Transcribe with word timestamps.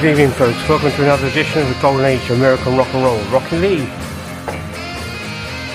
Good 0.00 0.12
evening, 0.12 0.30
folks. 0.30 0.56
Welcome 0.66 0.92
to 0.92 1.02
another 1.02 1.26
edition 1.26 1.60
of 1.60 1.68
the 1.68 1.74
Golden 1.82 2.06
Age 2.06 2.22
of 2.30 2.38
American 2.38 2.74
Rock 2.74 2.88
and 2.94 3.04
Roll. 3.04 3.22
Rockin' 3.24 3.60
Lee. 3.60 3.84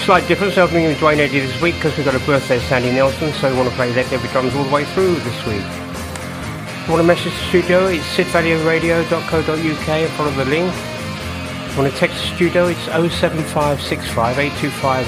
Slight 0.02 0.28
difference 0.28 0.58
opening 0.58 0.86
with 0.86 0.98
Duane 0.98 1.20
Eddy 1.20 1.42
this 1.42 1.62
week 1.62 1.76
because 1.76 1.96
we've 1.96 2.08
got 2.08 2.16
a 2.16 2.20
birthday 2.26 2.58
of 2.58 2.64
Sandy 2.64 2.92
Nelson, 2.92 3.32
so 3.34 3.52
we 3.52 3.56
want 3.56 3.70
to 3.70 3.76
play 3.76 3.92
that 3.92 4.10
Debbie 4.10 4.28
drums 4.30 4.56
all 4.56 4.64
the 4.64 4.72
way 4.72 4.84
through 4.84 5.14
this 5.14 5.46
week. 5.46 5.62
If 5.62 6.88
you 6.88 6.94
want 6.94 7.04
to 7.04 7.08
message 7.08 7.34
the 7.34 7.40
studio, 7.50 7.86
it's 7.86 8.04
sidvalleyradio.co.uk 8.18 9.90
and 9.90 10.12
follow 10.14 10.32
the 10.32 10.46
link. 10.46 10.74
If 10.74 11.76
you 11.76 11.82
want 11.84 11.94
to 11.94 12.00
text 12.00 12.18
the 12.18 12.26
studio, 12.34 12.66
it's 12.66 12.84
07565 12.86 14.40
825 14.40 15.08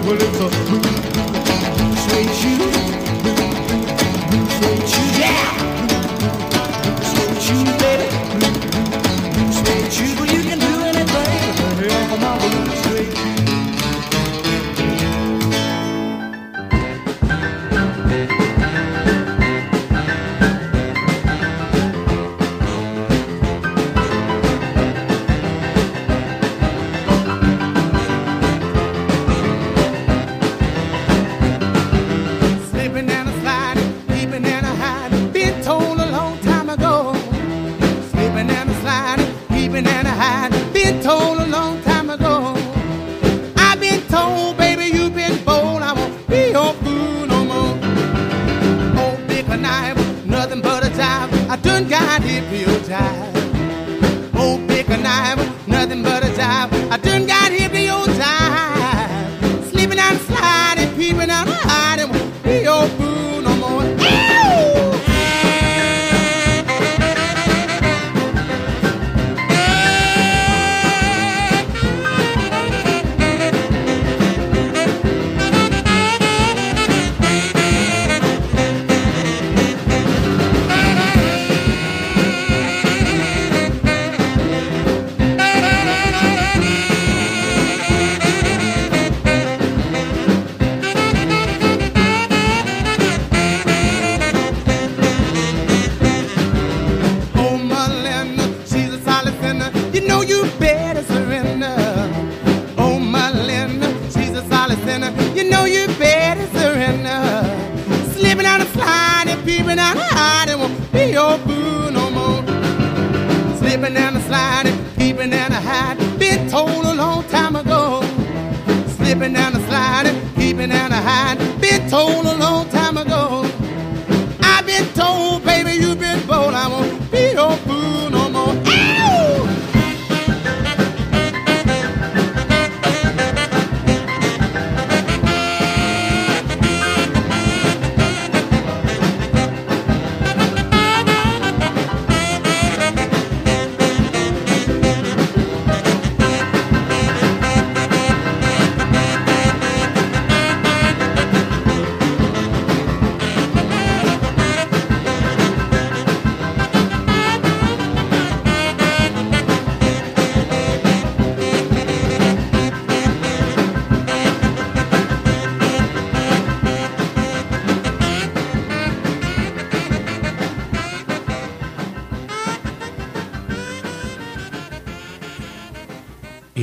Well, 0.10 0.18
it's 0.20 0.86
a 0.86 0.89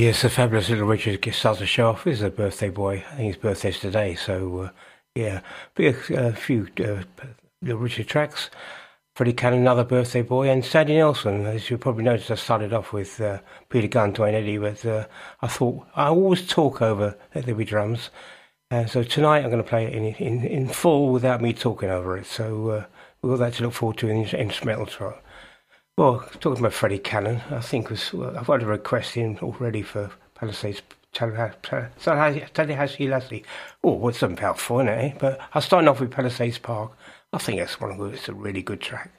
Yes, 0.07 0.21
the 0.21 0.29
fabulous 0.29 0.69
little 0.69 0.87
Richard 0.87 1.19
starts 1.33 1.59
to 1.59 1.65
show 1.65 1.89
off. 1.89 2.05
He's 2.05 2.21
a 2.21 2.29
birthday 2.29 2.69
boy. 2.69 3.03
I 3.11 3.15
think 3.15 3.33
his 3.33 3.43
birthday's 3.43 3.77
today. 3.77 4.15
So, 4.15 4.59
uh, 4.59 4.69
yeah, 5.15 5.41
be 5.75 5.87
a, 5.87 6.27
a 6.27 6.31
few 6.31 6.69
uh, 6.79 7.03
little 7.61 7.81
Richard 7.81 8.07
tracks. 8.07 8.49
Freddie 9.17 9.33
Cannon, 9.33 9.59
another 9.59 9.83
birthday 9.83 10.21
boy, 10.21 10.49
and 10.49 10.63
Sandy 10.63 10.95
Nelson. 10.95 11.45
As 11.45 11.69
you 11.69 11.77
probably 11.77 12.05
noticed, 12.05 12.31
I 12.31 12.35
started 12.35 12.71
off 12.71 12.93
with 12.93 13.19
uh, 13.19 13.39
Peter 13.67 13.89
Gunn, 13.89 14.13
Duane 14.13 14.35
Eddy, 14.35 14.57
but 14.57 14.85
uh, 14.85 15.07
I 15.41 15.47
thought 15.47 15.85
I 15.93 16.05
always 16.05 16.47
talk 16.47 16.81
over 16.81 17.17
the 17.33 17.53
be 17.53 17.65
drums. 17.65 18.09
Uh, 18.71 18.85
so 18.85 19.03
tonight 19.03 19.43
I'm 19.43 19.51
going 19.51 19.61
to 19.61 19.69
play 19.69 19.87
it 19.87 19.93
in, 19.93 20.05
in, 20.05 20.45
in 20.45 20.69
full 20.69 21.09
without 21.09 21.41
me 21.41 21.51
talking 21.51 21.89
over 21.89 22.15
it. 22.15 22.27
So 22.27 22.69
uh, 22.69 22.85
we've 23.21 23.31
got 23.31 23.39
that 23.39 23.53
to 23.55 23.63
look 23.63 23.73
forward 23.73 23.97
to 23.97 24.07
in 24.07 24.23
the 24.23 24.39
instrumental. 24.39 25.15
Well, 25.97 26.19
talking 26.39 26.59
about 26.59 26.73
Freddie 26.73 26.99
Cannon, 26.99 27.41
I 27.49 27.59
think 27.59 27.89
was 27.89 28.13
well, 28.13 28.37
I've 28.37 28.45
got 28.45 28.61
a 28.61 28.67
request 28.67 29.17
in 29.17 29.39
already 29.39 29.81
for 29.81 30.11
Palisades 30.35 30.83
Tallahassee 31.11 33.07
Lassie. 33.07 33.43
Oh, 33.83 33.93
what's 33.93 34.19
some 34.19 34.33
about 34.33 34.59
fun, 34.59 34.89
eh? 34.89 35.15
But 35.17 35.39
I'll 35.55 35.61
start 35.63 35.87
off 35.87 35.99
with 35.99 36.11
Palisades 36.11 36.59
Park. 36.59 36.91
I 37.33 37.39
think 37.39 37.59
that's 37.59 37.81
one 37.81 37.93
of 37.93 37.97
the, 37.97 38.03
it's 38.05 38.29
a 38.29 38.33
really 38.35 38.61
good 38.61 38.79
track. 38.79 39.09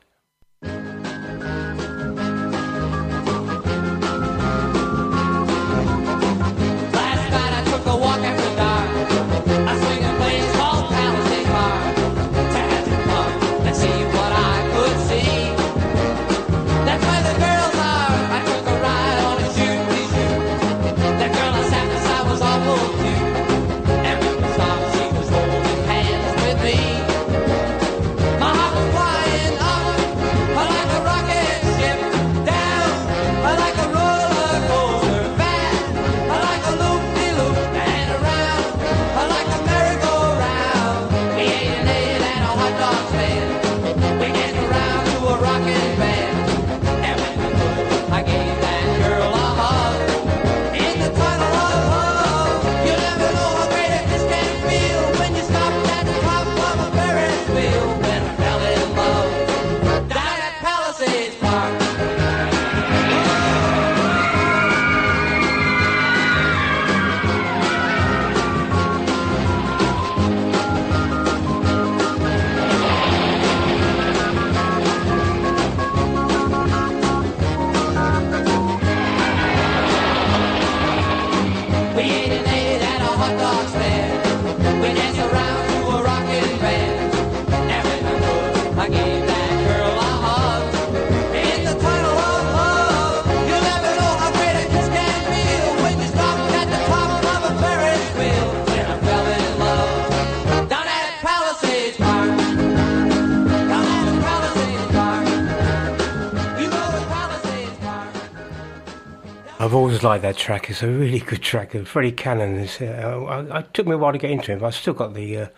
Liked 110.02 110.22
that 110.22 110.36
track. 110.36 110.70
It's 110.70 110.82
a 110.82 110.88
really 110.88 111.18
good 111.18 111.42
track. 111.42 111.74
And 111.74 111.86
Freddie 111.86 112.12
Cannon 112.12 112.56
is. 112.56 112.80
Uh, 112.80 113.24
I, 113.28 113.58
I, 113.58 113.62
took 113.62 113.86
me 113.86 113.94
a 113.94 113.98
while 113.98 114.12
to 114.12 114.18
get 114.18 114.30
into 114.30 114.52
him, 114.52 114.60
but 114.60 114.66
I've 114.66 114.74
still 114.74 114.94
got 114.94 115.14
the, 115.14 115.36
uh, 115.36 115.48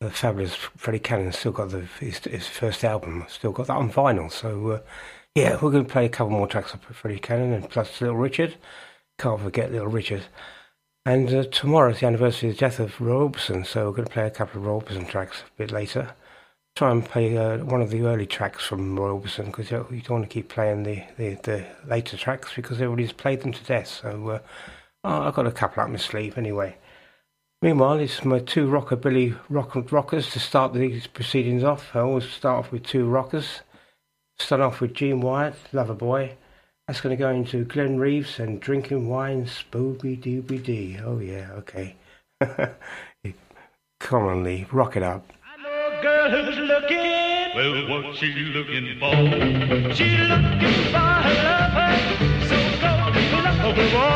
the 0.00 0.10
fabulous 0.10 0.54
Freddie 0.54 0.98
Cannon. 0.98 1.32
Still 1.32 1.52
got 1.52 1.70
the 1.70 1.86
his, 2.00 2.18
his, 2.18 2.46
first 2.46 2.84
album. 2.84 3.24
Still 3.28 3.52
got 3.52 3.68
that 3.68 3.76
on 3.76 3.92
vinyl. 3.92 4.30
So 4.32 4.68
uh, 4.70 4.80
yeah, 5.34 5.58
we're 5.60 5.70
going 5.70 5.84
to 5.84 5.92
play 5.92 6.06
a 6.06 6.08
couple 6.08 6.30
more 6.30 6.48
tracks 6.48 6.74
of 6.74 6.82
Freddie 6.82 7.18
Cannon 7.18 7.52
and 7.52 7.70
plus 7.70 8.00
Little 8.00 8.16
Richard. 8.16 8.56
Can't 9.18 9.40
forget 9.40 9.70
Little 9.70 9.88
Richard. 9.88 10.24
And 11.04 11.28
uh, 11.28 11.40
is 11.40 11.60
the 12.00 12.06
anniversary 12.06 12.50
of 12.50 12.56
the 12.56 12.60
death 12.60 12.80
of 12.80 13.00
Roy 13.00 13.28
Orbison, 13.28 13.64
so 13.64 13.86
we're 13.86 13.96
going 13.96 14.08
to 14.08 14.12
play 14.12 14.26
a 14.26 14.30
couple 14.30 14.60
of 14.60 14.66
Roy 14.66 14.80
Orbison 14.80 15.08
tracks 15.08 15.42
a 15.42 15.58
bit 15.58 15.70
later 15.70 16.14
try 16.76 16.90
and 16.90 17.04
play 17.04 17.36
uh, 17.36 17.56
one 17.64 17.80
of 17.80 17.88
the 17.90 18.02
early 18.02 18.26
tracks 18.26 18.64
from 18.66 18.98
Roy 18.98 19.18
Orbison 19.18 19.46
because 19.46 19.70
you 19.70 19.78
don't 19.78 20.10
want 20.10 20.24
to 20.24 20.28
keep 20.28 20.50
playing 20.50 20.82
the, 20.82 21.02
the, 21.16 21.38
the, 21.42 21.66
later 21.86 22.18
tracks 22.18 22.52
because 22.54 22.76
everybody's 22.76 23.12
played 23.12 23.40
them 23.40 23.52
to 23.52 23.64
death. 23.64 23.88
So 23.88 24.28
uh, 24.28 24.40
I've 25.02 25.34
got 25.34 25.46
a 25.46 25.52
couple 25.52 25.82
up 25.82 25.88
my 25.88 25.96
sleeve 25.96 26.36
anyway. 26.36 26.76
Meanwhile, 27.62 28.00
it's 28.00 28.22
my 28.24 28.40
two 28.40 28.68
rockabilly 28.68 29.38
rock 29.48 29.90
rockers 29.90 30.30
to 30.32 30.38
start 30.38 30.74
these 30.74 31.06
proceedings 31.06 31.64
off. 31.64 31.96
I 31.96 32.00
always 32.00 32.28
start 32.28 32.66
off 32.66 32.72
with 32.72 32.84
two 32.84 33.08
rockers. 33.08 33.62
Start 34.38 34.60
off 34.60 34.82
with 34.82 34.92
Gene 34.92 35.22
Wyatt, 35.22 35.54
Lover 35.72 35.94
Boy. 35.94 36.36
That's 36.86 37.00
going 37.00 37.16
to 37.16 37.20
go 37.20 37.30
into 37.30 37.64
Glenn 37.64 37.98
Reeves 37.98 38.38
and 38.38 38.60
Drinking 38.60 39.08
Wine, 39.08 39.46
Spooby 39.46 40.22
Dooby 40.22 40.62
Dee. 40.62 40.98
Oh, 41.02 41.18
yeah, 41.18 41.52
okay. 41.54 41.96
Come 43.98 44.24
on, 44.24 44.44
Lee, 44.44 44.66
rock 44.70 44.98
it 44.98 45.02
up 45.02 45.32
girl 46.06 46.30
who's 46.30 46.58
looking. 46.58 47.50
Well, 47.56 48.02
what's 48.02 48.18
she 48.18 48.32
looking 48.32 48.98
for? 49.00 49.16
She's 49.94 50.20
looking 50.32 50.78
for 50.94 51.10
her 51.26 51.36
lover. 51.46 51.92
So 52.48 52.56
go, 52.80 52.92
lover 53.42 54.15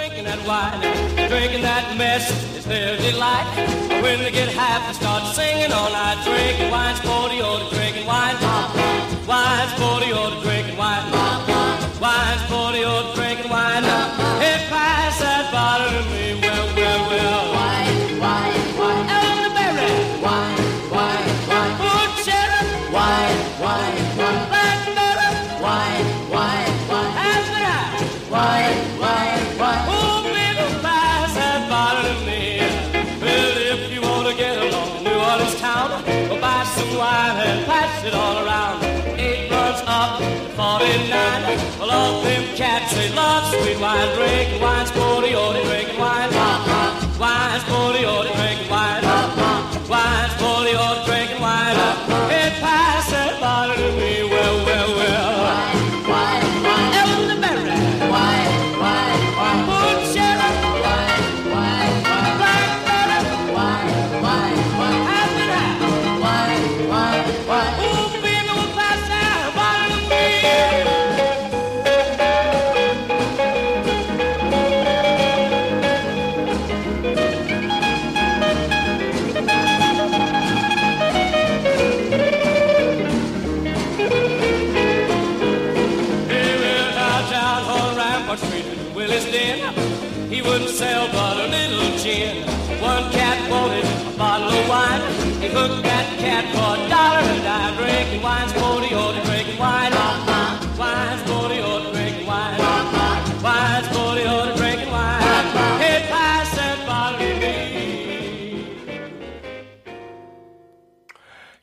drinking 0.00 0.24
that 0.24 0.40
wine, 0.48 0.80
drinking 1.28 1.60
that 1.60 1.94
mess 1.98 2.24
is 2.56 2.64
their 2.64 2.96
delight. 2.96 3.44
When 4.00 4.18
they 4.20 4.30
get 4.30 4.48
half, 4.48 4.80
they 4.86 4.94
start 4.94 5.34
singing 5.36 5.72
all 5.72 5.92
night, 5.92 6.24
drinking 6.24 6.70
wine, 6.70 6.96
sporty, 6.96 7.42
or 7.42 7.60
drinking 7.68 8.06
wine. 8.06 8.36
Wine, 9.28 9.68
sporty, 9.76 10.10
or 10.12 10.40
drinking 10.40 10.78
wine. 10.78 11.04
Wine, 12.00 12.38
sporty, 12.48 12.82
or 12.82 13.12
drinking 13.14 13.50
wine. 13.50 13.84
Hey, 14.40 14.64
pass 14.72 15.20
that 15.20 15.52
bottle 15.52 15.92
to 15.92 16.02
me, 16.16 16.49
all 42.00 42.22
them 42.22 42.44
cats, 42.56 42.94
they 42.94 43.10
love 43.12 43.44
sweet 43.52 43.78
wine. 43.78 44.08
Drinking 44.16 44.60
wine, 44.60 44.86
sporty, 44.86 45.34
or 45.34 45.52
they 45.52 45.79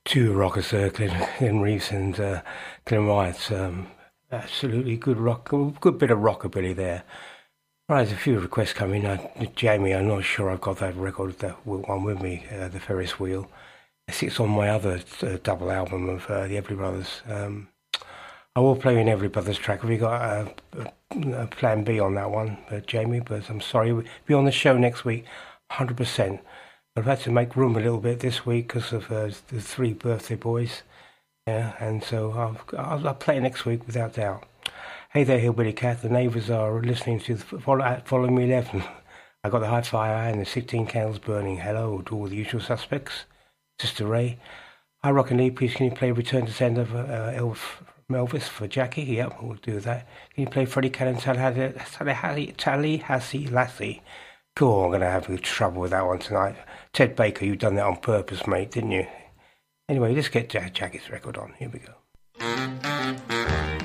Two 0.04 0.34
rockers, 0.34 0.74
uh, 0.74 0.90
Glenn, 0.94 1.28
Glenn 1.38 1.60
Reeves 1.60 1.92
and 1.92 2.20
uh, 2.20 2.42
Glenn 2.86 3.06
Wyatt. 3.06 3.52
Um, 3.52 3.88
absolutely 4.32 4.98
good 4.98 5.18
rock, 5.18 5.50
good 5.50 6.00
bit 6.00 6.10
of 6.10 6.20
rockabilly 6.20 6.76
there. 6.76 7.04
Right, 7.88 8.04
there's 8.04 8.14
a 8.14 8.20
few 8.20 8.40
requests 8.40 8.74
coming. 8.74 9.06
Uh, 9.06 9.18
Jamie, 9.56 9.94
I'm 9.94 10.08
not 10.08 10.24
sure 10.24 10.50
I've 10.50 10.62
got 10.62 10.80
that 10.80 10.96
record, 10.96 11.38
that 11.40 11.66
one 11.68 12.04
with 12.04 12.22
me, 12.22 12.46
uh, 12.52 12.68
the 12.70 12.80
Ferris 12.80 13.20
Wheel. 13.20 13.48
It 14.08 14.14
sits 14.14 14.40
on 14.40 14.50
my 14.52 14.70
other 14.70 15.02
uh, 15.22 15.38
double 15.44 15.70
album 15.70 16.08
of 16.08 16.26
uh, 16.28 16.48
the 16.48 16.56
Everly 16.56 16.78
Brothers. 16.78 17.22
Um, 17.28 17.68
I 18.56 18.62
will 18.62 18.78
play 18.78 19.00
an 19.02 19.08
Everly 19.08 19.30
Brothers 19.30 19.58
track. 19.58 19.82
Have 19.82 19.92
you 19.92 19.98
got 19.98 20.22
a, 20.22 20.56
a, 20.78 21.44
a 21.44 21.48
plan 21.48 21.84
B 21.84 22.00
on 22.00 22.16
that 22.16 22.32
one, 22.32 22.58
uh, 22.72 22.80
Jamie? 22.80 23.20
But 23.20 23.50
I'm 23.50 23.60
sorry, 23.60 23.92
we'll 23.92 24.06
be 24.26 24.34
on 24.34 24.46
the 24.46 24.52
show 24.52 24.78
next 24.78 25.04
week, 25.04 25.26
100%. 25.74 26.40
I've 26.96 27.06
had 27.06 27.20
to 27.22 27.32
make 27.32 27.58
room 27.58 27.76
a 27.76 27.82
little 27.82 28.00
bit 28.00 28.22
this 28.22 28.46
week 28.46 28.68
because 28.70 28.94
of 28.94 29.12
uh, 29.12 29.30
the 29.50 29.60
three 29.62 29.92
birthday 29.92 30.36
boys. 30.36 30.84
Yeah, 31.46 31.74
and 31.80 32.02
so 32.02 32.32
I'll, 32.32 32.80
I'll, 32.80 33.08
I'll 33.10 33.14
play 33.14 33.40
next 33.42 33.66
week 33.66 33.86
without 33.86 34.14
doubt. 34.14 34.48
Hey 35.12 35.26
there, 35.26 35.40
Hillbilly 35.40 35.74
Cat. 35.74 36.02
The 36.02 36.10
neighbours 36.10 36.50
are 36.50 36.82
listening 36.82 37.20
to 37.22 37.36
follow, 37.36 38.02
follow 38.06 38.30
me 38.30 38.46
11. 38.46 38.84
I 39.44 39.50
got 39.50 39.60
the 39.60 39.68
high 39.68 39.82
fire 39.82 40.30
and 40.30 40.40
the 40.40 40.46
16 40.46 40.88
candles 40.88 41.20
burning. 41.20 41.58
Hello 41.58 42.02
to 42.04 42.16
all 42.16 42.28
the 42.28 42.36
usual 42.38 42.62
suspects. 42.62 43.26
Sister 43.80 44.08
Ray. 44.08 44.40
Hi, 45.04 45.12
Rockin' 45.12 45.38
Lee. 45.38 45.52
Please, 45.52 45.76
can 45.76 45.86
you 45.86 45.92
play 45.92 46.12
Return 46.12 46.48
to 46.48 46.52
Sender 46.52 46.86
for 46.86 46.98
uh, 46.98 47.32
Elf, 47.34 47.84
Elvis 48.12 48.44
for 48.44 48.68
Jackie? 48.68 49.04
Yep, 49.04 49.38
we'll 49.42 49.54
do 49.56 49.80
that. 49.82 50.08
Can 50.34 50.46
you 50.46 50.50
play 50.50 50.66
Freddie 50.66 50.90
Cannon, 50.90 51.18
Tallahassee, 51.18 52.54
Tallahassee 52.58 53.48
Lassie? 53.48 54.02
Cool, 54.56 54.86
I'm 54.86 54.90
going 54.90 55.02
to 55.02 55.08
have 55.08 55.42
trouble 55.42 55.82
with 55.82 55.92
that 55.92 56.08
one 56.08 56.18
tonight. 56.18 56.56
Ted 56.92 57.16
Baker, 57.16 57.46
you've 57.46 57.60
done 57.60 57.76
that 57.76 57.86
on 57.86 57.98
purpose, 57.98 58.48
mate, 58.48 58.72
didn't 58.72 58.92
you? 58.92 59.06
Anyway, 59.88 60.16
let's 60.16 60.30
get 60.30 60.50
Jack 60.50 60.74
Jackie's 60.74 61.12
record 61.12 61.38
on. 61.38 61.54
Here 61.60 61.70
we 61.70 61.78
go. 61.80 61.94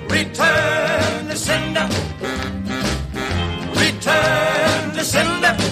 Return 0.09 1.27
to 1.27 1.37
sender. 1.37 1.89
Return 3.79 4.93
to 4.95 5.05
sender. 5.05 5.72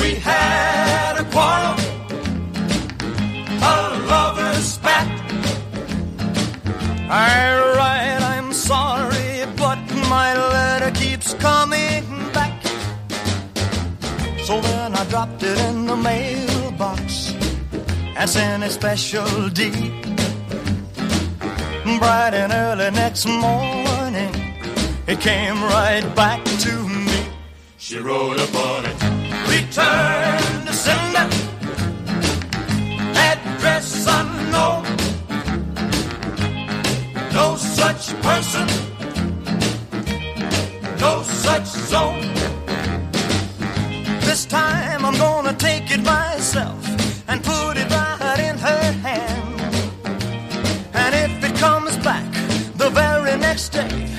We 0.00 0.14
had 0.14 1.16
a 1.18 1.24
quarrel, 1.34 1.76
a 3.62 3.76
lover's 4.10 4.66
spat. 4.74 5.08
I 7.10 7.74
write, 7.76 8.22
I'm 8.34 8.52
sorry, 8.52 9.44
but 9.56 9.78
my 10.08 10.30
letter 10.54 10.90
keeps 10.92 11.34
coming 11.34 12.04
back. 12.32 12.62
So 14.44 14.60
then 14.60 14.94
I 14.94 15.04
dropped 15.10 15.42
it 15.42 15.58
in 15.68 15.86
the 15.86 15.96
mailbox 15.96 17.34
and 18.16 18.28
sent 18.28 18.64
a 18.64 18.70
special 18.70 19.48
deed 19.48 20.00
bright 22.00 22.32
and 22.32 22.52
early 22.52 22.90
next 22.90 23.26
morning, 23.26 24.32
it 25.06 25.20
came 25.20 25.62
right 25.62 26.06
back 26.16 26.42
to 26.64 26.72
me. 26.88 27.26
She 27.76 27.98
wrote 27.98 28.40
upon 28.40 28.86
it, 28.86 28.99
return 29.50 30.64
to 30.66 30.72
sender, 30.72 31.28
address 33.30 34.06
unknown, 34.06 34.84
no 37.32 37.56
such 37.56 38.04
person, 38.22 38.66
no 41.00 41.22
such 41.22 41.66
zone. 41.66 42.32
This 44.20 44.46
time 44.46 45.04
I'm 45.04 45.18
gonna 45.18 45.54
take 45.54 45.90
it 45.90 46.02
myself 46.04 46.82
and 47.28 47.42
put 47.42 47.76
it 47.76 47.90
right 47.90 48.38
in 48.38 48.56
her 48.58 48.84
hand. 49.06 49.60
And 50.94 51.12
if 51.24 51.50
it 51.50 51.56
comes 51.58 51.96
back 51.98 52.30
the 52.76 52.90
very 52.90 53.36
next 53.38 53.70
day, 53.70 54.09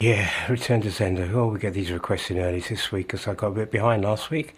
Yeah, 0.00 0.30
return 0.50 0.80
to 0.80 0.90
sender. 0.90 1.30
Oh, 1.34 1.48
we 1.48 1.58
get 1.58 1.74
these 1.74 1.90
requests 1.90 2.30
in 2.30 2.38
early 2.38 2.60
this 2.60 2.90
week 2.90 3.08
because 3.08 3.28
I 3.28 3.34
got 3.34 3.48
a 3.48 3.50
bit 3.50 3.70
behind 3.70 4.02
last 4.02 4.30
week. 4.30 4.56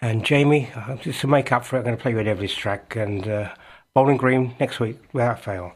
And 0.00 0.24
Jamie, 0.24 0.70
uh, 0.72 0.94
just 0.94 1.20
to 1.22 1.26
make 1.26 1.50
up 1.50 1.64
for 1.64 1.74
it, 1.74 1.80
I'm 1.80 1.86
going 1.86 1.96
to 1.96 2.00
play 2.00 2.12
you 2.12 2.20
an 2.20 2.28
Everest 2.28 2.56
track 2.56 2.94
and 2.94 3.26
uh, 3.26 3.52
Bowling 3.92 4.18
Green 4.18 4.54
next 4.60 4.78
week 4.78 5.00
without 5.12 5.42
fail. 5.42 5.72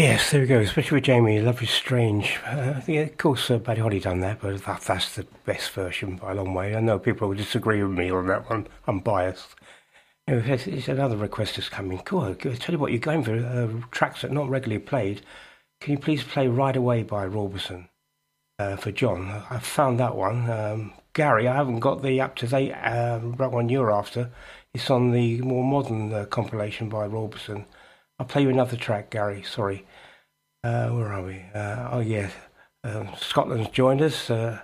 Yes, 0.00 0.30
there 0.30 0.40
we 0.40 0.46
go. 0.46 0.60
Especially 0.60 0.96
with 0.96 1.04
Jamie, 1.04 1.42
Love 1.42 1.62
is 1.62 1.68
Strange. 1.68 2.40
Uh, 2.46 2.80
yeah, 2.86 3.02
of 3.02 3.18
course, 3.18 3.50
uh, 3.50 3.58
Buddy 3.58 3.82
Holly 3.82 4.00
done 4.00 4.20
that, 4.20 4.40
but 4.40 4.64
that, 4.64 4.80
that's 4.80 5.14
the 5.14 5.26
best 5.44 5.72
version 5.72 6.16
by 6.16 6.30
a 6.30 6.34
long 6.36 6.54
way. 6.54 6.74
I 6.74 6.80
know 6.80 6.98
people 6.98 7.28
will 7.28 7.36
disagree 7.36 7.82
with 7.82 7.98
me 7.98 8.10
on 8.10 8.26
that 8.28 8.48
one. 8.48 8.66
I'm 8.86 9.00
biased. 9.00 9.54
You 10.26 10.36
know, 10.36 10.42
it's, 10.54 10.66
it's 10.66 10.88
another 10.88 11.18
request 11.18 11.56
that's 11.56 11.68
coming. 11.68 11.98
Cool. 11.98 12.24
I 12.24 12.32
tell 12.32 12.72
you 12.74 12.78
what, 12.78 12.92
you're 12.92 12.98
going 12.98 13.22
for 13.22 13.36
uh, 13.36 13.86
tracks 13.90 14.22
that 14.22 14.30
are 14.30 14.34
not 14.34 14.48
regularly 14.48 14.82
played. 14.82 15.20
Can 15.82 15.92
you 15.92 15.98
please 15.98 16.24
play 16.24 16.48
Right 16.48 16.76
Away 16.76 17.02
by 17.02 17.28
Orbison 17.28 17.88
uh, 18.58 18.76
for 18.76 18.92
John? 18.92 19.44
I 19.50 19.58
found 19.58 20.00
that 20.00 20.16
one. 20.16 20.48
Um, 20.48 20.94
Gary, 21.12 21.46
I 21.46 21.54
haven't 21.54 21.80
got 21.80 22.02
the 22.02 22.22
up 22.22 22.36
to 22.36 22.46
date 22.46 22.72
um, 22.72 23.32
right 23.32 23.52
one 23.52 23.68
you're 23.68 23.92
after. 23.92 24.30
It's 24.72 24.88
on 24.88 25.10
the 25.10 25.42
more 25.42 25.62
modern 25.62 26.10
uh, 26.10 26.24
compilation 26.24 26.88
by 26.88 27.06
Orbison. 27.06 27.66
I'll 28.18 28.26
play 28.26 28.42
you 28.42 28.50
another 28.50 28.76
track, 28.76 29.10
Gary. 29.10 29.42
Sorry. 29.42 29.86
Uh, 30.62 30.88
where 30.90 31.12
are 31.12 31.22
we? 31.22 31.44
Uh, 31.54 31.88
oh, 31.92 32.00
yeah. 32.00 32.30
Um, 32.84 33.08
Scotland's 33.18 33.70
joined 33.70 34.02
us. 34.02 34.30
Uh, 34.30 34.60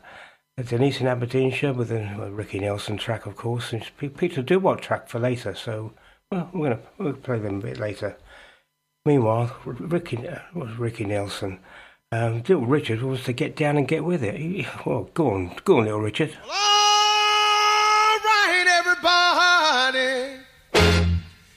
Denise 0.63 1.01
in 1.01 1.07
Aberdeenshire 1.07 1.75
with 1.75 1.93
a 1.93 2.31
Ricky 2.31 2.59
Nelson 2.61 2.97
track, 2.97 3.27
of 3.27 3.37
course. 3.37 3.73
And 3.73 3.85
Peter 3.99 4.43
Duwat 4.43 4.81
track 4.81 5.09
for 5.09 5.19
later. 5.19 5.55
So 5.55 5.93
well, 6.31 6.51
we're 6.53 6.69
going 6.69 6.79
to 6.79 6.83
we'll 6.99 7.13
play 7.13 7.39
them 7.39 7.59
a 7.59 7.63
bit 7.63 7.79
later. 7.79 8.17
Meanwhile, 9.05 9.55
Ricky, 9.65 10.27
uh, 10.27 10.41
was 10.55 10.77
Ricky 10.79 11.05
Nelson? 11.05 11.61
Um, 12.11 12.39
little 12.39 12.67
Richard 12.67 13.03
was 13.03 13.23
to 13.25 13.33
get 13.33 13.55
down 13.55 13.77
and 13.77 13.87
get 13.87 14.05
with 14.05 14.25
it. 14.25 14.37
He, 14.37 14.67
well, 14.85 15.11
go 15.15 15.31
on, 15.31 15.55
go 15.65 15.79
on, 15.79 15.85
little 15.85 16.01
Richard. 16.01 16.37
All 16.43 16.51
right, 18.19 18.65
everybody, 18.67 20.41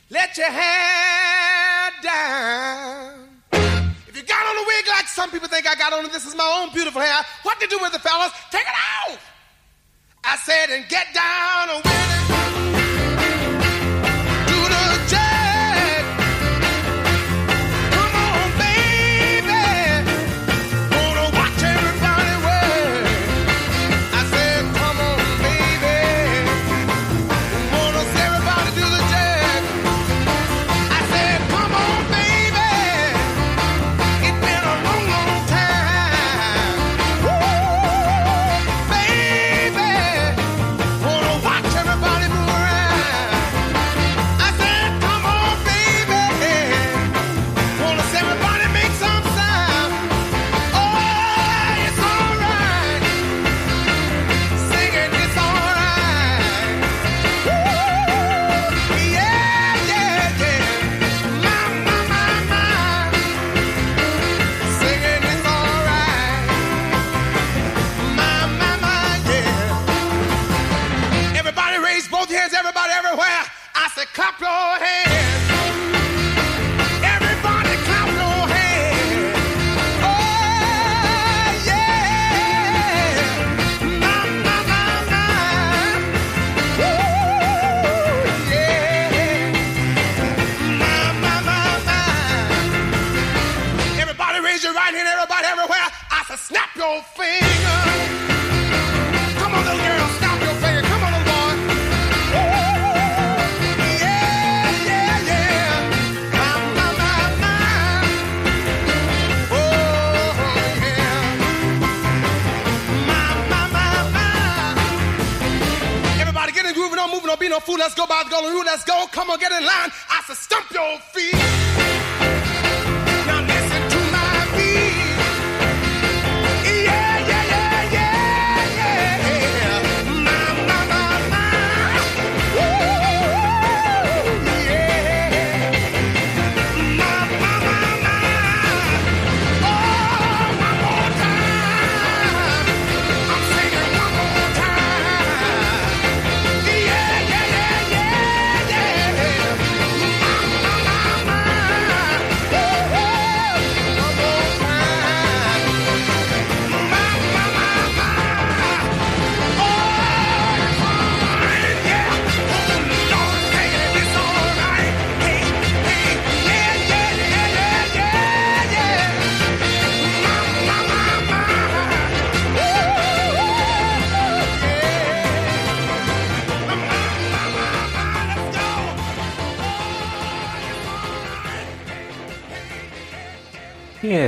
let 0.10 0.38
your 0.38 0.52
hair 0.52 1.92
down. 2.04 3.19
Some 5.20 5.32
people 5.32 5.50
think 5.50 5.68
I 5.68 5.76
got 5.76 5.92
on 5.92 6.06
this 6.06 6.26
is 6.26 6.34
my 6.34 6.62
own 6.64 6.74
beautiful 6.74 7.02
hair. 7.02 7.22
What 7.44 7.60
to 7.60 7.68
do 7.68 7.78
with 7.82 7.92
the 7.92 8.00
fellas? 8.00 8.32
Take 8.52 8.62
it 8.62 9.12
off! 9.12 9.20
I 10.24 10.38
said, 10.38 10.70
and 10.70 10.88
get 10.88 11.08
down 11.14 11.76
with 11.76 12.76
it. 12.76 12.79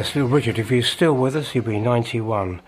Yes, 0.01 0.15
Little 0.15 0.31
Richard, 0.31 0.57
if 0.57 0.69
he's 0.69 0.89
still 0.89 1.13
with 1.13 1.35
us, 1.35 1.51
he'll 1.51 1.61
be 1.61 1.79
91. 1.79 2.63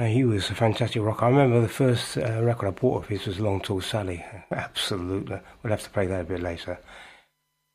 Uh, 0.00 0.04
he 0.06 0.24
was 0.24 0.48
a 0.48 0.54
fantastic 0.54 1.02
rocker. 1.02 1.26
I 1.26 1.28
remember 1.28 1.60
the 1.60 1.68
first 1.68 2.16
uh, 2.16 2.42
record 2.42 2.68
I 2.68 2.70
bought 2.70 3.02
of 3.02 3.08
his 3.10 3.26
was 3.26 3.38
Long 3.38 3.60
Tall 3.60 3.82
Sally. 3.82 4.24
Absolutely. 4.50 5.40
We'll 5.62 5.72
have 5.72 5.82
to 5.82 5.90
play 5.90 6.06
that 6.06 6.22
a 6.22 6.24
bit 6.24 6.40
later. 6.40 6.80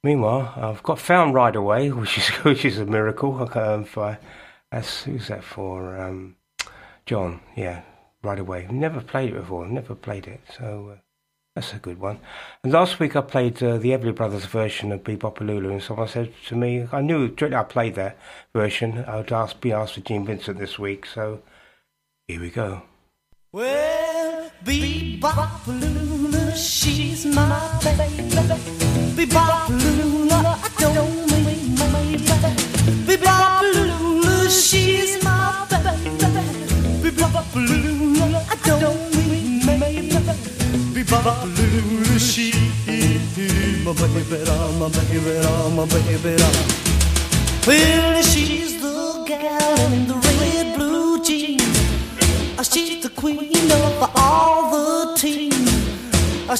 Meanwhile, 0.04 0.54
I've 0.58 0.82
got 0.82 0.98
Found 0.98 1.36
Right 1.36 1.56
Away, 1.56 1.92
which 1.92 2.18
is 2.18 2.28
which 2.44 2.66
is 2.66 2.80
a 2.80 2.86
miracle. 2.88 3.48
Um, 3.56 3.84
for, 3.84 4.18
that's, 4.72 5.04
who's 5.04 5.28
that 5.28 5.44
for? 5.44 6.00
Um, 6.00 6.38
John, 7.06 7.42
yeah, 7.56 7.84
Right 8.24 8.40
Away. 8.40 8.68
Never 8.72 9.02
played 9.02 9.36
it 9.36 9.40
before, 9.40 9.68
never 9.68 9.94
played 9.94 10.26
it. 10.26 10.42
So 10.58 10.96
uh, 10.96 11.00
that's 11.56 11.74
a 11.74 11.78
good 11.78 12.00
one. 12.00 12.20
And 12.64 12.74
last 12.74 13.00
week 13.00 13.16
I 13.16 13.22
played 13.22 13.64
uh, 13.64 13.78
the 13.78 13.92
Everly 13.92 14.14
Brothers 14.14 14.46
version 14.46 14.92
of 14.92 15.04
Bebop 15.04 15.40
Lula, 15.40 15.70
and 15.70 15.82
someone 15.82 16.10
said 16.10 16.34
to 16.48 16.56
me, 16.56 16.86
I 16.92 17.00
knew 17.00 17.34
I 17.42 17.64
played 17.64 17.96
that 17.96 18.18
version. 18.54 19.06
I 19.08 19.18
would 19.18 19.32
ask, 19.32 19.62
be 19.62 19.72
asked 19.72 19.94
for 19.94 20.02
Gene 20.02 20.26
Vincent 20.26 20.60
this 20.60 20.78
week, 20.78 21.06
so 21.06 21.42
here 22.28 22.42
we 22.42 22.50
go. 22.50 22.82
Well, 23.54 24.52
Bebop 24.66 25.68
Lula, 25.68 26.56
she's 26.58 27.26
my 27.26 27.80
baby. 27.82 28.28
Bebop 29.16 29.70
Lula, 29.70 30.60
I 30.62 30.70
don't 30.78 31.32
mean 31.32 31.76
maybe. 31.76 32.26
Bebop 33.08 33.62
Lula, 33.74 34.50
she's 34.50 35.24
my 35.24 35.66
baby. 35.70 36.10
Bebop 37.02 37.56
Lula, 37.56 38.46
I 38.50 38.56
don't. 38.68 39.05
Lula, 41.12 42.20
she's 42.20 42.56
my 43.86 43.94
baby, 43.94 44.28
my 44.80 44.90
baby, 44.90 45.20
my 45.76 45.86
baby. 45.86 46.36
Well, 47.68 48.22
she's 48.24 48.82
the 48.82 49.24
gal 49.28 49.94
in 49.94 50.08
the 50.08 50.16
red 50.16 50.76
blue 50.76 51.24
jeans. 51.24 51.62
She's 52.68 53.04
the 53.04 53.10
queen 53.10 53.72
of 53.72 54.12
all 54.16 54.72
the 54.72 55.16
team. 55.16 55.52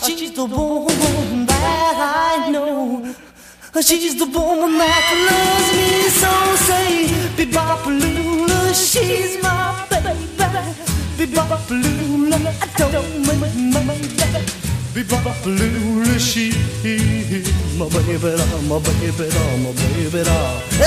She's 0.04 0.32
the 0.34 0.46
woman 0.46 1.46
that 1.48 2.46
I 2.46 2.52
know. 2.52 3.16
She's 3.82 4.16
the 4.16 4.26
woman 4.26 4.78
that 4.78 5.06
loves 5.28 5.70
me 5.78 5.90
so. 6.22 6.32
Say, 6.68 7.08
Bebop 7.36 7.84
she's 8.76 9.42
my 9.42 9.86
baby. 9.90 10.14
Bebop 11.18 11.52
I 11.72 12.92
don't 12.92 13.28
mean 13.28 13.72
my 13.72 13.82
baby. 13.88 14.25
She 14.96 16.52
my 17.78 17.90
baby, 17.90 18.32
my 18.64 18.80
baby, 18.80 19.28
my 19.60 19.72
baby. 19.74 20.24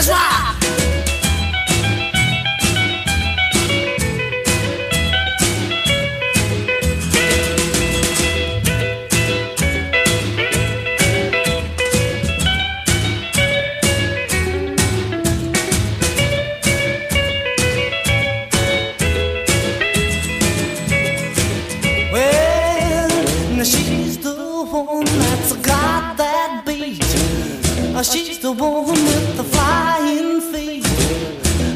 Rock. 0.08 1.27
Uh, 27.98 28.02
She's 28.04 28.38
the 28.38 28.52
one 28.52 28.86
with 28.86 29.36
the 29.36 29.42
flying 29.42 30.40
feet. 30.52 30.86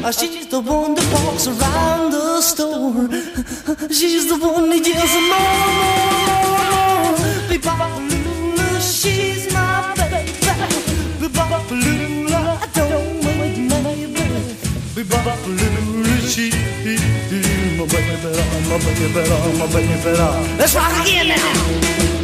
Uh, 0.05 0.09
She's 0.09 0.47
the 0.47 0.61
one 0.61 0.95
that 0.95 1.05
walks 1.11 1.47
around 1.47 2.11
the 2.11 2.39
store. 2.39 3.09
She's 3.91 4.29
the 4.29 4.37
one 4.37 4.69
that 4.69 4.87
yells 4.87 5.15
more, 5.27 5.59
more, 5.83 6.63
more. 6.71 7.17
Bebop 7.49 7.91
she's 8.79 9.51
my 9.51 9.93
baby. 9.97 10.31
Bebop 11.19 11.51
I 11.51 12.67
don't 12.71 13.19
wait, 13.25 13.57
maybe. 13.83 14.23
Bebop 14.95 15.27
she 16.31 16.47
my 17.77 17.85
baby, 17.85 18.31
my 18.69 18.77
baby, 18.79 19.09
my 19.59 19.67
baby. 19.73 20.57
Let's 20.57 20.73
rock 20.73 21.01
again 21.01 21.27
now. 21.27 22.22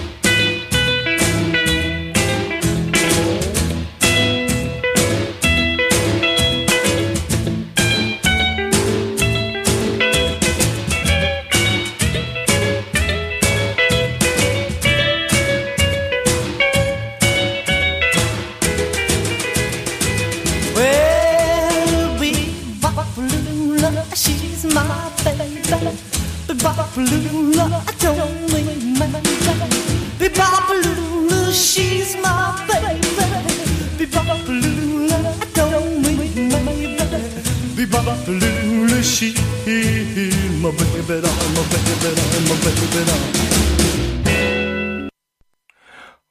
moving 42.94 43.14
on. 43.14 43.50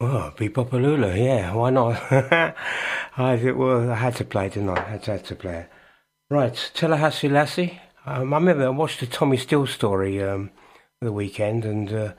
Well, 0.01 0.33
Bebop 0.37 1.19
yeah, 1.19 1.53
why 1.55 1.71
not? 1.71 2.01
As 3.17 3.45
it 3.45 3.57
were, 3.57 3.91
I 3.91 3.97
had 3.97 4.15
to 4.17 4.25
play, 4.25 4.49
didn't 4.49 4.71
I? 4.71 4.77
I 4.77 4.91
had 4.91 5.03
to, 5.05 5.11
had 5.13 5.25
to 5.25 5.35
play. 5.35 5.67
Right, 6.31 6.71
Tallahassee 6.75 7.29
Lassie. 7.29 7.81
Um, 8.07 8.33
I 8.33 8.37
remember 8.37 8.65
I 8.65 8.69
watched 8.69 9.01
the 9.01 9.07
Tommy 9.07 9.37
Steele 9.37 9.67
story 9.67 10.23
um, 10.23 10.51
the 11.01 11.13
weekend, 11.13 11.65
and 11.65 11.93
uh, 11.93 12.13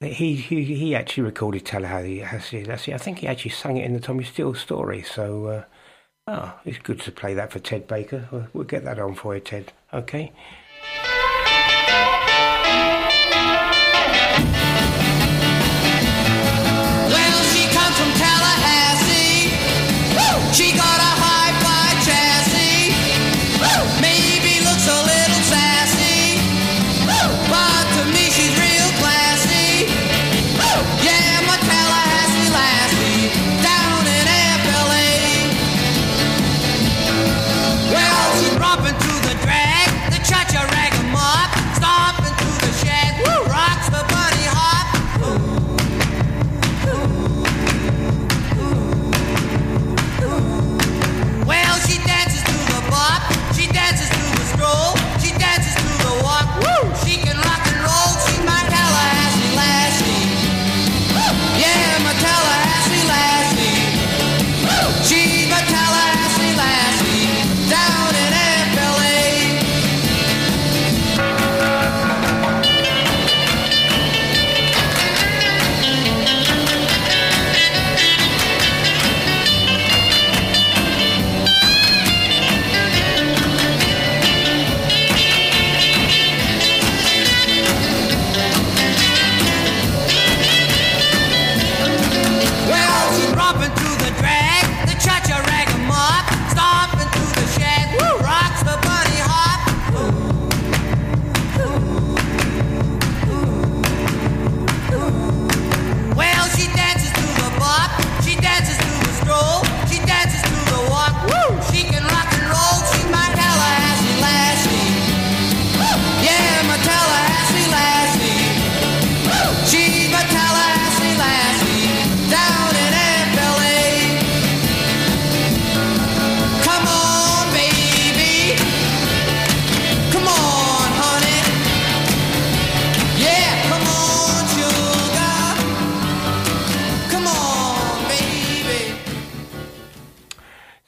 he, 0.00 0.36
he 0.36 0.64
he 0.64 0.94
actually 0.94 1.24
recorded 1.24 1.66
Tallahassee 1.66 2.64
Lassie. 2.64 2.94
I 2.94 2.98
think 2.98 3.18
he 3.18 3.26
actually 3.26 3.50
sang 3.50 3.76
it 3.76 3.84
in 3.84 3.92
the 3.92 4.00
Tommy 4.00 4.24
Steele 4.24 4.54
story. 4.54 5.02
So, 5.02 5.46
uh, 5.46 5.64
oh, 6.28 6.58
it's 6.64 6.78
good 6.78 7.00
to 7.00 7.12
play 7.12 7.34
that 7.34 7.52
for 7.52 7.58
Ted 7.58 7.86
Baker. 7.86 8.28
We'll, 8.30 8.46
we'll 8.54 8.64
get 8.64 8.84
that 8.84 8.98
on 8.98 9.14
for 9.14 9.34
you, 9.34 9.40
Ted. 9.40 9.72
Okay. 9.92 10.32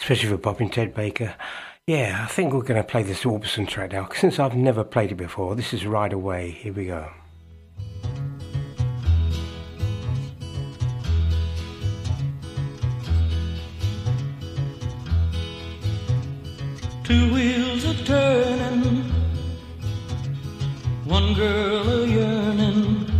especially 0.09 0.31
for 0.31 0.39
Bob 0.39 0.59
and 0.59 0.73
Ted 0.73 0.95
Baker. 0.95 1.35
Yeah, 1.87 2.25
I 2.25 2.29
think 2.29 2.55
we're 2.55 2.63
going 2.63 2.81
to 2.81 2.89
play 2.89 3.03
this 3.03 3.25
Orbison 3.25 3.69
track 3.69 3.93
now. 3.93 4.09
Since 4.15 4.39
I've 4.39 4.57
never 4.57 4.83
played 4.83 5.13
it 5.13 5.17
before, 5.17 5.55
this 5.55 5.75
is 5.75 5.85
Right 5.85 6.11
Away. 6.11 6.53
Here 6.53 6.73
we 6.73 6.87
go. 6.87 7.11
Two 17.05 17.35
wheels 17.35 17.85
are 17.85 18.05
turning, 18.07 19.03
one 21.05 21.35
girl 21.35 21.87
a 21.87 22.07
yearning, 22.07 23.13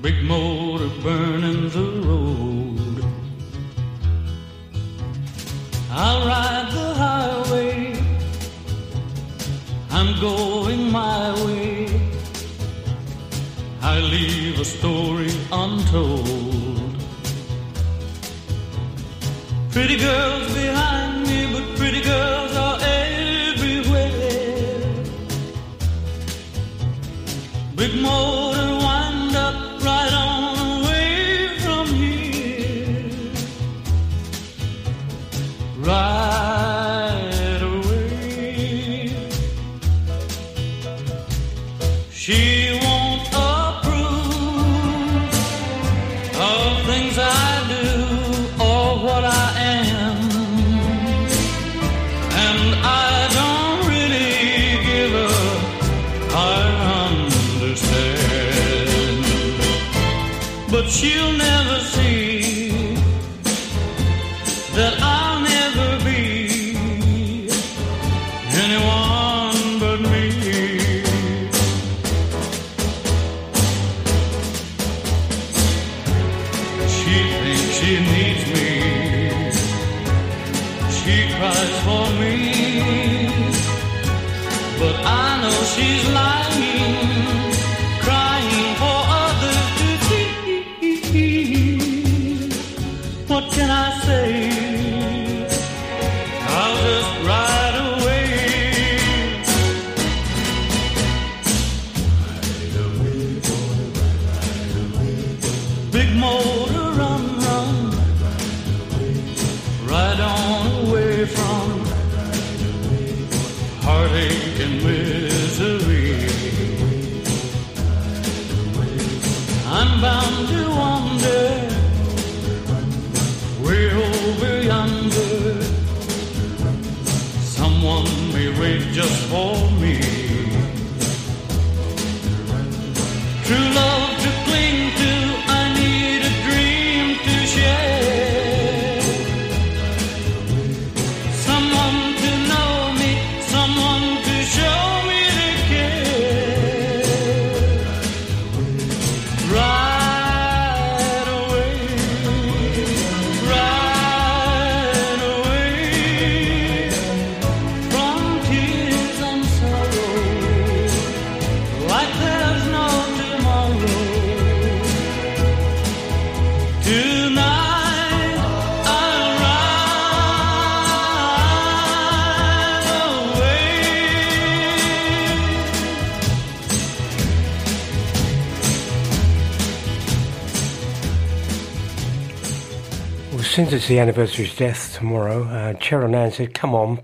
big 0.00 0.24
motor 0.24 0.88
burning 1.02 1.68
the 1.68 2.08
road. 2.08 2.63
I'll 5.96 6.26
ride 6.26 6.72
the 6.72 6.94
highway. 6.94 7.94
I'm 9.90 10.20
going 10.20 10.90
my 10.90 11.32
way. 11.44 11.86
I 13.80 14.00
leave 14.00 14.58
a 14.58 14.64
story 14.64 15.30
untold. 15.52 16.96
Pretty 19.70 19.96
girls 19.96 20.52
behind 20.52 21.28
me, 21.28 21.46
but 21.52 21.76
pretty 21.76 22.02
girls 22.02 22.56
are 22.56 22.78
everywhere. 22.82 24.10
Big 27.76 27.94
motor. 28.02 28.73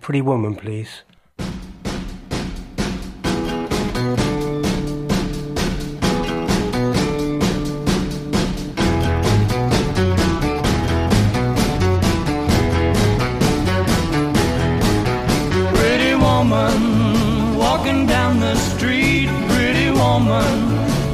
Pretty 0.00 0.20
woman, 0.20 0.56
please. 0.56 1.02
Pretty 15.76 16.14
woman 16.16 17.56
walking 17.56 18.06
down 18.06 18.40
the 18.40 18.56
street. 18.56 19.28
Pretty 19.54 19.92
woman, 19.92 20.50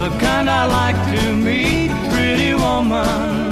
the 0.01 0.09
kind 0.19 0.49
I 0.49 0.65
like 0.65 0.99
to 1.15 1.35
meet. 1.35 1.91
Pretty 2.11 2.55
woman. 2.55 3.46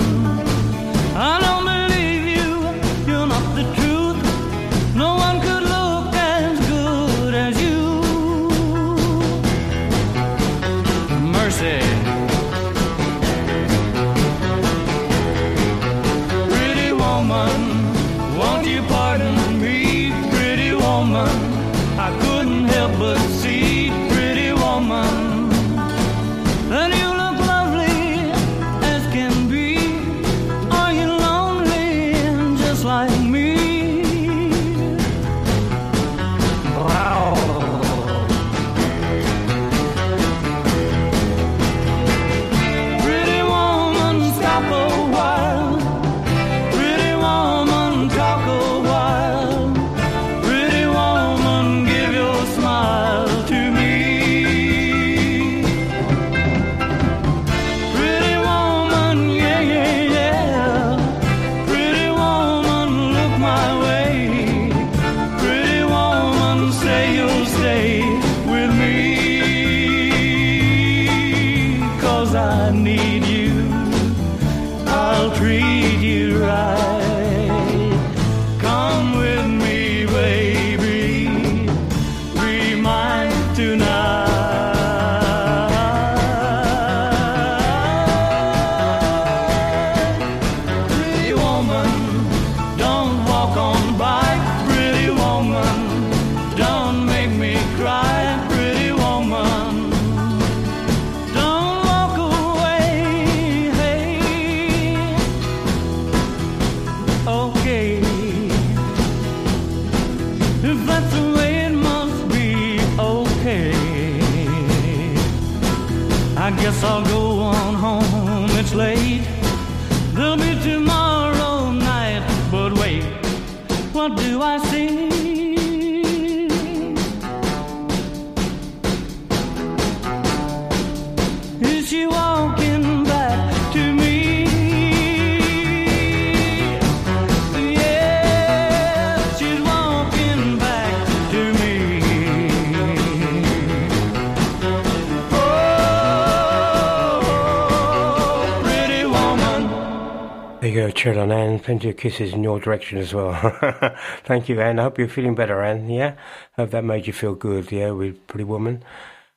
Cheryl 151.05 151.31
Ann. 151.31 151.61
Plenty 151.61 151.91
of 151.91 151.99
kisses 151.99 152.33
in 152.33 152.43
your 152.43 152.59
direction 152.59 152.97
as 152.97 153.13
well. 153.13 153.35
Thank 154.25 154.49
you, 154.49 154.59
Anne. 154.63 154.79
I 154.79 154.85
hope 154.85 154.99
you're 154.99 155.07
feeling 155.07 155.35
better, 155.35 155.63
Anne. 155.63 155.91
Yeah? 155.91 156.15
Hope 156.57 156.71
that 156.71 156.83
made 156.83 157.07
you 157.07 157.13
feel 157.13 157.35
good, 157.35 157.71
yeah, 157.71 157.91
with 157.91 158.27
Pretty 158.27 158.45
Woman. 158.45 158.83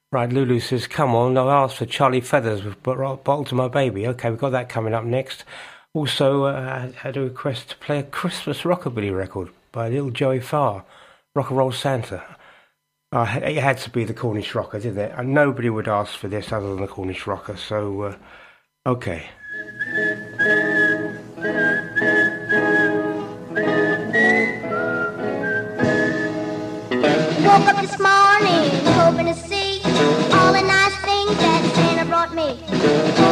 Right, 0.10 0.32
Lulu 0.32 0.62
says, 0.62 0.88
come 0.88 1.14
on, 1.14 1.38
I've 1.38 1.48
asked 1.50 1.76
for 1.76 1.86
Charlie 1.86 2.22
Feathers 2.22 2.64
with 2.64 2.82
Bo- 2.84 3.18
Bottle 3.18 3.44
to 3.44 3.56
My 3.56 3.68
Baby. 3.68 4.08
Okay, 4.08 4.30
we've 4.30 4.40
got 4.40 4.52
that 4.52 4.70
coming 4.70 4.94
up 4.94 5.04
next. 5.04 5.44
Also, 5.94 6.46
uh, 6.46 6.90
I 6.96 6.98
had 7.00 7.18
a 7.18 7.22
request 7.24 7.72
to 7.72 7.78
play 7.80 8.00
a 8.00 8.04
Christmas 8.04 8.62
rockabilly 8.62 9.14
record 9.14 9.50
by 9.74 9.90
Little 9.90 10.12
Joey 10.12 10.40
Farr, 10.40 10.86
Rock 11.36 11.50
and 11.50 11.58
Roll 11.58 11.74
Santa. 11.74 12.24
Uh, 13.12 13.42
it 13.44 13.58
had 13.58 13.80
to 13.80 13.90
be 13.90 14.06
the 14.06 14.14
Cornish 14.14 14.56
Rocker, 14.56 14.80
didn't 14.80 15.00
it? 15.00 15.12
And 15.18 15.34
nobody 15.34 15.70
would 15.70 15.90
ask 15.90 16.18
for 16.18 16.30
this 16.30 16.54
other 16.54 16.70
than 16.70 16.80
the 16.80 16.88
Cornish 16.88 17.28
Rocker, 17.28 17.58
so, 17.58 18.02
uh, 18.04 18.16
okay. 18.86 19.26
Woke 19.98 20.06
up 27.66 27.82
this 27.82 27.98
morning 27.98 28.70
hoping 28.94 29.26
to 29.26 29.34
see 29.34 29.82
all 30.36 30.54
the 30.54 30.62
nice 30.62 30.96
things 31.02 31.36
that 31.40 31.72
Santa 31.74 32.06
brought 32.06 32.36
me. 32.36 33.27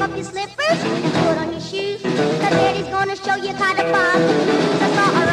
Take 0.00 0.08
off 0.08 0.16
your 0.16 0.24
slippers 0.24 0.80
and 0.82 1.12
put 1.12 1.36
on 1.36 1.52
your 1.52 1.60
shoes, 1.60 2.00
'cause 2.00 2.54
Daddy's 2.56 2.86
gonna 2.86 3.16
show 3.16 3.36
you 3.36 3.52
how 3.52 3.74
to 3.74 3.84
pop 3.92 4.14
the 4.14 4.32
blues." 4.46 4.80
I 4.80 4.88
saw 4.96 5.08
a 5.20 5.29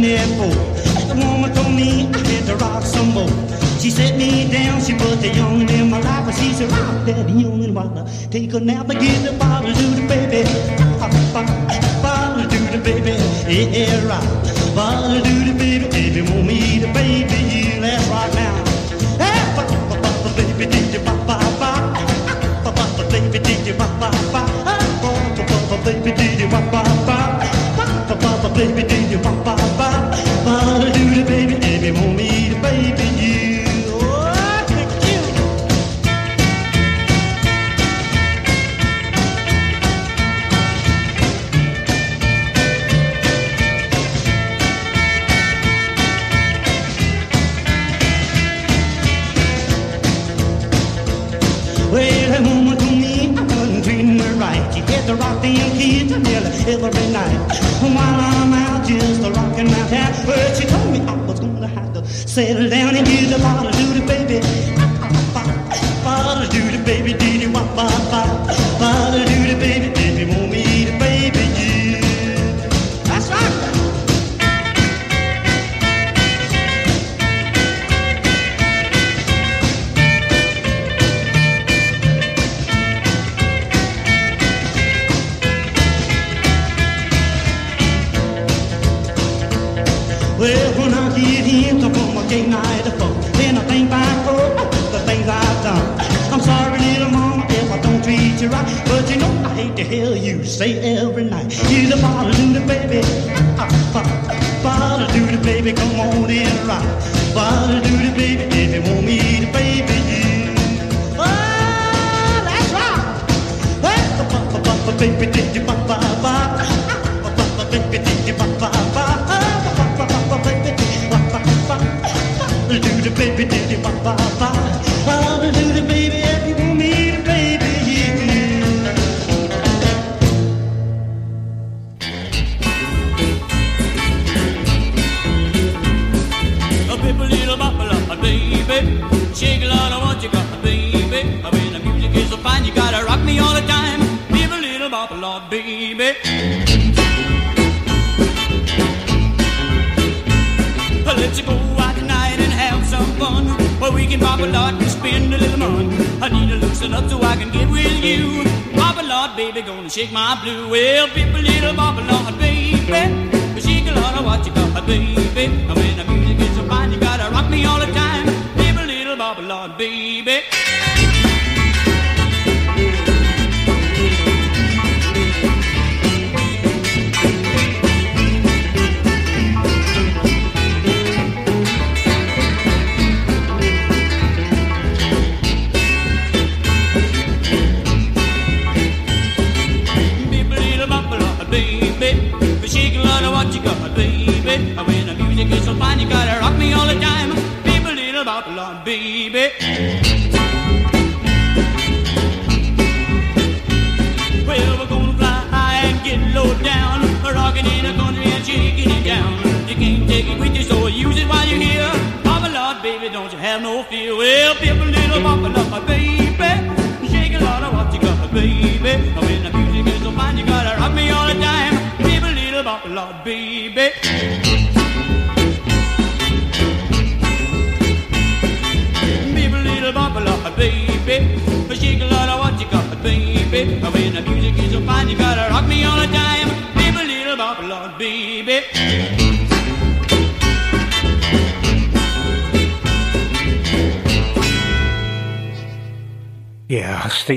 been 0.00 0.10
here 0.10 0.26
before. 0.28 0.64
The 1.08 1.14
woman 1.14 1.54
told 1.54 1.72
me 1.74 2.08
I 2.12 2.18
had 2.18 2.46
to 2.46 2.56
rock 2.56 2.82
some 2.82 3.10
more. 3.14 3.28
She 3.80 3.90
set 3.90 4.16
me 4.18 4.50
down, 4.50 4.80
she 4.80 4.92
put 4.92 5.20
the 5.20 5.28
young 5.28 5.68
in 5.68 5.90
my 5.90 6.00
lap, 6.00 6.26
and 6.26 6.36
she 6.36 6.52
said, 6.52 6.70
Rock 6.70 7.06
that 7.06 7.28
young 7.28 7.62
and 7.64 7.74
while 7.74 8.08
take 8.30 8.52
a 8.52 8.60
nap, 8.60 8.90
I 8.90 8.94
give 8.94 9.22
the 9.22 9.32
bottle 9.32 9.72
to 9.72 9.86
the 9.98 10.04
baby. 10.08 10.42
Rock, 11.00 11.12
rock, 11.34 11.48
bottle 12.02 12.44
to 12.50 12.58
the 12.74 12.80
baby. 12.82 13.12
Yeah, 13.48 14.08
rock, 14.08 14.26
bottle 14.74 15.20
to 15.26 15.34
the 15.48 15.54
baby. 15.56 15.86
If 15.92 16.16
you 16.16 16.24
want 16.24 16.46
me 16.46 16.80
to 16.80 16.88
baby 16.92 17.38
you, 17.52 17.80
let's 17.80 18.06
rock 18.08 18.32
now. 18.34 18.54
Hey, 19.22 19.40
pop, 19.56 19.68
pop, 19.88 20.02
pop, 20.02 20.36
baby, 20.36 20.66
did 20.66 20.92
you 20.92 21.00
bop, 21.00 21.26
bop, 21.26 21.40
bop, 21.60 21.94
Pop, 22.64 22.76
pop, 22.76 23.10
baby, 23.10 23.38
did 23.38 23.66
you 23.66 23.74
bop, 23.74 23.92
bop, 24.00 24.12
pop? 24.32 24.50
Pop, 25.02 25.68
pop, 25.70 25.84
baby, 25.84 26.12
did 26.12 26.40
you 26.40 26.48
pop. 26.48 26.95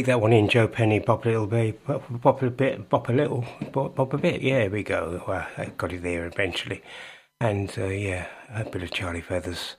that 0.09 0.21
one 0.21 0.33
in 0.33 0.49
Joe 0.49 0.67
Penny, 0.67 0.97
Bob 0.97 1.23
Little 1.23 1.45
Bit, 1.45 1.85
Bob 1.85 2.41
a 2.41 2.49
Bit, 2.49 2.89
Bob 2.89 3.11
a 3.11 3.13
Little, 3.13 3.45
Bob, 3.71 3.93
Bob 3.93 4.11
a 4.15 4.17
Bit. 4.17 4.41
Yeah, 4.41 4.67
we 4.67 4.81
go. 4.81 5.23
Well, 5.27 5.45
I 5.55 5.65
got 5.77 5.93
it 5.93 6.01
there 6.01 6.25
eventually, 6.25 6.81
and 7.39 7.71
uh, 7.77 7.85
yeah, 7.85 8.25
a 8.51 8.65
bit 8.65 8.81
of 8.81 8.89
Charlie 8.89 9.21
Feathers. 9.21 9.75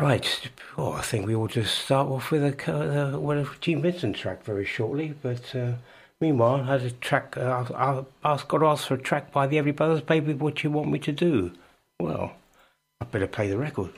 Right, 0.00 0.50
oh, 0.76 0.92
I 0.92 1.02
think 1.02 1.26
we 1.26 1.36
will 1.36 1.46
just 1.46 1.78
start 1.78 2.08
off 2.08 2.32
with 2.32 2.42
a 2.42 2.72
uh, 2.72 3.18
well, 3.20 3.48
Gene 3.60 3.82
Vincent 3.82 4.16
track 4.16 4.42
very 4.42 4.64
shortly. 4.64 5.14
But 5.22 5.54
uh, 5.54 5.74
meanwhile, 6.20 6.62
I 6.62 6.64
had 6.64 6.82
a 6.82 6.90
track. 6.90 7.36
Uh, 7.36 7.66
I, 7.72 8.02
I, 8.24 8.34
I 8.34 8.36
to 8.36 8.66
ask 8.66 8.88
for 8.88 8.94
a 8.94 8.98
track 8.98 9.30
by 9.30 9.46
the 9.46 9.58
Everly 9.58 9.76
Brothers. 9.76 10.00
Baby, 10.00 10.34
what 10.34 10.64
you 10.64 10.72
want 10.72 10.90
me 10.90 10.98
to 10.98 11.12
do? 11.12 11.52
Well, 12.00 12.32
I 13.00 13.04
better 13.04 13.28
play 13.28 13.48
the 13.48 13.58
record. 13.58 13.92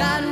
got 0.00 0.29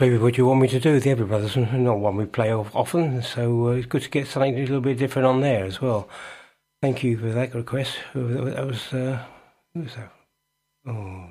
maybe 0.00 0.16
what 0.16 0.38
you 0.38 0.46
want 0.46 0.62
me 0.62 0.68
to 0.68 0.80
do, 0.80 0.98
the 0.98 1.10
Everly 1.10 1.28
Brothers, 1.28 1.56
not 1.56 1.98
one 1.98 2.16
we 2.16 2.24
play 2.24 2.50
of- 2.50 2.74
often, 2.74 3.22
so 3.22 3.68
uh, 3.68 3.72
it's 3.72 3.86
good 3.86 4.02
to 4.02 4.10
get 4.10 4.26
something 4.26 4.56
a 4.56 4.60
little 4.60 4.80
bit 4.80 4.98
different 4.98 5.26
on 5.26 5.40
there 5.42 5.64
as 5.64 5.80
well. 5.80 6.08
Thank 6.82 7.04
you 7.04 7.18
for 7.18 7.26
that 7.26 7.54
request. 7.54 7.96
That 8.14 8.66
was, 8.66 8.92
uh, 8.92 9.22
who 9.74 9.82
was 9.82 9.94
that? 9.94 10.12
Oh, 10.86 11.26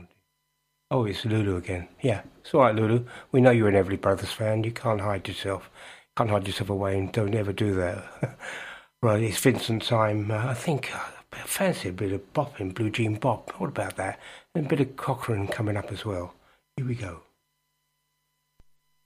oh, 0.91 1.05
it's 1.05 1.25
Lulu 1.25 1.57
again. 1.57 1.87
Yeah, 2.01 2.21
it's 2.41 2.53
all 2.53 2.61
right, 2.61 2.75
Lulu. 2.75 3.05
We 3.31 3.41
know 3.41 3.49
you're 3.49 3.69
an 3.69 3.83
Everly 3.83 3.99
Brothers 3.99 4.31
fan. 4.31 4.63
You 4.63 4.71
can't 4.71 5.01
hide 5.01 5.27
yourself. 5.27 5.71
Can't 6.15 6.29
hide 6.29 6.45
yourself 6.45 6.69
away, 6.69 6.97
and 6.99 7.11
don't 7.11 7.33
ever 7.33 7.51
do 7.51 7.73
that. 7.75 8.37
right, 9.01 9.23
it's 9.23 9.39
Vincent 9.39 9.81
time. 9.81 10.29
Uh, 10.29 10.45
I 10.45 10.53
think 10.53 10.95
uh, 10.95 10.99
I 11.33 11.37
fancy 11.39 11.89
a 11.89 11.93
bit 11.93 12.11
of 12.11 12.33
bop 12.33 12.61
in 12.61 12.69
Blue 12.69 12.91
Jean 12.91 13.15
Bop. 13.15 13.51
What 13.59 13.69
about 13.69 13.95
that? 13.95 14.19
And 14.53 14.67
a 14.67 14.69
bit 14.69 14.81
of 14.81 14.95
Cochran 14.95 15.47
coming 15.47 15.77
up 15.77 15.91
as 15.91 16.05
well. 16.05 16.35
Here 16.77 16.85
we 16.85 16.93
go. 16.95 17.21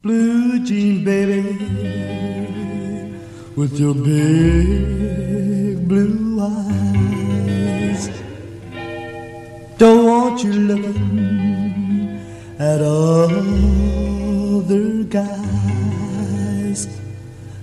Blue 0.03 0.59
jean 0.65 1.05
baby 1.05 1.41
with 3.55 3.79
your 3.79 3.93
big 3.93 5.87
blue 5.87 6.41
eyes. 6.41 8.09
Don't 9.77 10.05
want 10.05 10.43
you 10.43 10.51
looking 10.51 12.19
at 12.59 12.81
other 12.81 13.05
guys. 15.05 16.89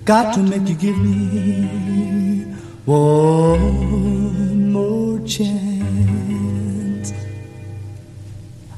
Got 0.06 0.32
to 0.32 0.40
make 0.40 0.66
you 0.66 0.76
give 0.76 0.96
me 0.96 2.44
one 2.86 4.72
more 4.72 5.18
chance. 5.26 5.79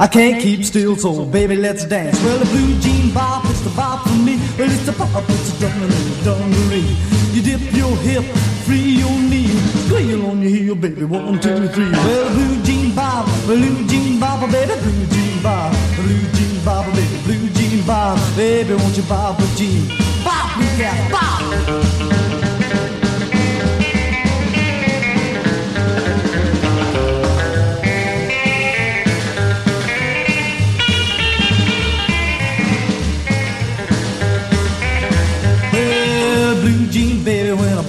I 0.02 0.08
can't 0.08 0.42
keep 0.42 0.64
still, 0.64 0.96
so 0.96 1.24
baby, 1.24 1.54
let's 1.54 1.84
dance. 1.84 2.20
Well, 2.24 2.36
the 2.36 2.46
blue 2.46 2.76
jean 2.80 3.14
bop, 3.14 3.44
it's 3.48 3.60
the 3.60 3.70
bop 3.70 4.02
for 4.02 4.14
me. 4.14 4.34
Well, 4.58 4.68
it's 4.68 4.84
the 4.84 4.90
bop, 4.90 5.22
it's 5.28 5.52
the 5.52 5.68
dungaree, 5.68 6.24
dungaree. 6.24 6.96
You 7.30 7.40
dip 7.40 7.72
your 7.72 7.96
hip, 7.98 8.24
free 8.66 8.98
your 8.98 9.16
knee, 9.30 9.46
squeal 9.86 10.26
on 10.26 10.42
your 10.42 10.50
heel, 10.50 10.74
baby. 10.74 11.04
One, 11.04 11.38
two, 11.38 11.68
three. 11.68 11.92
Well, 11.92 12.34
blue 12.34 12.62
jean 12.64 12.92
bop, 12.96 13.26
blue 13.46 13.86
jean 13.86 14.18
bop, 14.18 14.40
baby, 14.50 14.74
blue 14.82 15.06
jean 15.06 15.40
bop, 15.40 15.72
blue 15.94 16.26
jean 16.34 16.64
bop, 16.64 16.84
baby, 16.96 17.22
blue 17.22 17.48
jean 17.50 17.86
bop, 17.86 18.18
baby, 18.34 18.74
won't 18.74 18.96
you 18.96 19.04
bop 19.04 19.38
a 19.38 19.46
jean? 19.54 19.86
Bop, 20.24 20.50
got 20.80 21.12
bop. 21.12 22.11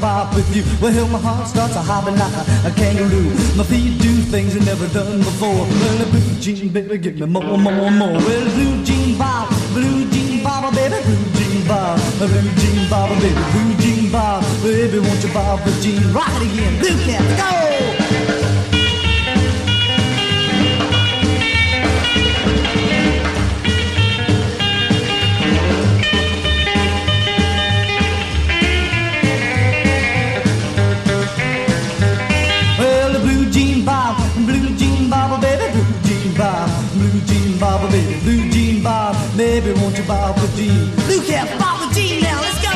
Bop 0.03 0.35
with 0.35 0.53
you, 0.53 0.63
well, 0.81 1.07
my 1.07 1.17
heart 1.17 1.47
starts 1.47 1.77
a 1.77 1.81
hopping 1.81 2.17
like 2.17 2.35
a, 2.35 2.43
a 2.67 2.71
kangaroo. 2.75 3.29
My 3.55 3.63
feet 3.63 4.01
do 4.01 4.11
things 4.33 4.53
I 4.53 4.59
never 4.59 4.85
done 4.87 5.19
before. 5.19 5.63
Well, 5.79 5.97
the 5.97 6.07
blue 6.11 6.39
jean 6.43 6.67
baby, 6.73 6.97
give 6.97 7.17
me 7.21 7.25
more, 7.25 7.57
more, 7.57 7.89
more. 7.89 8.19
Well, 8.27 8.45
blue 8.55 8.83
jean 8.83 9.17
bop, 9.17 9.47
blue 9.71 10.03
jean 10.11 10.43
bop, 10.43 10.75
baby, 10.75 10.99
blue 11.07 11.25
jean 11.39 11.65
bop, 11.65 11.97
blue 12.19 12.51
jean 12.59 12.89
bop, 12.89 13.09
baby, 13.21 13.43
blue 13.53 13.73
jean 13.79 14.11
bop, 14.11 14.43
baby, 14.61 14.99
won't 14.99 15.23
you 15.23 15.31
bop 15.33 15.63
with 15.63 15.81
jean? 15.81 16.11
Rock 16.11 16.35
it 16.35 16.51
again, 16.51 16.73
blue 16.81 16.97
cat, 17.05 17.23
go! 17.39 18.62
Jean 37.93 38.19
blue 38.21 38.49
jean 38.49 38.81
bob, 38.81 39.15
maybe 39.35 39.71
won't 39.73 39.95
you 39.95 40.03
bob 40.05 40.35
the 40.37 40.47
jean? 40.57 40.89
Blue 41.05 41.21
cap, 41.27 41.47
bob 41.59 41.89
the 41.89 41.93
jean 41.93 42.21
now, 42.21 42.41
let's 42.41 42.59
go! 42.63 42.73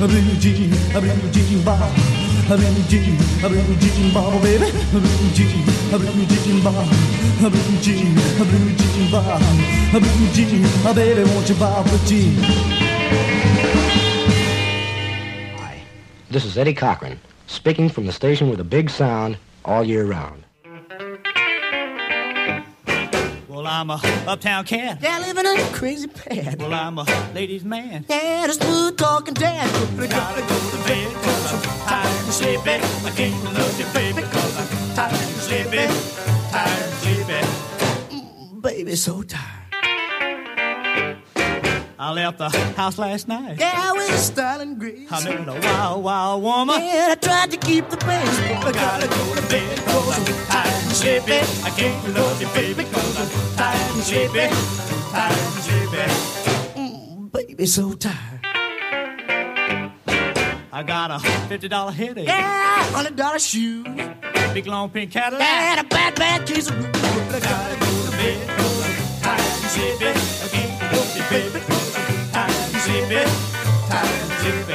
A 0.00 0.08
blue 0.08 0.36
jean, 0.38 0.72
a 0.96 1.00
blue 1.00 1.30
jean 1.30 1.64
bob, 1.64 2.13
a 2.50 2.56
blue 2.56 2.82
jean, 2.88 3.16
a 3.42 3.48
blue 3.48 3.76
jean 3.76 4.12
bob, 4.12 4.42
baby, 4.42 4.68
a 4.68 5.00
blue 5.00 5.30
jean, 5.32 5.64
a 5.94 5.98
blue 5.98 6.26
jean 6.26 6.62
bob, 6.62 6.86
a 7.40 7.48
blue 7.48 7.78
jean, 7.80 8.18
a 8.38 8.44
blue 8.44 8.76
jean 8.76 9.10
bob, 9.10 9.42
a 9.94 10.00
blue 10.00 10.28
jean, 10.32 10.64
a 10.86 10.92
baby, 10.94 11.24
won't 11.30 11.48
you 11.48 11.54
bob 11.54 11.86
the 11.86 11.98
jean? 12.06 12.34
This 16.28 16.44
is 16.44 16.58
Eddie 16.58 16.74
Cochran, 16.74 17.18
speaking 17.46 17.88
from 17.88 18.04
the 18.06 18.12
station 18.12 18.50
with 18.50 18.60
a 18.60 18.64
big 18.64 18.90
sound 18.90 19.38
all 19.64 19.82
year 19.82 20.04
round. 20.04 20.44
Well, 23.64 23.72
I'm 23.72 23.88
a 23.88 23.98
uptown 24.26 24.66
cat. 24.66 24.98
Yeah, 25.00 25.20
living 25.20 25.46
in 25.46 25.58
a 25.58 25.64
crazy 25.72 26.06
pad. 26.06 26.60
Well, 26.60 26.74
I'm 26.74 26.98
a 26.98 27.06
ladies' 27.34 27.64
man. 27.64 28.04
Yeah, 28.10 28.46
the 28.46 28.52
smooth 28.52 28.98
talking 28.98 29.32
dad. 29.32 29.72
But 29.96 30.12
I 30.12 30.18
gotta 30.18 30.42
go 30.42 30.70
to 30.70 30.76
bed 30.86 31.14
cause 31.14 31.54
I'm 31.54 31.62
tired 31.88 32.24
and 32.24 32.34
sleepy. 32.34 32.72
I 32.72 33.10
can't 33.16 33.44
love 33.44 33.80
you, 33.80 33.86
baby, 33.94 34.20
cause 34.20 34.58
I'm 34.58 34.94
tired 34.94 35.14
and 35.14 35.40
sleepy. 35.40 35.86
Tired 36.52 36.82
and 36.82 36.92
sleepy. 38.12 38.60
Baby, 38.60 38.96
so 38.96 39.22
tired. 39.22 39.63
I 41.98 42.12
left 42.12 42.38
the 42.38 42.48
house 42.48 42.98
last 42.98 43.28
night. 43.28 43.58
Yeah, 43.58 43.92
with 43.92 44.18
style 44.18 44.60
and 44.60 44.78
grace. 44.78 45.10
I 45.10 45.24
met 45.24 45.48
a 45.48 45.60
wild, 45.60 46.04
wild 46.04 46.42
woman. 46.42 46.80
Yeah, 46.80 47.08
I 47.10 47.14
tried 47.14 47.50
to 47.52 47.56
keep 47.56 47.88
the 47.88 47.96
pace. 47.96 48.38
I 48.40 48.72
gotta 48.72 49.06
go 49.06 49.34
to 49.34 49.42
bed 49.48 49.78
cause 49.86 50.18
I'm 50.18 50.24
tired 50.48 50.82
and 50.84 50.92
sleepy. 50.92 51.40
I 51.64 51.70
can't 51.70 52.14
love 52.14 52.40
you, 52.40 52.48
baby, 52.48 52.84
cause 52.84 53.16
I'm 53.18 53.56
tired 53.56 53.94
and 53.94 54.02
sleepy. 54.02 54.48
Tired 55.10 55.38
and 55.38 55.62
sleepy. 55.62 56.80
Mm, 56.80 57.32
baby, 57.32 57.66
so 57.66 57.92
tired. 57.92 58.40
I 60.72 60.82
got 60.82 61.12
a 61.12 61.18
$50 61.18 61.92
headache. 61.92 62.26
Yeah, 62.26 62.82
hundred 62.92 63.14
dollar 63.14 63.38
shoes. 63.38 63.86
Big 64.52 64.66
long 64.66 64.90
pink 64.90 65.12
Cadillac. 65.12 65.42
And 65.46 65.86
a 65.86 65.88
bad, 65.88 66.16
bad 66.16 66.46
case 66.46 66.68
of 66.68 66.76
But 66.76 67.34
I 67.36 67.40
gotta 67.40 67.78
go 67.78 68.04
to 68.04 68.10
bed 68.16 68.48
cause 68.58 68.82
I'm 68.84 69.22
tired 69.22 69.40
and 69.40 69.70
sleepy. 69.70 70.06
I 70.08 70.48
can't 70.48 70.92
love 70.92 71.16
you, 71.16 71.22
baby, 71.30 71.83
I'm 72.96 73.88
tired 73.88 74.70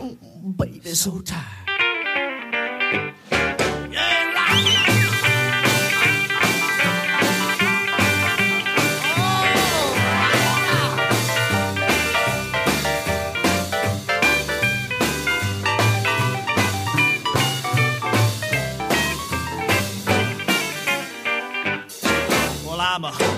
and 0.00 0.56
baby, 0.58 0.94
so 0.94 1.20
tired. 1.20 1.65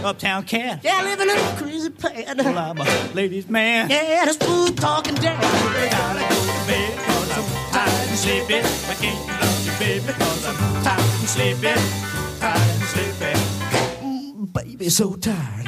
Uptown 0.08 0.42
cat. 0.44 0.80
Yeah, 0.82 1.02
living 1.02 1.28
in 1.28 1.36
a 1.36 1.56
crazy 1.56 1.90
pad. 1.90 2.38
Well, 2.38 2.58
I'm 2.58 2.78
a 2.78 2.84
ladies' 3.14 3.48
man. 3.48 3.90
Yeah, 3.90 4.24
the 4.24 4.32
smooth 4.32 4.78
talking 4.80 5.14
dad. 5.16 5.38
I 5.38 5.88
gotta 5.90 6.20
go 6.20 6.40
to 6.46 6.66
bed 6.66 6.98
cause 7.06 7.30
I'm 7.36 7.44
tired 7.72 8.08
and 8.08 8.18
sleepy. 8.18 8.54
I 8.56 8.94
can't 8.94 9.26
love 9.28 9.66
you, 9.66 9.72
baby, 9.78 10.12
cause 10.12 10.46
I'm 10.46 10.54
mm, 10.54 10.84
tired 10.84 11.20
and 11.20 11.28
sleepy. 11.28 11.74
Tired 12.40 12.56
and 12.56 12.84
sleepy. 12.92 13.34
Baby, 14.52 14.88
so 14.88 15.14
tired. 15.14 15.66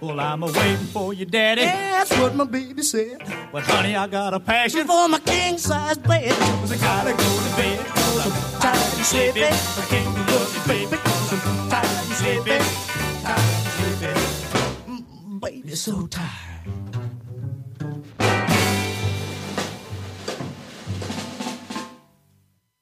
Well, 0.00 0.20
I'm 0.20 0.42
a 0.42 0.46
waiting 0.46 0.86
for 0.86 1.12
you, 1.12 1.26
daddy. 1.26 1.62
Yeah, 1.62 2.04
that's 2.04 2.16
what 2.18 2.34
my 2.34 2.44
baby 2.44 2.82
said. 2.82 3.18
But 3.52 3.64
honey, 3.64 3.94
I 3.96 4.06
got 4.06 4.32
a 4.34 4.40
passion. 4.40 4.86
For 4.86 5.08
my 5.08 5.18
king 5.18 5.58
size 5.58 5.98
bed. 5.98 6.30
Cause 6.30 6.72
I 6.72 6.76
gotta 6.76 7.10
go 7.10 7.16
to 7.18 7.56
bed 7.56 7.86
cause 7.86 8.26
I'm 8.26 8.60
tired 8.60 8.94
and 8.96 9.04
sleepy. 9.04 9.44
I 9.44 9.86
can't 9.90 10.14
love 10.30 10.54
you, 10.54 10.62
baby, 10.72 10.96
cause 11.28 11.46
I'm 11.46 11.68
tired 11.68 11.86
sleepy. 12.14 12.58
Baby, 15.40 15.74
so 15.74 16.06
tired. 16.06 16.32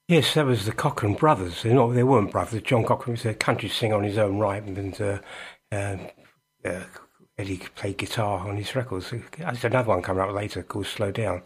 Yes, 0.08 0.34
that 0.34 0.44
was 0.44 0.66
the 0.66 0.72
Cochran 0.72 1.14
brothers. 1.14 1.62
They 1.62 1.72
weren't 1.74 2.30
brothers. 2.30 2.60
John 2.62 2.84
Cochran 2.84 3.14
was 3.14 3.24
a 3.24 3.32
country 3.32 3.70
singer 3.70 3.96
on 3.96 4.04
his 4.04 4.18
own 4.18 4.38
right, 4.38 4.62
and 4.62 5.00
uh, 5.00 5.18
uh, 5.72 5.96
uh, 6.64 6.84
Eddie 7.38 7.62
played 7.74 7.96
guitar 7.96 8.46
on 8.46 8.58
his 8.58 8.76
records. 8.76 9.10
There's 9.38 9.64
another 9.64 9.88
one 9.88 10.02
coming 10.02 10.22
up 10.22 10.32
later 10.32 10.62
called 10.62 10.86
Slow 10.86 11.10
Down. 11.10 11.42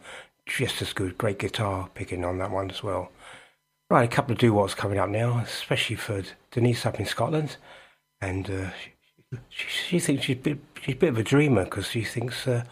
Just 0.47 0.83
as 0.83 0.93
good, 0.93 1.17
great 1.17 1.39
guitar 1.39 1.89
picking 1.95 2.25
on 2.25 2.39
that 2.39 2.51
one 2.51 2.71
as 2.71 2.83
well. 2.83 3.13
Right, 3.91 4.05
a 4.05 4.13
couple 4.13 4.33
of 4.33 4.39
doo-wops 4.39 4.75
coming 4.75 4.99
up 4.99 5.09
now, 5.09 5.39
especially 5.39 5.97
for 5.97 6.23
Denise 6.51 6.87
up 6.87 6.99
in 7.01 7.07
Scotland. 7.07 7.57
And 8.21 8.51
uh, 8.51 8.71
she, 9.49 9.67
she 9.69 10.01
thinks 10.01 10.25
she's 10.25 10.37
a 10.37 10.41
bit, 10.41 10.59
she's 10.83 10.95
a 10.95 10.99
bit 10.99 11.11
of 11.11 11.19
a 11.19 11.23
dreamer 11.23 11.65
because 11.65 11.89
she 11.89 12.03
thinks 12.03 12.47
uh, 12.47 12.65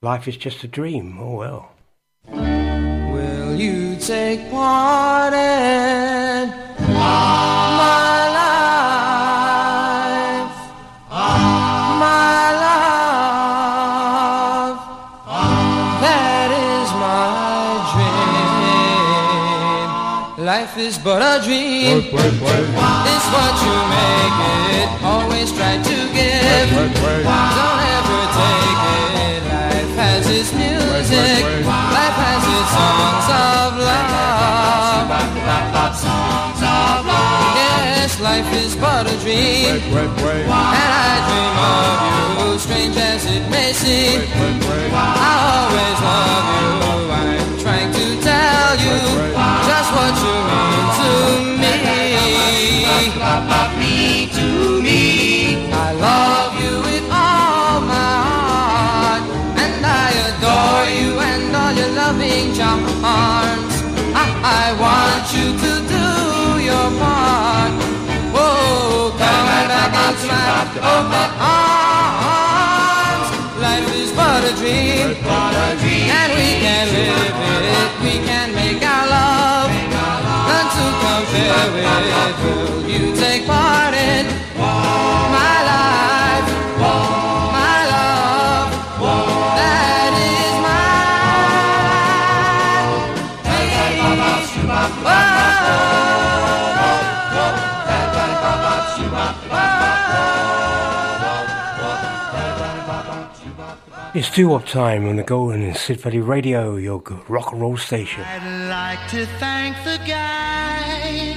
life 0.00 0.28
is 0.28 0.36
just 0.36 0.64
a 0.64 0.68
dream. 0.68 1.18
Oh 1.20 1.36
well. 1.36 1.72
Will 2.28 3.56
you 3.56 3.96
take 3.96 4.50
part 4.50 5.34
in 5.34 6.52
Life 20.72 20.88
is 20.88 20.96
but 20.96 21.20
a 21.20 21.36
dream. 21.44 21.98
It's 22.00 22.14
what 22.16 23.54
you 23.60 23.76
make 23.92 24.36
it. 24.72 24.88
Always 25.04 25.52
try 25.52 25.76
to 25.76 25.96
give. 26.16 26.70
Don't 26.72 26.96
ever 27.92 28.22
take 28.40 28.80
it. 28.96 29.44
Life 29.52 29.92
has 30.00 30.24
its 30.32 30.48
music. 30.56 31.44
Life 31.68 32.16
has 32.24 32.44
its 32.56 32.72
songs 32.72 33.28
of 33.36 33.84
love. 33.84 35.12
Songs 35.92 36.62
of 36.64 37.04
love. 37.04 37.52
Yes, 37.52 38.16
life 38.22 38.48
is 38.56 38.74
but 38.74 39.04
a 39.12 39.16
dream. 39.20 39.76
And 39.76 40.08
I 40.88 41.20
dream 41.28 41.52
of 41.68 42.00
you, 42.48 42.58
strange 42.58 42.96
as 42.96 43.26
it 43.26 43.44
may 43.50 43.74
seem. 43.74 44.24
I 44.88 45.36
always 45.52 46.00
love 46.00 46.48
you. 46.56 46.72
I'm 47.12 47.51
trying 47.62 47.92
to 47.92 48.06
tell 48.20 48.74
you 48.84 48.98
just 49.68 49.90
what 49.94 50.14
you 50.24 50.34
mean 50.50 50.86
to 50.98 51.10
me. 51.60 51.72
Me 53.78 54.28
to 54.36 54.82
me. 54.82 55.00
I 55.72 55.92
love 55.92 56.52
you 56.62 56.74
with 56.86 57.06
all 57.10 57.80
my 57.80 58.12
heart, 58.28 59.22
and 59.62 59.80
I 59.86 60.08
adore 60.28 60.86
you 61.00 61.10
and 61.30 61.56
all 61.56 61.72
your 61.72 61.92
loving 62.00 62.52
charms. 62.54 63.74
I, 64.14 64.26
I 64.60 64.64
want 64.82 65.24
you 65.36 65.46
to 65.64 65.72
do 65.94 66.06
your 66.68 66.88
part. 67.00 67.72
Oh, 68.34 69.14
come 69.18 69.46
back 69.70 69.94
into 70.08 70.26
my 70.28 70.42
open 70.92 71.30
arms. 71.40 72.41
But 74.32 74.44
a 74.44 74.56
dream, 74.56 75.12
and 75.12 76.30
we 76.32 76.48
can 76.64 76.86
live 76.88 77.36
it. 77.68 77.90
We 78.02 78.14
can 78.26 78.54
make 78.54 78.82
our 78.82 79.06
love, 79.06 79.70
none 80.48 80.68
to 80.72 80.84
compare 81.04 81.68
with. 81.74 82.40
Will 82.40 82.88
you 82.88 83.14
take 83.14 83.44
part 83.46 83.91
It's 104.14 104.30
doo-wop 104.30 104.66
time 104.66 105.08
on 105.08 105.16
the 105.16 105.22
Golden 105.22 105.62
and 105.62 105.74
Sid 105.74 106.02
Valley 106.02 106.20
Radio, 106.20 106.76
your 106.76 107.02
rock 107.28 107.52
and 107.52 107.62
roll 107.62 107.78
station. 107.78 108.22
I'd 108.22 108.68
like 108.68 109.08
to 109.08 109.24
thank 109.38 109.74
the 109.84 109.98
guy 110.06 111.32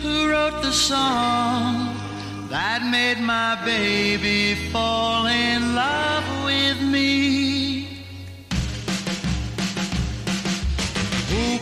who 0.00 0.30
wrote 0.30 0.62
the 0.62 0.70
song 0.70 1.92
that 2.48 2.88
made 2.88 3.20
my 3.20 3.60
baby 3.64 4.54
fall 4.70 5.26
in 5.26 5.74
love 5.74 6.39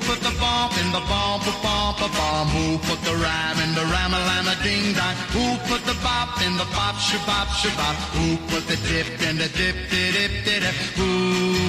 put 0.09 0.21
the 0.25 0.35
bump 0.41 0.73
in 0.81 0.89
the 0.91 1.05
bump, 1.05 1.45
a 1.45 1.55
bump, 1.61 2.01
a 2.01 2.09
bomb? 2.17 2.49
Who 2.57 2.79
put 2.89 3.01
the 3.05 3.15
rhyme 3.25 3.59
in 3.65 3.71
the 3.79 3.85
rhyme, 3.93 4.15
a 4.17 4.21
lama 4.31 4.57
ding 4.65 4.97
dong? 4.97 5.15
Who 5.37 5.45
put 5.69 5.83
the 5.85 5.97
bop 6.01 6.41
in 6.47 6.57
the 6.57 6.69
bop, 6.77 6.97
shabop, 6.97 7.49
shabop? 7.61 7.97
Who 8.17 8.27
put 8.51 8.65
the 8.73 8.79
dip 8.89 9.09
in 9.29 9.37
the 9.37 9.49
dip, 9.59 9.77
dip, 9.93 10.13
dip, 10.17 10.33
dip? 10.47 10.77
Who 10.97 11.13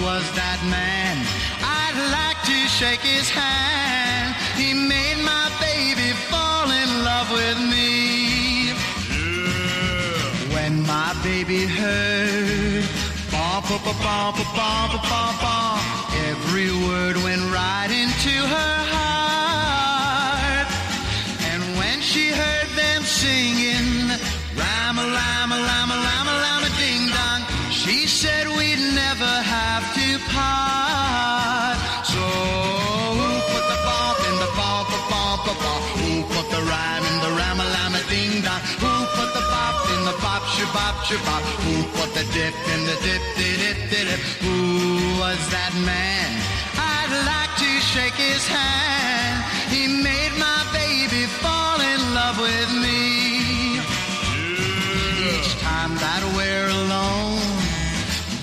was 0.08 0.26
that 0.40 0.60
man? 0.76 1.16
I'd 1.84 2.00
like 2.18 2.40
to 2.52 2.58
shake 2.80 3.04
his 3.16 3.28
hand. 3.30 4.30
He 4.56 4.70
made 4.74 5.20
my 5.34 5.48
baby 5.68 6.10
fall 6.32 6.68
in 6.82 6.90
love 7.10 7.30
with 7.40 7.60
me. 7.74 8.72
Yeah. 9.20 10.56
When 10.56 10.74
my 10.88 11.12
baby 11.28 11.62
heard 11.68 12.88
bump, 13.32 13.68
bump, 13.68 13.84
bump, 13.84 14.06
bump, 14.06 14.38
bump, 14.56 14.92
bump, 15.12 15.42
bump, 15.44 15.99
every 16.50 16.74
word 16.90 17.16
went 17.18 17.44
right 17.54 17.92
into 17.92 18.34
her 18.56 18.78
heart. 18.94 20.68
And 21.52 21.62
when 21.78 22.02
she 22.02 22.32
heard 22.32 22.70
them 22.76 23.04
singing, 23.04 24.10
Rama, 24.58 25.06
Lama, 25.20 25.58
Lama, 25.70 25.96
Lama, 26.10 26.34
Lama, 26.46 26.70
Ding 26.82 27.06
Dong, 27.14 27.42
she 27.70 28.08
said 28.08 28.48
we'd 28.48 28.82
never 28.98 29.34
have 29.56 29.86
to 29.94 30.08
part. 30.34 31.78
So 32.14 32.26
who 33.20 33.30
put 33.54 33.66
the 33.70 33.80
bump 33.86 34.20
in 34.30 34.36
the 34.44 34.52
bump, 34.58 34.90
bump, 35.14 35.46
bump, 35.46 35.60
bump? 35.62 35.84
Who 36.02 36.12
put 36.34 36.50
the 36.50 36.62
rhyme 36.66 37.06
in 37.12 37.18
the 37.26 37.32
Rama, 37.42 37.66
Lama, 37.78 38.02
Ding 38.10 38.42
Dong? 38.42 38.89
The 40.10 40.22
bop, 40.22 40.42
shabop, 40.56 40.96
shabop? 41.08 41.44
Who 41.64 41.76
put 41.98 42.10
the 42.18 42.26
dip 42.34 42.56
in 42.74 42.80
the 42.90 42.98
dip, 43.06 43.22
dip, 43.38 43.78
dip, 43.92 44.08
dip? 44.08 44.20
Who 44.44 44.58
was 45.22 45.40
that 45.54 45.74
man? 45.86 46.30
I'd 46.78 47.14
like 47.30 47.54
to 47.64 47.72
shake 47.92 48.18
his 48.18 48.44
hand. 48.48 49.38
He 49.74 49.84
made 49.88 50.34
my 50.40 50.62
baby 50.74 51.26
fall 51.42 51.80
in 51.94 52.00
love 52.18 52.38
with 52.40 52.72
me. 52.84 53.78
Each 55.30 55.52
time 55.62 55.94
that 56.06 56.24
we're 56.38 56.70
alone, 56.82 57.44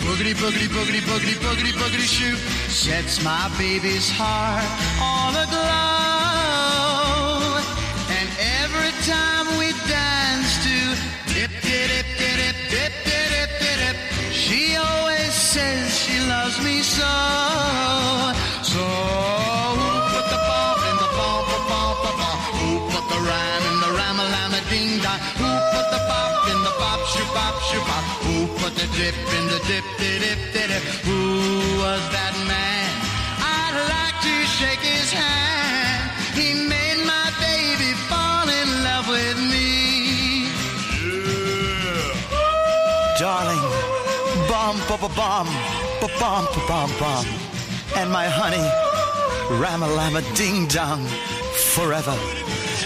boogity, 0.05 0.35
boogity, 0.43 0.69
boogity, 0.71 1.03
boogity, 1.09 1.37
boogity, 1.45 1.73
boogity, 1.81 2.07
shoot, 2.17 2.39
sets 2.71 3.25
my 3.25 3.51
baby's 3.59 4.09
heart 4.11 4.71
all 5.01 5.35
aglow. 5.35 6.16
Dip 28.97 29.15
in 29.37 29.45
the 29.53 29.61
dip, 29.69 29.85
dip, 29.99 30.41
dip? 30.53 30.83
Who 31.05 31.21
was 31.85 32.03
that 32.17 32.35
man? 32.49 32.89
I'd 33.45 33.77
like 33.93 34.17
to 34.25 34.35
shake 34.57 34.81
his 34.81 35.13
hand. 35.13 36.09
He 36.33 36.55
made 36.55 37.05
my 37.05 37.29
baby 37.37 37.93
fall 38.09 38.49
in 38.49 38.69
love 38.89 39.07
with 39.09 39.39
me. 39.53 40.49
Yeah. 41.05 42.09
Darling, 43.21 43.65
bum, 44.49 44.81
ba, 44.89 44.97
ba, 44.97 45.11
bum, 45.13 45.47
ba, 46.01 46.09
bum, 46.19 46.45
ba, 46.55 46.61
bum, 46.67 46.91
bum. 46.99 47.27
And 47.97 48.11
my 48.11 48.29
honey, 48.29 48.67
rama, 49.61 49.89
lama, 49.89 50.23
ding 50.35 50.67
dong, 50.69 51.05
forever. 51.75 52.17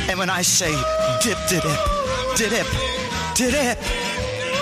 And 0.08 0.18
when 0.18 0.30
I 0.30 0.42
say 0.42 0.74
dip, 1.22 1.38
dip, 1.48 1.62
dip, 2.36 2.50
dip, 2.50 2.66
dip, 3.36 3.52
dip, 3.52 3.78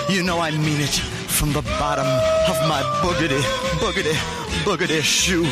you 0.09 0.21
know 0.21 0.39
I 0.39 0.51
mean 0.51 0.81
it 0.81 1.18
from 1.39 1.53
the 1.53 1.61
bottom 1.79 2.05
of 2.49 2.67
my 2.67 2.81
boogity, 3.01 3.39
boogity, 3.79 4.13
boogity 4.65 5.01
shoe. 5.01 5.43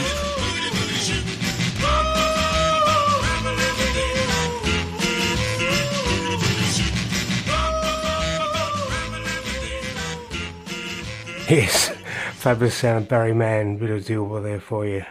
Yes, 11.49 11.95
fabulous 12.33 12.75
sound, 12.75 13.07
Barry 13.07 13.33
Mann, 13.33 13.77
bit 13.77 13.89
of 13.89 14.05
doo-wop 14.05 14.43
there 14.43 14.59
for 14.59 14.85
you. 14.85 15.05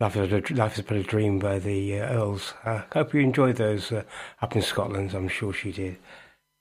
Life 0.00 0.16
is, 0.16 0.32
a, 0.32 0.54
Life 0.54 0.78
is 0.78 0.84
but 0.86 0.96
a 0.96 1.02
Dream 1.02 1.40
by 1.40 1.58
the 1.58 2.00
uh, 2.00 2.06
Earls. 2.06 2.54
I 2.64 2.84
hope 2.94 3.12
you 3.12 3.20
enjoyed 3.20 3.56
those 3.56 3.92
uh, 3.92 4.04
up 4.40 4.56
in 4.56 4.62
Scotland. 4.62 5.12
I'm 5.12 5.28
sure 5.28 5.52
she 5.52 5.72
did. 5.72 5.98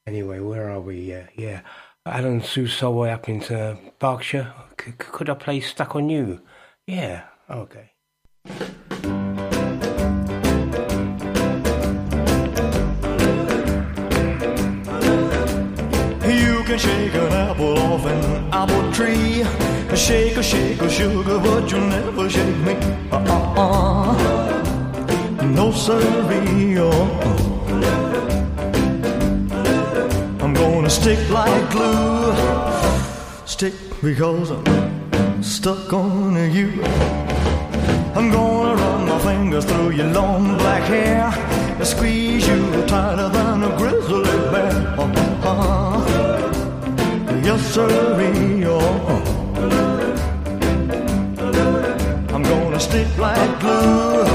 Anyway, 0.05 0.41
where 0.41 0.69
are 0.69 0.81
we? 0.81 1.13
Uh, 1.13 1.23
yeah, 1.37 1.61
Alan 2.05 2.41
Susoy 2.41 3.11
up 3.13 3.29
into 3.29 3.55
uh, 3.57 3.75
Berkshire. 3.99 4.53
C- 4.83 4.93
could 4.97 5.29
I 5.29 5.35
play 5.35 5.59
Stuck 5.59 5.95
on 5.95 6.09
You? 6.09 6.41
Yeah, 6.87 7.25
okay. 7.49 7.91
You 16.23 16.63
can 16.65 16.77
shake 16.79 17.13
an 17.15 17.31
apple 17.33 17.77
off 17.79 18.05
an 18.05 18.53
apple 18.53 18.91
tree. 18.93 19.43
Shake 19.95 20.37
a 20.37 20.43
shake 20.43 20.81
a 20.81 20.89
sugar, 20.89 21.37
but 21.39 21.69
you'll 21.71 21.81
never 21.87 22.29
shake 22.29 22.57
me. 22.67 22.73
Uh-uh-uh. 23.11 24.13
No 25.43 25.71
siree. 25.71 26.77
Uh-uh. 26.77 27.50
Stick 30.91 31.29
like 31.29 31.71
glue. 31.71 32.33
Stick 33.45 33.73
because 34.01 34.51
I'm 34.51 35.41
stuck 35.41 35.93
on 35.93 36.35
you. 36.51 36.83
I'm 38.13 38.29
gonna 38.29 38.75
run 38.75 39.07
my 39.07 39.19
fingers 39.19 39.63
through 39.63 39.91
your 39.91 40.07
long 40.07 40.57
black 40.57 40.83
hair 40.83 41.31
and 41.77 41.87
squeeze 41.87 42.45
you 42.45 42.85
tighter 42.87 43.29
than 43.29 43.63
a 43.63 43.77
grizzly 43.77 44.37
bear. 44.51 44.73
Uh-uh. 44.99 46.01
Yes, 47.45 47.61
sirree. 47.73 48.65
Oh. 48.65 49.21
I'm 52.33 52.43
gonna 52.43 52.79
stick 52.79 53.07
like 53.17 53.59
glue. 53.61 54.25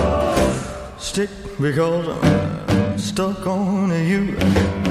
Stick 0.98 1.30
because 1.60 2.08
I'm 2.08 2.98
stuck 2.98 3.46
on 3.46 3.90
you. 4.08 4.85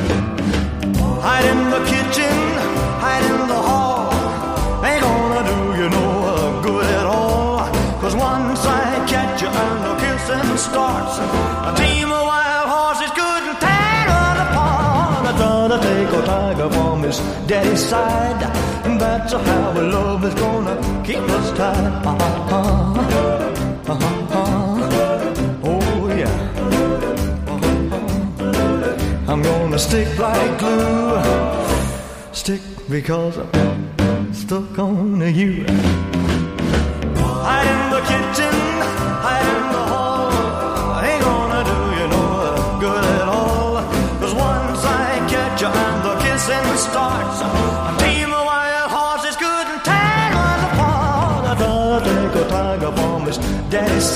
His 17.20 17.48
daddy's 17.48 17.84
side. 17.84 18.44
And 18.86 19.00
that's 19.00 19.34
how 19.34 19.72
our 19.72 19.82
love 19.82 20.24
is 20.24 20.34
gonna 20.36 20.76
keep 21.06 21.18
us 21.18 21.52
tied. 21.58 22.06
Uh-huh. 22.06 22.94
Uh-huh. 23.88 25.34
Oh 25.64 26.08
yeah. 26.22 26.36
Uh-huh. 27.48 29.32
I'm 29.32 29.42
gonna 29.42 29.80
stick 29.80 30.18
like 30.20 30.60
glue. 30.60 31.22
Stick 32.34 32.62
because 32.90 33.38
I'm 33.38 34.34
stuck 34.34 34.80
on 34.80 35.22
you. 35.34 35.66
Hide 37.46 37.68
in 37.74 37.82
the 37.92 38.02
kitchen, 38.12 38.56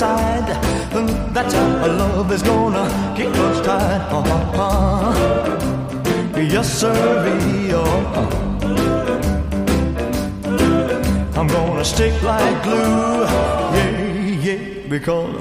side. 0.00 0.48
That's 1.34 1.52
how 1.52 1.68
our 1.84 1.92
love 2.02 2.32
is 2.32 2.42
gonna 2.42 2.84
keep 3.16 3.34
us 3.46 3.58
tied. 3.66 4.02
Uh-huh. 4.16 5.12
Yes, 6.54 6.68
sirree. 6.80 7.72
Uh-huh. 7.72 8.40
I'm 11.38 11.48
gonna 11.56 11.84
stick 11.84 12.14
like 12.22 12.62
glue, 12.62 13.24
yeah, 13.76 14.46
yeah, 14.46 14.62
because 14.88 15.36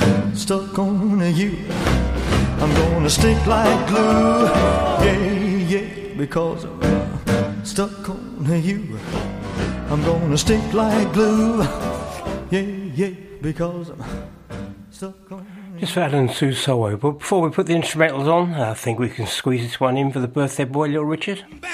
I'm 0.00 0.34
stuck 0.34 0.78
on 0.78 1.20
you. 1.40 1.52
I'm 2.62 2.72
gonna 2.80 3.10
stick 3.10 3.40
like 3.46 3.80
glue, 3.88 4.44
yeah, 5.04 5.20
yeah, 5.72 5.86
because 6.16 6.64
I'm 6.64 7.64
stuck 7.64 8.08
on 8.08 8.62
you. 8.68 8.98
I'm 9.90 10.02
gonna 10.10 10.38
stick 10.38 10.64
like 10.72 11.12
glue, 11.12 11.62
yeah, 12.50 12.68
yeah, 13.00 13.29
because 13.40 13.90
I'm 13.90 14.86
stuck 14.90 15.32
on 15.32 15.46
Just 15.78 15.92
for 15.92 16.00
Alan 16.00 16.28
Susoy. 16.28 16.98
But 17.00 17.12
before 17.12 17.42
we 17.42 17.50
put 17.50 17.66
the 17.66 17.74
instrumentals 17.74 18.26
on, 18.26 18.54
I 18.54 18.74
think 18.74 18.98
we 18.98 19.08
can 19.08 19.26
squeeze 19.26 19.62
this 19.62 19.80
one 19.80 19.96
in 19.96 20.12
for 20.12 20.20
the 20.20 20.28
birthday 20.28 20.64
boy, 20.64 20.88
Little 20.88 21.04
Richard. 21.04 21.44
We 21.50 21.68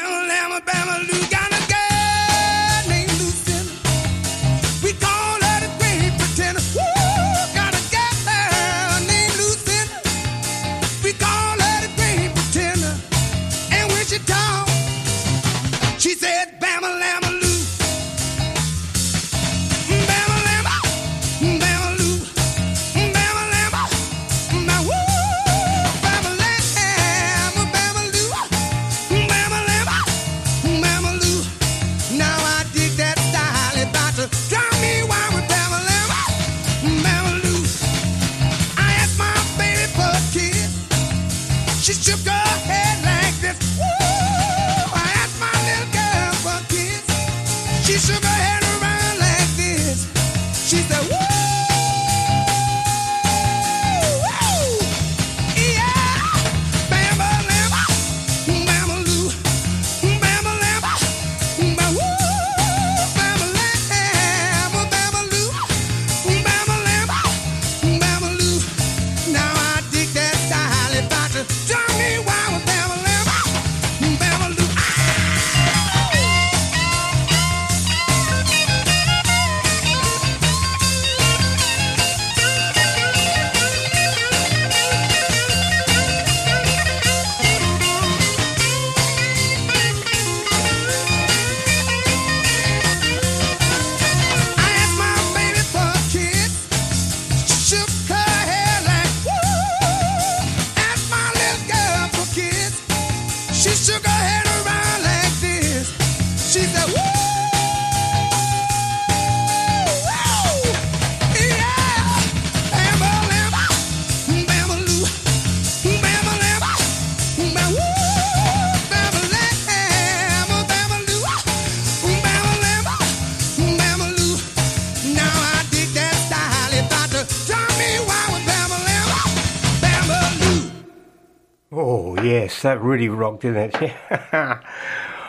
that 132.67 132.83
really 132.83 133.09
rocked, 133.09 133.43
didn't 133.43 133.81
it? 133.81 133.93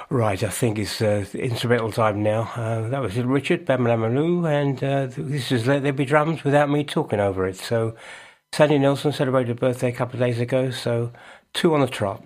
right, 0.10 0.44
I 0.44 0.50
think 0.50 0.80
it's 0.80 1.02
uh, 1.02 1.24
instrumental 1.36 1.92
time 1.92 2.24
now. 2.24 2.52
Uh, 2.56 2.90
that 2.90 3.00
was 3.00 3.16
Richard, 3.16 3.66
Bamalamaloo, 3.66 4.50
and 4.50 4.84
uh, 4.84 5.06
this 5.16 5.52
is 5.52 5.68
Let 5.68 5.84
There 5.84 5.94
Be 5.94 6.04
Drums 6.04 6.44
without 6.44 6.70
me 6.70 6.84
talking 6.84 7.20
over 7.20 7.48
it. 7.48 7.56
So, 7.58 7.96
Sandy 8.52 8.80
Nelson 8.80 9.12
celebrated 9.12 9.52
a 9.52 9.56
birthday 9.60 9.90
a 9.90 9.92
couple 9.92 10.16
of 10.16 10.28
days 10.28 10.40
ago, 10.40 10.72
so 10.72 11.12
two 11.54 11.76
on 11.76 11.82
the 11.82 11.88
trot. 11.88 12.24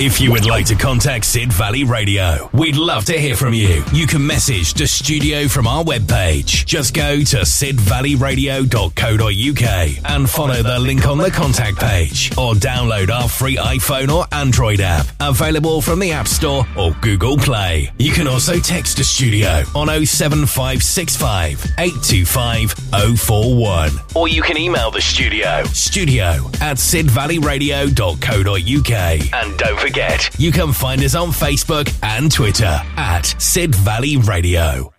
If 0.00 0.20
you 0.20 0.30
would 0.30 0.46
like 0.46 0.64
to 0.66 0.76
contact 0.76 1.24
Sid 1.24 1.52
Valley 1.52 1.82
Radio, 1.82 2.48
we'd 2.52 2.76
love 2.76 3.04
to 3.06 3.18
hear 3.18 3.34
from 3.34 3.52
you. 3.52 3.82
You 3.92 4.06
can 4.06 4.24
message 4.24 4.74
the 4.74 4.86
studio 4.86 5.48
from 5.48 5.66
our 5.66 5.82
webpage. 5.82 6.64
Just 6.66 6.94
go 6.94 7.16
to 7.16 7.38
sidvalleyradio.co.uk 7.38 10.12
and 10.12 10.30
follow 10.30 10.62
the 10.62 10.78
link 10.78 11.08
on 11.08 11.18
the 11.18 11.32
contact 11.32 11.78
page 11.78 12.30
or 12.38 12.54
download 12.54 13.10
our 13.10 13.28
free 13.28 13.56
iPhone 13.56 14.14
or 14.14 14.24
Android 14.30 14.80
app 14.80 15.08
available 15.18 15.82
from 15.82 15.98
the 15.98 16.12
App 16.12 16.28
Store 16.28 16.64
or 16.76 16.92
Google 17.00 17.36
Play. 17.36 17.90
You 17.98 18.12
can 18.12 18.28
also 18.28 18.60
text 18.60 18.98
the 18.98 19.04
studio 19.04 19.64
on 19.74 19.88
07565 19.88 21.72
825 21.76 22.77
041 23.16 23.90
or 24.14 24.28
you 24.28 24.42
can 24.42 24.58
email 24.58 24.90
the 24.90 25.00
studio. 25.00 25.62
Studio 25.64 26.26
at 26.60 26.76
sidvalleyradio.co.uk 26.76 29.34
and 29.34 29.58
don't 29.58 29.78
forget 29.80 30.30
you 30.38 30.52
can 30.52 30.72
find 30.72 31.02
us 31.02 31.14
on 31.14 31.28
Facebook 31.28 31.92
and 32.02 32.30
Twitter 32.32 32.80
at 32.96 33.34
Sid 33.38 33.74
Valley 33.74 34.16
Radio. 34.16 34.92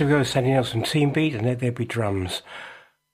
We 0.00 0.06
got 0.06 0.26
Sandy 0.26 0.50
Nelson 0.50 0.82
Teen 0.82 1.12
Beat 1.12 1.34
and 1.34 1.46
let 1.46 1.60
there 1.60 1.70
be 1.70 1.84
drums. 1.84 2.42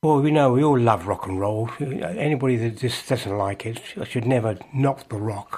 Boy, 0.00 0.20
we 0.20 0.30
know 0.30 0.54
we 0.54 0.64
all 0.64 0.78
love 0.78 1.06
rock 1.06 1.26
and 1.26 1.38
roll. 1.38 1.68
Anybody 1.78 2.56
that 2.56 2.78
just 2.78 3.06
doesn't 3.06 3.36
like 3.36 3.66
it 3.66 3.82
should 4.04 4.24
never 4.24 4.56
knock 4.72 5.10
the 5.10 5.18
rock. 5.18 5.49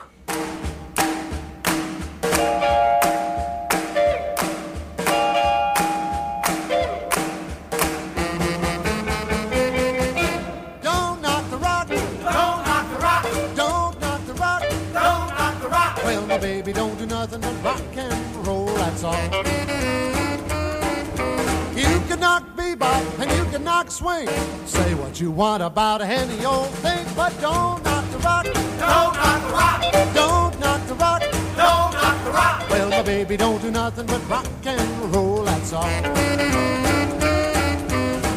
What 25.42 25.60
about 25.60 26.00
any 26.00 26.44
old 26.44 26.68
thing, 26.84 27.04
but 27.16 27.32
don't 27.40 27.82
knock 27.82 28.04
the 28.12 28.18
rock. 28.18 28.44
Don't 28.44 29.14
knock 29.20 29.40
the 29.42 29.52
rock. 29.52 29.80
Don't 30.14 30.60
knock 30.60 30.86
the 30.86 30.94
rock. 30.94 31.20
Don't 31.62 31.92
knock 31.98 32.24
the 32.24 32.30
rock. 32.30 32.70
Well, 32.70 32.88
my 32.90 33.02
baby 33.02 33.36
don't 33.36 33.60
do 33.60 33.72
nothing 33.72 34.06
but 34.06 34.22
rock 34.30 34.46
and 34.64 35.12
roll. 35.12 35.42
That's 35.42 35.72
all. 35.72 35.90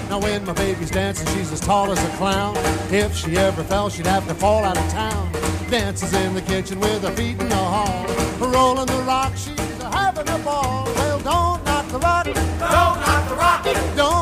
Now 0.09 0.19
when 0.19 0.43
my 0.45 0.53
baby's 0.53 0.89
dancing, 0.89 1.27
she's 1.27 1.51
as 1.51 1.59
tall 1.59 1.91
as 1.91 2.03
a 2.03 2.09
clown. 2.17 2.55
If 2.89 3.15
she 3.15 3.37
ever 3.37 3.63
fell, 3.63 3.87
she'd 3.91 4.07
have 4.07 4.27
to 4.27 4.33
fall 4.33 4.63
out 4.63 4.75
of 4.75 4.89
town. 4.89 5.31
Dances 5.69 6.11
in 6.11 6.33
the 6.33 6.41
kitchen 6.41 6.79
with 6.79 7.03
her 7.03 7.11
feet 7.11 7.39
in 7.39 7.49
the 7.49 7.65
hall. 7.75 8.07
Rolling 8.39 8.87
the 8.87 9.03
rock, 9.03 9.31
she's 9.35 9.59
having 9.93 10.27
a 10.27 10.39
ball. 10.39 10.85
Well, 10.95 11.19
don't 11.19 11.63
knock 11.65 11.87
the 11.89 11.99
rock. 11.99 12.25
Don't 12.25 12.97
knock 13.05 13.29
the 13.29 13.35
rock. 13.35 13.63
Don't 13.95 14.14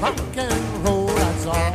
rock 0.00 0.16
and 0.36 0.84
roll. 0.84 1.06
That's 1.06 1.46
all. 1.46 1.72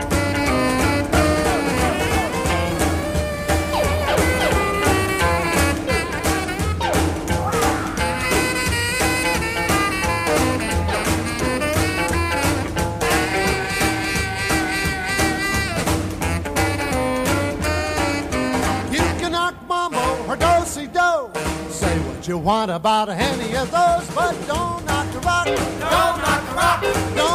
You 18.92 19.00
can 19.20 19.32
knock 19.32 19.56
mambo 19.68 19.98
or 20.28 20.36
do-si 20.38 20.88
do. 20.88 21.30
Say 21.70 22.00
what 22.00 22.28
you 22.28 22.38
want 22.38 22.72
about 22.72 23.10
any 23.10 23.56
of 23.56 23.70
those, 23.72 24.16
but 24.16 24.34
don't 24.48 24.86
knock 24.86 25.12
the 25.12 25.20
rock. 25.20 25.46
Don't 25.46 26.18
knock 26.24 26.42
the 26.48 26.56
rock. 26.56 26.82
Don't 27.16 27.33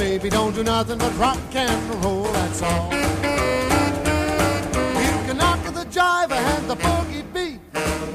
baby, 0.00 0.30
don't 0.30 0.54
do 0.54 0.64
nothing 0.64 0.96
but 0.96 1.14
rock 1.18 1.38
and 1.54 2.02
roll. 2.02 2.22
That's 2.22 2.62
all. 2.62 2.90
You 5.04 5.12
can 5.26 5.36
knock 5.36 5.62
the 5.62 5.84
jive 5.96 6.32
and 6.32 6.70
the 6.70 6.76
boogie 6.76 7.24
beat. 7.34 7.60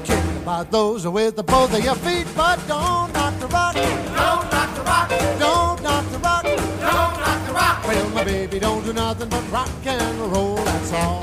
Kick 0.02 0.24
about 0.42 0.72
those 0.72 1.06
with 1.06 1.36
the 1.36 1.44
both 1.44 1.72
of 1.72 1.84
your 1.84 1.94
feet, 1.94 2.26
but 2.36 2.58
don't 2.66 3.12
knock 3.12 3.38
the 3.38 3.46
rock. 3.46 3.74
Don't 3.74 4.50
knock 4.52 4.74
the 4.74 4.82
rock. 4.82 5.08
Don't 5.38 5.80
knock 5.84 6.04
the 6.10 6.18
rock. 6.18 6.42
Don't 6.42 7.14
knock 7.22 7.46
the 7.46 7.52
rock. 7.52 7.86
Well, 7.86 8.10
my 8.10 8.24
baby, 8.24 8.58
don't 8.58 8.84
do 8.84 8.92
nothing 8.92 9.28
but 9.28 9.44
rock 9.52 9.70
and 9.84 10.18
roll. 10.32 10.56
That's 10.56 10.92
all. 10.92 11.20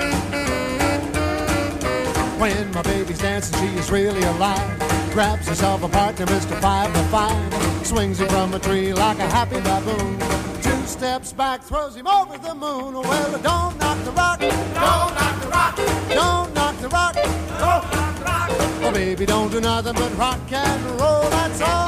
When 2.40 2.72
my 2.72 2.82
baby's 2.84 3.20
dancing, 3.20 3.60
she 3.60 3.76
is 3.76 3.92
really 3.92 4.24
alive. 4.24 4.80
Grabs 5.12 5.46
herself 5.46 5.84
a 5.84 5.90
partner, 5.90 6.26
Mr. 6.26 6.56
Five 6.62 6.94
to 6.94 7.04
Five. 7.16 7.86
Swings 7.86 8.22
him 8.22 8.30
from 8.30 8.54
a 8.54 8.60
tree 8.60 8.94
like 8.94 9.20
a 9.20 9.28
happy 9.28 9.60
baboon. 9.60 10.53
Two 10.94 11.00
steps 11.00 11.34
back, 11.34 11.64
throws 11.64 11.96
him 11.96 12.06
over 12.06 12.38
the 12.38 12.54
moon. 12.54 12.94
Well, 12.94 13.32
don't 13.42 13.78
knock 13.80 14.04
the 14.06 14.12
rock. 14.12 14.40
Don't 14.40 15.16
knock 15.16 15.42
the 15.42 15.48
rock. 15.48 15.76
Don't 16.10 16.54
knock 16.54 16.78
the 16.82 16.90
rock. 16.90 17.14
Don't 17.16 17.92
knock 17.92 18.18
the 18.20 18.24
rock. 18.24 18.48
Oh, 18.84 18.92
baby, 18.94 19.26
don't 19.26 19.52
do 19.52 19.60
nothing 19.60 19.96
but 19.96 20.16
rock 20.18 20.52
and 20.52 20.86
roll. 21.02 21.30
That's 21.32 21.62
all. 21.62 21.88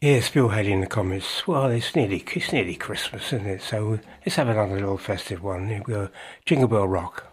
Yes, 0.00 0.30
Bill 0.30 0.50
Haley 0.50 0.72
in 0.72 0.82
the 0.82 0.86
Comets. 0.86 1.48
Well, 1.48 1.66
it's 1.66 1.96
nearly 1.96 2.24
it's 2.32 2.52
nearly 2.52 2.76
Christmas, 2.76 3.32
isn't 3.32 3.46
it? 3.46 3.62
So 3.62 3.98
let's 4.24 4.36
have 4.36 4.48
another 4.48 4.76
little 4.76 4.98
festive 4.98 5.42
one. 5.42 5.66
Here 5.66 5.82
we 5.84 5.94
go. 5.94 6.10
Jingle 6.44 6.68
Bell 6.68 6.86
Rock. 6.86 7.32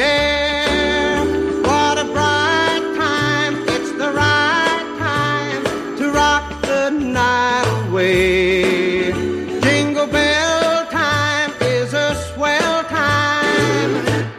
air. 0.00 1.24
What 1.62 1.98
a 1.98 2.04
bright 2.04 2.84
time. 2.96 3.54
It's 3.68 3.92
the 3.92 4.10
right 4.12 4.86
time 4.98 5.62
to 5.98 6.10
rock 6.10 6.62
the 6.62 6.90
night 6.90 7.88
away. 7.88 9.12
Jingle 9.60 10.06
bell 10.06 10.86
time 10.86 11.52
is 11.60 11.92
a 11.94 12.14
swell 12.34 12.84
time 12.84 13.92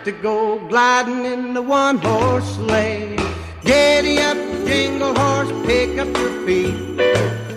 to 0.05 0.11
go 0.11 0.59
gliding 0.67 1.25
in 1.25 1.53
the 1.53 1.61
one 1.61 1.97
horse 1.97 2.55
sleigh. 2.55 3.17
Giddy 3.63 4.17
up, 4.19 4.37
jingle 4.65 5.13
horse, 5.15 5.51
pick 5.67 5.97
up 5.99 6.07
your 6.17 6.45
feet. 6.45 6.75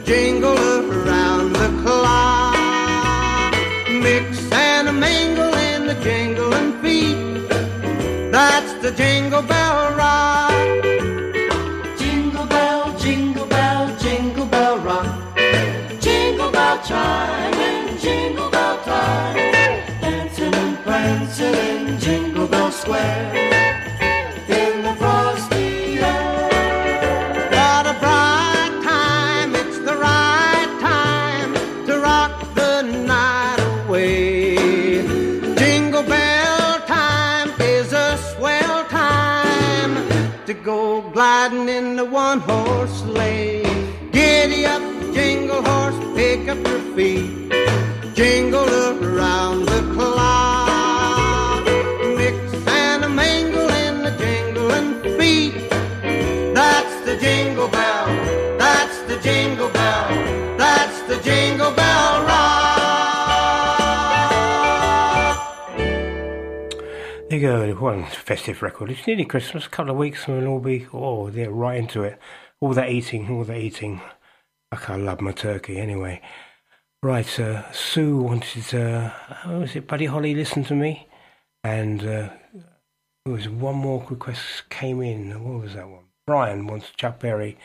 Jingle 0.05 0.53
up 0.53 0.85
around 0.85 1.53
the 1.55 1.69
clock. 1.83 3.55
Mix 3.89 4.53
and 4.53 5.01
mingle 5.01 5.55
in 5.55 5.87
the 5.87 5.95
jingling 6.03 6.51
feet. 6.51 6.54
That's 8.47 8.75
the 8.75 8.93
jingle 8.93 9.41
bell 9.41 9.97
rock. 9.97 10.53
Jingle 11.99 12.47
bell, 12.47 12.99
jingle 12.99 13.47
bell, 13.47 13.97
jingle 13.97 14.45
bell 14.45 14.77
rock. 14.81 15.09
Jingle 15.99 16.51
bell 16.53 16.77
chime 16.85 17.55
and 17.55 17.99
jingle 17.99 18.51
bell 18.51 18.77
time. 18.85 19.37
Dancing 20.03 20.55
and 20.55 20.77
prancing 20.85 21.55
in 21.55 21.99
Jingle 21.99 22.47
Bell 22.47 22.71
Square. 22.71 23.54
One 42.35 42.49
horse 42.49 43.03
sleigh. 43.03 43.63
Giddy 44.11 44.67
up, 44.67 44.83
jingle 45.13 45.63
horse, 45.63 45.99
pick 46.17 46.49
up 46.49 46.59
your 46.67 46.81
feet. 46.97 47.31
Jingle 48.15 48.69
around 48.69 49.67
the 49.67 49.83
clock. 49.95 51.65
Mix 52.19 52.37
and 52.67 53.05
a 53.05 53.09
mingle 53.09 53.69
in 53.85 54.03
the 54.03 54.13
jingling 54.23 55.19
feet. 55.19 55.55
That's 56.55 56.95
the 57.07 57.17
jingle 57.19 57.69
bell. 57.69 58.07
That's 58.59 58.99
the 59.03 59.17
jingle 59.21 59.71
bell. 59.71 60.09
That's 60.59 61.01
the 61.03 61.21
jingle 61.23 61.71
bell 61.73 62.25
rock. 62.25 62.64
There 67.35 67.67
you 67.67 67.75
go, 67.75 67.81
one 67.81 68.05
festive 68.05 68.63
record. 68.63 68.93
It's 68.93 69.09
nearly 69.09 69.25
Christmas, 69.25 69.67
a 69.67 69.69
couple 69.69 69.91
of 69.91 69.97
weeks, 69.97 70.29
and 70.29 70.39
we'll 70.39 70.53
all 70.53 70.61
be, 70.61 70.87
oh, 70.93 71.31
they're 71.31 71.51
right 71.51 71.77
into 71.77 72.05
it. 72.05 72.17
All 72.61 72.73
that 72.75 72.91
eating, 72.91 73.29
all 73.29 73.43
that 73.43 73.57
eating. 73.57 74.01
Like 74.71 74.89
I 74.89 74.95
love 74.95 75.21
my 75.21 75.33
turkey 75.33 75.81
anyway. 75.81 76.23
Right, 77.03 77.41
uh, 77.41 77.73
Sue 77.73 78.19
wanted, 78.19 78.73
uh, 78.73 79.11
was 79.49 79.75
it, 79.75 79.89
Buddy 79.89 80.07
Holly, 80.07 80.33
listen 80.33 80.63
to 80.67 80.77
me? 80.77 81.09
And 81.65 82.03
uh, 82.03 82.29
there 83.25 83.35
was 83.35 83.49
one 83.49 83.79
more 83.79 84.07
request 84.09 84.71
came 84.71 85.03
in. 85.03 85.33
What 85.43 85.61
was 85.61 85.75
that 85.75 85.89
one? 85.89 86.05
Brian 86.29 86.69
wants 86.69 86.93
Chuck 86.97 87.19
Berry, 87.19 87.59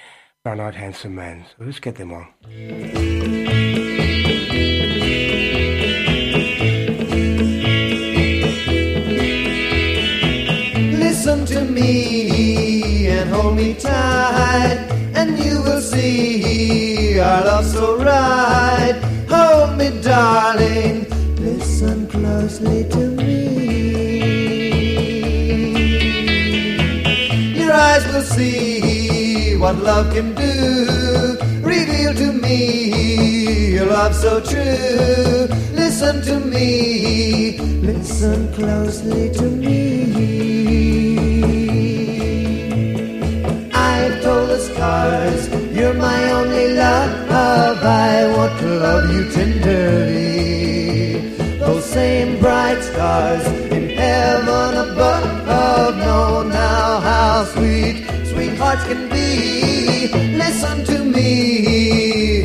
Brown 0.44 0.62
Eyed 0.62 0.74
Handsome 0.74 1.14
Man. 1.14 1.46
So 1.46 1.66
let's 1.66 1.80
get 1.80 1.94
them 1.94 2.12
on. 2.12 2.34
Me 11.80 13.08
and 13.08 13.30
hold 13.30 13.56
me 13.56 13.74
tight, 13.74 14.80
and 15.16 15.38
you 15.40 15.62
will 15.62 15.82
see 15.82 17.20
our 17.20 17.44
love 17.44 17.66
so 17.66 17.98
right. 17.98 18.96
Hold 19.30 19.78
me, 19.78 19.90
darling, 20.02 21.06
listen 21.38 22.08
closely 22.08 22.84
to 22.90 23.04
me. 23.20 23.40
Your 27.60 27.74
eyes 27.74 28.06
will 28.12 28.24
see 28.24 29.56
what 29.58 29.76
love 29.78 30.14
can 30.14 30.34
do. 30.36 31.38
Reveal 31.62 32.14
to 32.16 32.34
me 32.34 33.74
your 33.80 33.86
love 33.86 34.14
so 34.16 34.42
true. 34.42 35.48
Listen 35.74 36.22
to 36.24 36.40
me, 36.40 37.58
listen 37.82 38.52
closely 38.54 39.32
to 39.34 39.44
me. 39.44 39.99
Stars 44.80 45.42
you're 45.78 45.94
my 45.94 46.22
only 46.40 46.68
love. 46.74 47.12
I 47.84 48.16
want 48.36 48.54
to 48.62 48.68
love 48.86 49.06
you 49.14 49.24
tenderly. 49.38 51.20
Those 51.60 51.84
same 51.84 52.40
bright 52.40 52.82
stars 52.82 53.46
in 53.76 53.90
heaven 53.90 54.72
above 54.86 55.98
know 56.04 56.44
now 56.44 57.02
how 57.10 57.44
sweet 57.54 57.96
sweethearts 58.32 58.84
can 58.90 59.10
be. 59.10 60.08
Listen 60.44 60.78
to 60.92 60.98
me, 61.16 61.32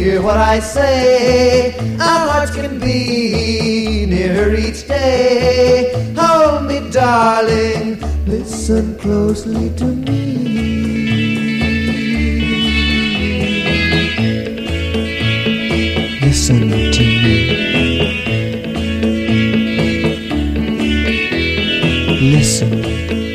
hear 0.02 0.20
what 0.20 0.39
I 0.55 0.59
say. 0.59 1.77
Our 2.11 2.23
hearts 2.31 2.55
can 2.56 2.81
be 2.81 4.06
nearer 4.12 4.55
each 4.66 4.89
day. 4.89 5.94
Hold 6.19 6.66
me, 6.70 6.78
darling, 6.90 8.01
listen 8.27 8.98
closely 8.98 9.70
to 9.81 9.86
me. 10.06 10.34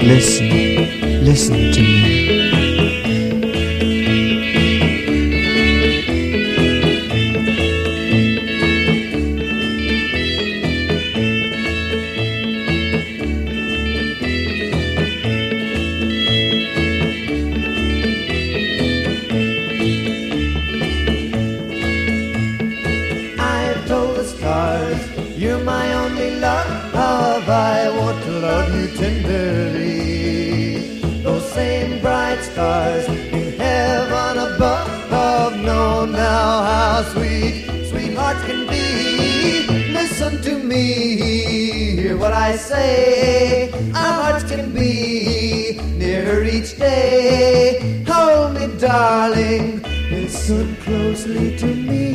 Listen, 0.10 1.23
listen 1.23 1.72
to 1.72 1.81
me. 1.81 1.99
Me, 40.70 41.96
hear 41.96 42.16
what 42.18 42.32
I 42.32 42.56
say. 42.56 43.72
Our 43.96 44.14
hearts 44.22 44.44
can 44.52 44.72
be 44.72 45.80
nearer 45.98 46.44
each 46.44 46.78
day. 46.78 48.04
Hold 48.08 48.54
me, 48.56 48.68
darling, 48.78 49.82
listen 50.12 50.76
closely 50.78 51.58
to 51.58 51.66
me. 51.66 52.10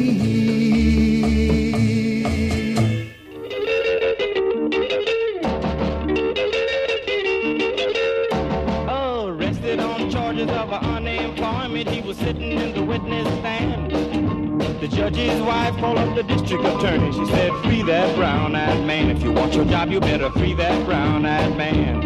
Oh, 8.88 9.28
Arrested 9.28 9.80
on 9.80 10.10
charges 10.10 10.48
of 10.48 10.72
unemployment, 10.72 11.88
he 11.88 12.00
was 12.00 12.16
sitting 12.18 12.52
in 12.52 12.74
the 12.74 12.82
witness 12.82 13.26
stand. 13.40 13.90
The 14.80 14.88
judge's 14.88 15.40
wife 15.42 15.74
called 15.76 15.98
up 15.98 16.14
the 16.14 16.22
district 16.22 16.64
attorney. 16.64 17.12
She 17.12 17.26
said, 17.26 17.43
your 19.54 19.64
job, 19.66 19.90
you 19.90 20.00
better 20.00 20.30
free 20.30 20.52
that 20.54 20.84
brown 20.84 21.24
eyed 21.24 21.56
man. 21.56 22.02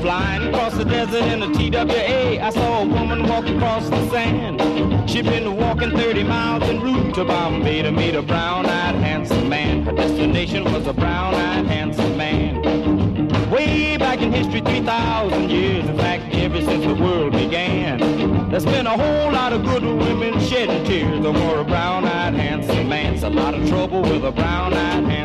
Flying 0.00 0.48
across 0.48 0.74
the 0.74 0.84
desert 0.84 1.22
in 1.24 1.42
a 1.42 1.52
TWA, 1.52 2.42
I 2.42 2.50
saw 2.50 2.82
a 2.82 2.86
woman 2.86 3.28
walk 3.28 3.46
across 3.46 3.88
the 3.90 4.08
sand. 4.10 5.10
She'd 5.10 5.26
been 5.26 5.56
walking 5.56 5.90
30 5.90 6.22
miles 6.22 6.62
en 6.64 6.80
route 6.80 7.14
to 7.16 7.24
Bombay 7.24 7.82
to 7.82 7.92
meet 7.92 8.14
a 8.14 8.22
brown 8.22 8.64
eyed 8.64 8.94
handsome 8.94 9.48
man. 9.48 9.82
Her 9.82 9.92
destination 9.92 10.64
was 10.64 10.86
a 10.86 10.94
brown 10.94 11.34
eyed 11.34 11.66
handsome 11.66 12.16
man. 12.16 12.62
Way 13.50 13.98
back 13.98 14.20
in 14.20 14.32
history, 14.32 14.62
3,000 14.62 15.50
years. 15.50 15.86
In 15.86 15.98
fact, 15.98 16.34
ever 16.34 16.62
since 16.62 16.84
the 16.86 16.94
world 16.94 17.32
began. 17.32 18.50
There's 18.50 18.64
been 18.64 18.86
a 18.86 18.96
whole 18.96 19.32
lot 19.32 19.52
of 19.52 19.64
good 19.64 19.82
women 19.82 20.40
shedding 20.40 20.84
tears 20.84 21.24
over 21.26 21.60
a 21.60 21.64
brown-eyed 21.64 22.34
handsome 22.34 22.88
man. 22.88 23.14
It's 23.14 23.22
a 23.22 23.30
lot 23.30 23.54
of 23.54 23.68
trouble 23.68 24.02
with 24.02 24.24
a 24.24 24.32
brown-eyed 24.32 25.04
handsome 25.04 25.23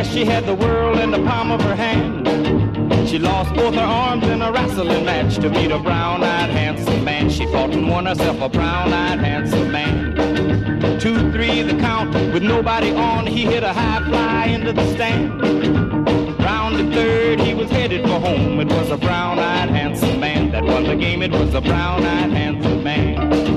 lass. 0.00 0.12
She 0.12 0.24
had 0.24 0.46
the 0.46 0.54
world 0.54 0.98
in 0.98 1.10
the 1.10 1.22
palm 1.24 1.50
of 1.50 1.60
her 1.62 1.74
hand. 1.74 2.28
She 3.08 3.18
lost 3.18 3.54
both 3.54 3.74
her 3.74 3.80
arms 3.80 4.24
in 4.24 4.42
a 4.42 4.52
wrestling 4.52 5.04
match 5.04 5.36
to 5.36 5.50
meet 5.50 5.70
a 5.70 5.78
brown-eyed 5.78 6.50
handsome 6.50 7.04
man. 7.04 7.28
She 7.30 7.46
fought 7.46 7.70
and 7.70 7.88
won 7.88 8.06
herself 8.06 8.40
a 8.40 8.48
brown-eyed 8.48 9.18
handsome 9.18 9.70
man. 9.70 10.98
Two, 11.00 11.32
three, 11.32 11.62
the 11.62 11.78
count 11.78 12.14
with 12.32 12.42
nobody 12.42 12.92
on. 12.92 13.26
He 13.26 13.44
hit 13.44 13.62
a 13.62 13.72
high 13.72 14.04
fly 14.04 14.46
into 14.46 14.72
the 14.72 14.86
stand. 14.94 15.40
Round 16.40 16.76
the 16.76 16.94
third, 16.94 17.40
he 17.40 17.54
was 17.54 17.70
headed 17.70 18.02
for 18.02 18.20
home. 18.20 18.60
It 18.60 18.68
was 18.68 18.90
a 18.90 18.96
brown-eyed 18.96 19.70
handsome 19.70 20.20
man 20.20 20.52
that 20.52 20.62
won 20.62 20.84
the 20.84 20.96
game. 20.96 21.22
It 21.22 21.32
was 21.32 21.54
a 21.54 21.60
brown-eyed 21.60 22.30
handsome 22.30 22.82
man. 22.84 23.49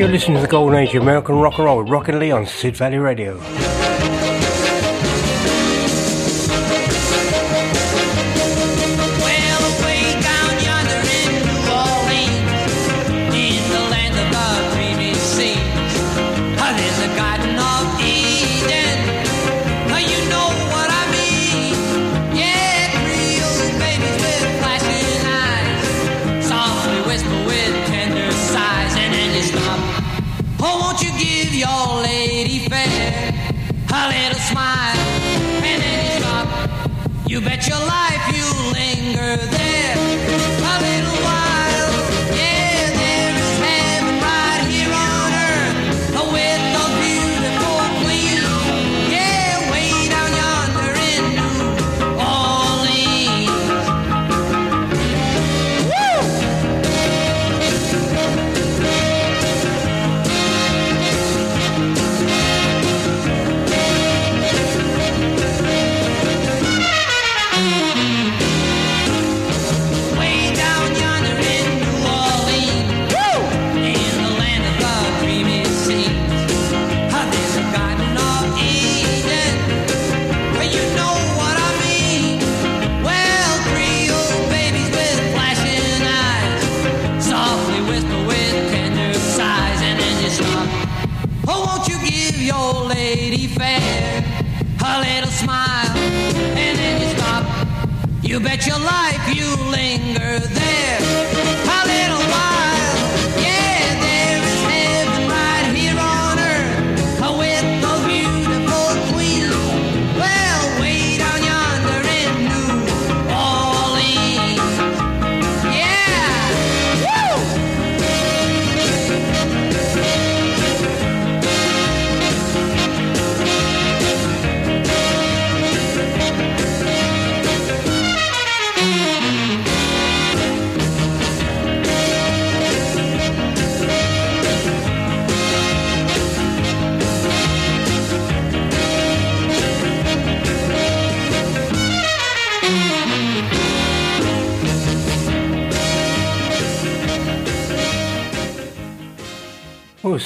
You're 0.00 0.08
listening 0.08 0.36
to 0.36 0.40
the 0.40 0.48
Golden 0.48 0.78
Age 0.78 0.94
of 0.94 1.02
American 1.02 1.34
Rock 1.34 1.58
and 1.58 1.66
Roll 1.66 1.82
with 1.82 1.90
Rockin' 1.90 2.18
Lee 2.18 2.30
on 2.30 2.46
Sid 2.46 2.74
Valley 2.74 2.96
Radio. 2.96 3.38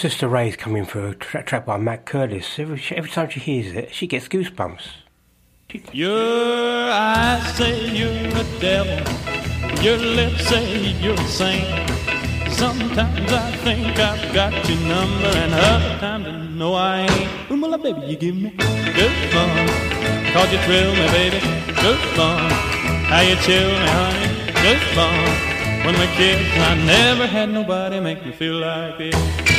Sister 0.04 0.28
Ray's 0.28 0.54
coming 0.54 0.84
through 0.84 1.06
a 1.06 1.14
tra- 1.14 1.42
track 1.42 1.64
by 1.64 1.78
Mac 1.78 2.04
Curtis. 2.04 2.58
Every, 2.58 2.78
every 2.90 3.08
time 3.08 3.30
she 3.30 3.40
hears 3.40 3.74
it, 3.74 3.94
she 3.94 4.06
gets 4.06 4.28
goosebumps. 4.28 4.82
Your 5.92 6.90
eyes 6.92 7.56
say 7.56 7.88
you're 7.88 8.10
a 8.10 8.44
devil. 8.60 9.00
Your 9.82 9.96
lips 9.96 10.46
say 10.46 10.90
you're 11.00 11.14
a 11.14 11.26
saint. 11.26 11.88
Sometimes 12.52 13.32
I 13.32 13.50
think 13.64 13.98
I've 13.98 14.34
got 14.34 14.52
your 14.68 14.78
number, 14.80 15.32
and 15.38 15.54
other 15.54 15.98
times 15.98 16.26
I 16.26 16.48
know 16.48 16.74
I 16.74 17.06
ain't. 17.06 17.50
Ooh, 17.50 17.58
well, 17.62 17.78
baby, 17.78 18.02
you 18.02 18.16
give 18.16 18.36
me 18.36 18.50
good 18.50 19.32
fun. 19.32 19.68
Cause 20.34 20.52
you 20.52 20.58
thrill 20.66 20.92
me, 20.92 21.06
baby, 21.16 21.40
good 21.80 22.02
fun. 22.12 22.50
How 23.08 23.22
you 23.22 23.36
chill 23.36 23.70
me, 23.70 23.86
honey, 23.88 24.52
good 24.60 24.82
fun. 24.92 25.86
When 25.86 25.98
we 25.98 26.06
kiss, 26.08 26.46
I 26.58 26.74
never 26.84 27.26
had 27.26 27.48
nobody 27.48 28.00
make 28.00 28.22
me 28.22 28.32
feel 28.32 28.58
like 28.58 28.98
this. 28.98 29.53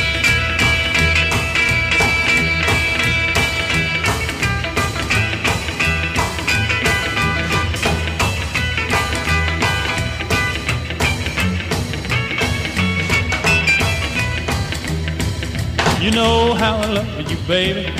You 16.06 16.12
know 16.12 16.54
how 16.54 16.76
I 16.76 16.86
love 16.86 17.28
you, 17.28 17.36
baby. 17.48 17.92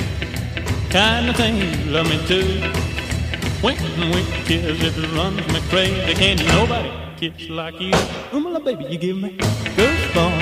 Kind 0.89 1.27
of 1.27 1.35
thing 1.35 1.57
you 1.57 1.91
love 1.91 2.07
me 2.07 2.17
too. 2.25 2.47
When 3.59 3.75
we 4.11 4.23
kiss, 4.45 4.81
it 4.81 4.95
runs 5.13 5.45
me 5.51 5.59
crazy. 5.67 6.13
Can't 6.13 6.39
nobody 6.47 6.89
kiss 7.17 7.49
like 7.49 7.81
you. 7.81 7.91
My 8.31 8.59
baby, 8.59 8.85
you 8.85 8.97
give 8.97 9.17
me 9.17 9.31
good 9.75 9.99
fun. 10.15 10.39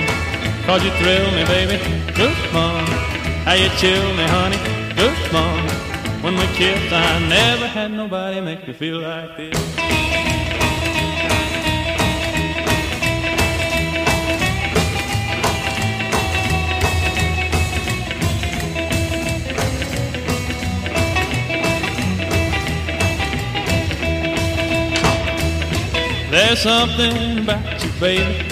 Cause 0.68 0.84
you 0.84 0.92
thrill 0.92 1.32
me, 1.32 1.44
baby. 1.46 1.78
Good 2.14 2.38
fun. 2.54 2.86
How 3.46 3.54
you 3.54 3.70
chill 3.80 4.14
me, 4.14 4.26
honey. 4.26 4.60
Good 4.94 5.18
fun. 5.34 5.68
When 6.22 6.36
we 6.36 6.46
kiss, 6.54 6.94
I 6.94 7.18
never 7.28 7.66
had 7.66 7.90
nobody 7.90 8.42
make 8.42 8.68
me 8.68 8.74
feel 8.76 9.00
like 9.00 9.38
this. 9.38 9.85
There's 26.56 26.64
something 26.64 27.40
about 27.40 27.84
you, 27.84 27.92
baby, 28.00 28.48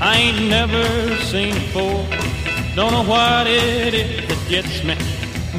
I 0.00 0.18
ain't 0.18 0.48
never 0.48 1.16
seen 1.16 1.52
before. 1.52 2.06
Don't 2.76 2.92
know 2.92 3.02
what 3.02 3.48
it 3.48 3.92
is 3.92 4.28
that 4.28 4.38
gets 4.48 4.84
me, 4.84 4.94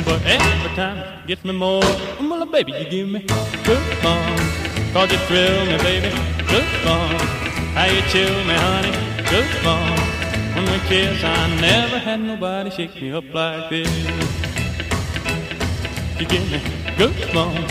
but 0.05 0.23
every 0.23 0.73
time 0.73 0.99
it 0.99 1.27
gets 1.27 1.43
me 1.43 1.51
more. 1.51 1.84
Well, 2.18 2.45
baby, 2.45 2.72
you 2.72 2.85
give 2.89 3.09
me 3.09 3.19
good 3.65 3.84
fun, 3.99 4.23
cause 4.93 5.11
you 5.11 5.18
thrill 5.27 5.65
me, 5.65 5.77
baby, 5.80 6.15
good 6.47 6.69
fun. 6.85 7.11
How 7.76 7.88
you 7.88 8.01
chill 8.03 8.39
me, 8.45 8.55
honey, 8.55 8.93
good 9.30 9.51
fun. 9.59 9.91
When 10.55 10.72
we 10.72 10.80
kiss, 10.88 11.22
I 11.22 11.59
never 11.59 11.99
had 11.99 12.22
nobody 12.22 12.69
shake 12.69 13.01
me 13.01 13.11
up 13.11 13.26
like 13.34 13.69
this. 13.69 13.91
You 16.18 16.26
give 16.26 16.49
me 16.51 16.61
good 16.97 17.15
fun, 17.34 17.68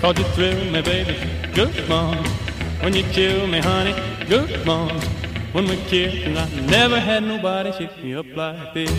cause 0.00 0.18
you 0.18 0.24
thrill 0.34 0.72
me, 0.72 0.82
baby, 0.82 1.16
good 1.54 1.72
fun. 1.86 2.29
When 2.82 2.94
you 2.94 3.02
chill 3.12 3.46
me, 3.46 3.60
honey, 3.60 3.94
good 4.26 4.64
fun. 4.64 4.98
When 5.52 5.68
we 5.68 5.76
kiss, 5.84 6.14
and 6.24 6.38
I 6.38 6.48
never 6.62 6.98
had 6.98 7.22
nobody 7.22 7.72
shake 7.72 8.02
me 8.02 8.14
up 8.14 8.24
like 8.34 8.72
this. 8.72 8.90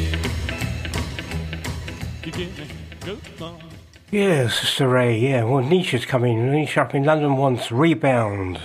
You 2.23 2.31
give 2.31 2.59
me 2.59 2.67
good 3.03 3.17
fun. 3.39 3.55
Yeah, 4.11 4.49
Sister 4.49 4.87
Ray, 4.87 5.17
yeah. 5.17 5.45
Well, 5.45 5.63
Nisha's 5.63 6.05
coming. 6.05 6.37
Nisha 6.51 6.83
up 6.83 6.93
in 6.93 7.05
London 7.05 7.37
wants 7.37 7.71
Rebound. 7.71 8.59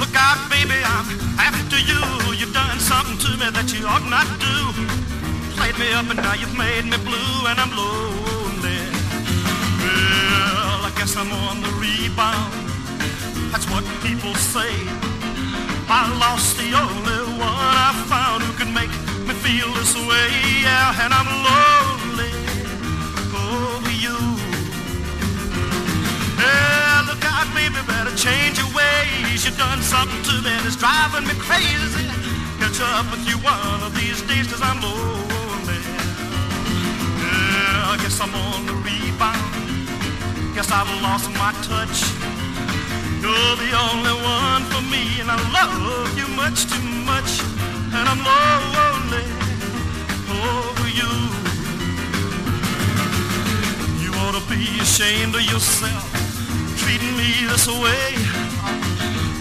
Look 0.00 0.14
out, 0.16 0.48
baby, 0.48 0.80
I'm 0.82 1.06
after 1.38 1.78
you. 1.78 2.00
You've 2.38 2.54
done 2.54 2.78
something 2.80 3.18
to 3.18 3.30
me 3.36 3.50
that 3.50 3.74
you 3.78 3.84
ought 3.86 4.08
not 4.08 4.28
do. 4.40 4.56
Played 5.56 5.78
me 5.78 5.92
up 5.92 6.08
and 6.08 6.16
now 6.22 6.32
you've 6.32 6.56
made 6.56 6.84
me 6.86 6.96
blue 7.04 7.46
and 7.46 7.60
I'm 7.60 7.76
lonely. 7.76 8.37
I'm 11.18 11.32
on 11.32 11.60
the 11.60 11.72
rebound. 11.82 12.54
That's 13.50 13.66
what 13.74 13.82
people 14.06 14.32
say. 14.38 14.70
I 15.90 16.06
lost 16.14 16.54
the 16.62 16.70
only 16.78 17.22
one 17.34 17.74
I 17.74 17.90
found 18.06 18.46
who 18.46 18.54
could 18.54 18.70
make 18.70 18.94
me 19.26 19.34
feel 19.42 19.66
this 19.74 19.98
way. 19.98 20.30
Yeah, 20.62 21.02
and 21.02 21.10
I'm 21.10 21.26
lonely 21.42 22.30
over 23.34 23.94
you. 23.98 24.14
Yeah, 26.38 27.10
look 27.10 27.24
out, 27.26 27.50
baby, 27.50 27.82
better 27.82 28.14
change 28.14 28.62
your 28.62 28.70
ways. 28.70 29.42
You've 29.42 29.58
done 29.58 29.82
something 29.82 30.22
to 30.22 30.34
me 30.46 30.54
that's 30.62 30.78
driving 30.78 31.26
me 31.26 31.34
crazy. 31.42 32.06
Catch 32.62 32.78
up 32.94 33.10
with 33.10 33.26
you 33.26 33.42
one 33.42 33.82
of 33.82 33.90
these 33.98 34.22
days, 34.22 34.46
cause 34.46 34.62
I'm 34.62 34.78
lonely. 34.78 35.82
Yeah, 37.18 37.90
I 37.90 37.98
guess 37.98 38.20
I'm 38.22 38.30
on 38.30 38.66
the 38.70 38.74
rebound. 38.86 39.47
Guess 40.58 40.72
I've 40.72 40.90
lost 41.06 41.30
my 41.38 41.54
touch. 41.62 42.02
You're 43.22 43.54
the 43.62 43.70
only 43.78 44.10
one 44.26 44.66
for 44.66 44.82
me, 44.90 45.06
and 45.22 45.30
I 45.30 45.38
love 45.54 46.10
you 46.18 46.26
much 46.34 46.66
too 46.66 46.82
much. 47.06 47.30
And 47.94 48.04
I'm 48.10 48.18
lonely 48.26 49.22
over 50.26 50.90
you. 50.90 51.14
You 54.02 54.10
ought 54.26 54.34
to 54.34 54.42
be 54.50 54.82
ashamed 54.82 55.36
of 55.38 55.46
yourself, 55.46 56.10
treating 56.74 57.14
me 57.14 57.46
this 57.46 57.70
way. 57.70 58.18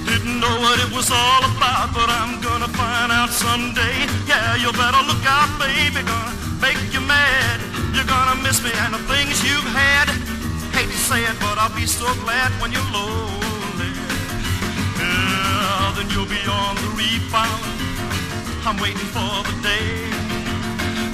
Didn't 0.05 0.37
know 0.37 0.55
what 0.61 0.77
it 0.85 0.93
was 0.93 1.09
all 1.09 1.41
about, 1.49 1.97
but 1.97 2.13
I'm 2.13 2.39
gonna 2.45 2.69
find 2.77 3.11
out 3.11 3.31
someday. 3.33 4.05
Yeah, 4.29 4.53
you 4.61 4.69
better 4.69 5.01
look 5.09 5.25
out, 5.25 5.49
baby, 5.57 6.05
gonna 6.05 6.37
make 6.61 6.77
you 6.93 7.01
mad. 7.01 7.57
You're 7.97 8.05
gonna 8.05 8.39
miss 8.43 8.61
me 8.61 8.69
and 8.85 8.93
the 8.93 9.01
things 9.09 9.41
you've 9.41 9.65
had. 9.73 10.06
Say 11.07 11.23
it, 11.23 11.39
but 11.39 11.57
I'll 11.57 11.73
be 11.73 11.87
so 11.87 12.03
glad 12.25 12.51
when 12.59 12.73
you're 12.73 12.91
lonely. 12.91 13.91
Yeah, 14.99 15.93
then 15.95 16.09
you'll 16.11 16.27
be 16.27 16.43
on 16.43 16.75
the 16.83 16.91
rebound. 16.99 17.63
I'm 18.67 18.75
waiting 18.75 19.07
for 19.15 19.39
the 19.47 19.55
day. 19.63 19.87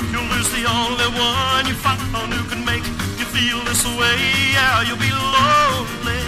You'll 0.10 0.26
lose 0.34 0.50
the 0.50 0.66
only 0.66 1.10
one 1.14 1.68
you 1.70 1.76
found 1.76 2.34
who 2.34 2.42
can 2.50 2.66
make 2.66 2.84
you 3.22 3.26
feel 3.30 3.62
this 3.70 3.86
way. 3.86 4.18
Yeah, 4.58 4.82
you'll 4.82 4.98
be 4.98 5.14
lonely. 5.14 6.22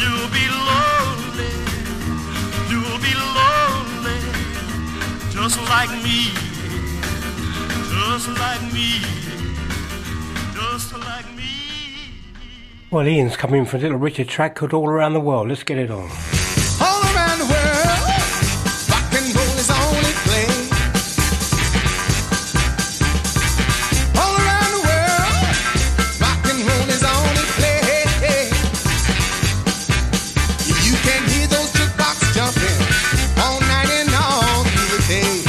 You'll 0.00 0.32
be 0.32 0.46
lonely. 0.48 1.52
You'll 2.72 3.00
be 3.04 3.12
lonely. 3.36 4.20
Just 5.28 5.60
like 5.68 5.92
me. 6.00 6.32
Just 7.92 8.28
like 8.40 8.62
me. 8.72 9.04
Just 10.56 10.96
like 10.96 11.28
me. 11.36 11.55
Well, 12.88 13.08
Ian's 13.08 13.36
coming 13.36 13.64
for 13.64 13.78
a 13.78 13.80
little 13.80 13.98
Richard 13.98 14.28
track 14.28 14.54
called 14.54 14.72
All 14.72 14.88
Around 14.88 15.14
the 15.14 15.20
World. 15.20 15.48
Let's 15.48 15.64
get 15.64 15.76
it 15.76 15.90
on. 15.90 16.08
All 16.80 17.02
around 17.02 17.38
the 17.40 17.46
world, 17.50 17.98
rock 18.86 19.10
and 19.10 19.26
roll 19.34 19.58
is. 19.58 19.68
All 24.14 24.36
around 24.38 24.70
the 24.70 24.82
world, 24.86 25.34
rock 26.22 26.46
and 26.46 26.62
roll 26.62 26.86
is. 28.22 28.54
You 30.86 30.94
can 31.02 31.26
hear 31.26 31.48
those 31.48 31.72
jumping 32.38 32.78
all 33.42 33.58
night 33.66 33.90
and 33.98 34.14
all 34.14 34.62
through 34.62 34.90
the 34.94 35.02
day. 35.10 35.42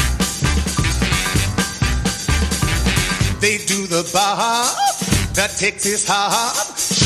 They 3.40 3.58
do 3.66 3.86
the 3.86 4.02
the 5.36 5.48
Texas 5.56 6.04
hop, 6.08 6.56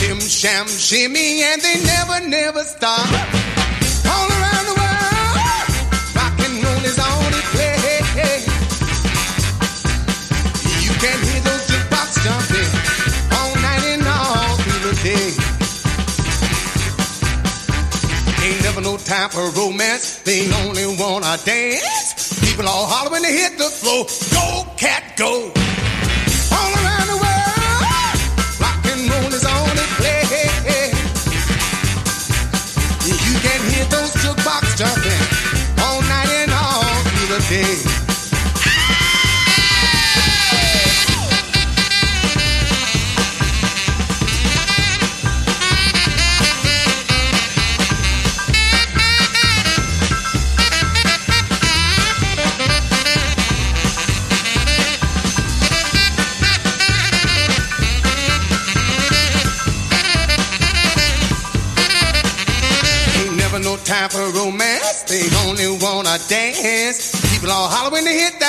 shim 0.02 0.19
sham 0.19 0.68
shimmy, 0.68 1.44
and 1.44 1.61
they 1.61 1.78
never 1.86 2.28
never 2.28 2.64
stop. 2.64 3.06
All 4.14 4.28
around 4.38 4.65
the 4.69 4.76
world, 4.82 5.38
is. 6.88 8.44
You 10.86 10.94
can 11.03 11.18
hear 11.28 11.41
those 11.49 11.64
jukebox 11.69 12.10
jumping 12.26 12.72
all 13.38 13.53
night 13.61 13.84
and 13.94 14.07
all 14.07 14.56
through 14.64 14.82
the 14.90 14.95
day. 15.03 15.30
Ain't 18.44 18.61
never 18.64 18.82
no 18.82 18.98
time 18.98 19.30
for 19.30 19.49
romance. 19.52 20.18
They 20.23 20.52
only 20.64 20.86
wanna 20.98 21.38
dance. 21.45 22.40
People 22.41 22.68
all 22.68 22.88
holler 22.88 23.11
when 23.11 23.22
they 23.22 23.34
hit 23.34 23.57
the 23.57 23.69
floor. 23.69 24.06
Go, 24.34 24.65
cat, 24.78 25.14
go. 25.15 25.52
All 26.57 26.73
around 26.73 26.90
jukebox 34.19 34.75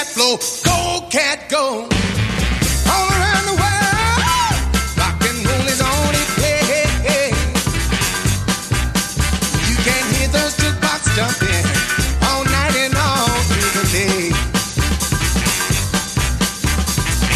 that 0.02 0.10
floor. 0.10 0.38
Go, 0.64 1.06
cat, 1.10 1.48
go. 1.48 1.86
All 2.90 3.06
around 3.14 3.44
the 3.50 3.56
world, 3.62 4.58
rock 4.98 5.18
and 5.28 5.38
roll 5.46 5.66
is 5.70 5.80
on 5.80 6.12
its 6.14 6.32
way. 6.42 7.30
You 9.68 9.76
can 9.86 10.02
hear 10.14 10.28
those 10.28 10.54
jukebox 10.58 11.00
jumping 11.14 11.64
all 12.26 12.42
night 12.44 12.76
and 12.84 12.94
all 12.96 13.38
through 13.48 13.72
the 13.78 13.86
day. 13.92 14.22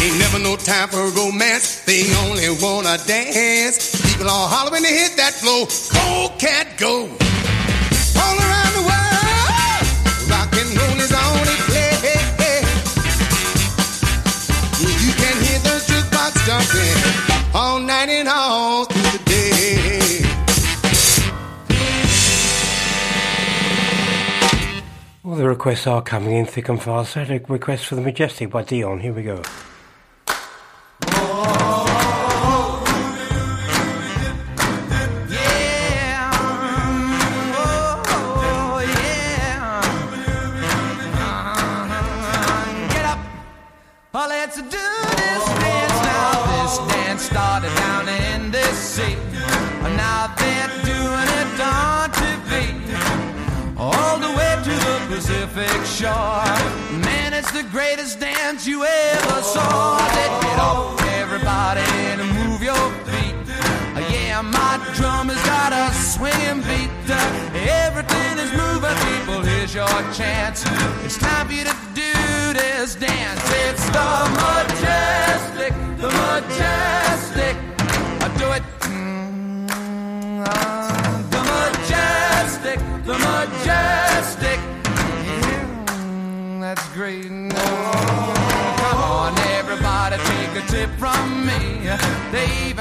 Ain't 0.03 0.19
never 0.19 0.39
no 0.39 0.55
time 0.57 0.89
for 0.89 1.07
romance. 1.19 1.85
They 1.85 2.03
only 2.25 2.49
wanna 2.61 2.97
dance. 3.05 3.95
People 4.01 4.29
all 4.29 4.47
holler 4.47 4.77
to 4.77 4.87
hit 4.87 5.15
that 5.17 5.33
flow, 5.33 5.65
Go, 5.93 6.35
cat, 6.37 6.67
go. 6.77 7.26
The 25.37 25.47
requests 25.47 25.85
are 25.85 26.01
coming 26.01 26.35
in 26.35 26.45
thick 26.47 26.67
and 26.67 26.81
fast. 26.81 27.15
I 27.15 27.23
had 27.23 27.41
a 27.41 27.45
request 27.47 27.85
for 27.85 27.95
The 27.95 28.01
Majestic 28.01 28.49
by 28.49 28.63
Dion. 28.63 28.99
Here 28.99 29.13
we 29.13 29.21
go. 29.21 29.41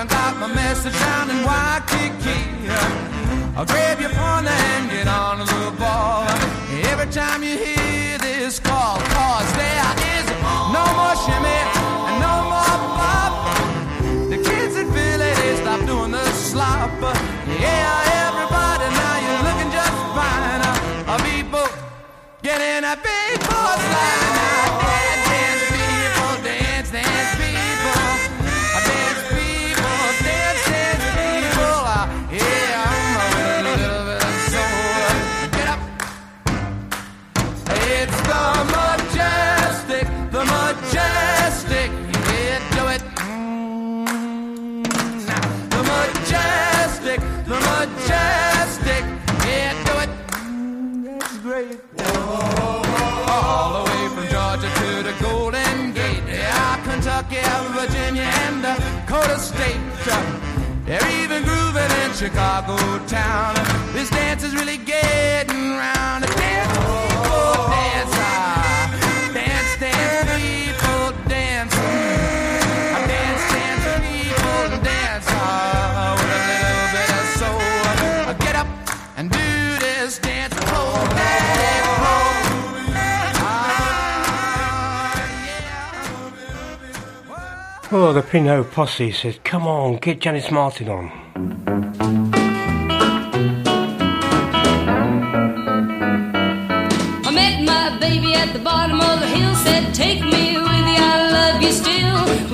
Got 0.09 0.37
my 0.39 0.47
message 0.49 0.93
down 0.93 1.31
in 1.31 1.39
Waikiki. 1.45 2.69
I'll 3.57 3.65
grab 3.65 4.01
your 4.01 4.11
partner 4.11 4.51
and 4.51 4.91
get 4.91 5.09
on 5.09 5.41
a 5.41 5.45
little 5.45 5.73
ball. 5.73 6.29
Every 6.93 7.11
time 7.11 7.43
you 7.43 7.57
hear 7.57 8.19
this 8.19 8.59
call, 8.59 8.99
Chicago 62.17 62.77
town. 63.07 63.55
This 63.93 64.09
dance 64.09 64.43
is 64.43 64.55
really 64.55 64.79
getting 64.79 65.77
round. 65.77 66.25
Dance, 66.25 66.73
people, 66.73 67.69
dance, 67.69 68.17
dance, 69.35 69.77
dance, 69.79 70.31
people, 70.41 71.13
dance. 71.29 71.75
Dance, 73.07 73.45
dance, 73.53 73.85
people, 74.01 74.81
dance. 74.83 75.29
With 76.17 76.33
a 76.33 76.43
little 76.49 76.89
bit 76.97 77.11
of 77.21 77.25
soul. 77.37 77.61
Get 78.41 78.57
up 78.57 78.71
and 79.19 79.31
do 79.31 79.79
this 79.79 80.19
dance. 80.19 80.55
Oh, 80.57 81.07
daddy, 81.11 81.93
oh. 87.93 88.13
The 88.15 88.23
Pinot 88.23 88.71
Posse 88.73 89.13
says, 89.13 89.39
come 89.45 89.67
on, 89.67 89.99
get 89.99 90.21
Janis 90.21 90.51
Martin 90.51 90.89
on. 90.89 91.26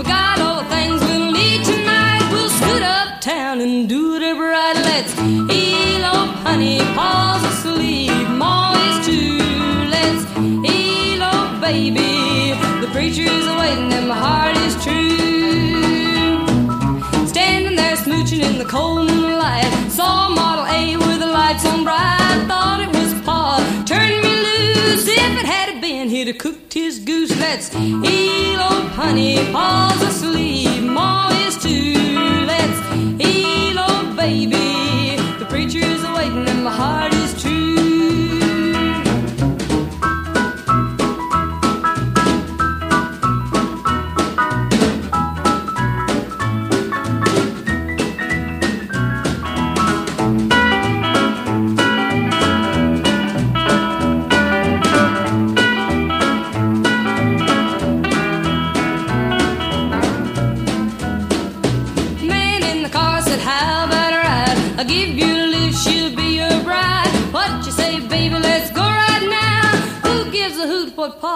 Still. 0.03 0.09
We 0.09 0.09
got 0.09 0.41
all 0.41 0.62
the 0.62 0.69
things 0.69 1.01
we'll 1.01 1.31
need 1.33 1.65
tonight. 1.65 2.29
We'll 2.33 2.51
scoot 2.51 2.83
uptown 2.83 3.61
and 3.61 3.89
do 3.89 4.16
it 4.16 4.35
right. 4.35 4.74
Let's 4.74 5.16
elope, 5.19 6.35
honey, 6.43 6.79
Pa's 6.95 7.43
asleep. 7.45 8.29
Ma 8.29 8.73
is 8.89 9.07
too. 9.07 9.39
Let's 9.91 10.24
elope, 10.37 11.61
baby. 11.61 12.55
The 12.81 12.89
preacher's 12.93 13.47
waiting 13.59 13.93
and 13.93 14.09
my 14.09 14.16
heart 14.16 14.57
is 14.57 14.74
true. 14.83 16.47
Standing 17.27 17.77
there 17.77 17.97
smooching 17.97 18.43
in 18.43 18.59
the 18.59 18.65
cold 18.65 19.09
moonlight. 19.09 19.70
Saw 19.91 20.29
Model 20.29 20.66
A 20.66 20.97
with 20.97 21.20
the 21.20 21.27
lights 21.27 21.65
on 21.66 21.85
bright. 21.85 22.45
Thought 22.49 22.81
it 22.81 22.89
was 22.89 23.15
Pa. 23.24 23.61
Turned 23.87 24.23
me 24.23 24.35
loose. 24.37 25.07
If 25.07 25.39
it 25.41 25.47
had 25.47 25.81
been, 25.81 26.09
he'd 26.09 26.29
have 26.29 26.39
cooked 26.39 26.72
goose. 27.57 27.74
Let's 27.74 28.89
honey. 28.95 29.37
falls 29.53 30.03
asleep. 30.03 30.83
Ma 30.85 31.32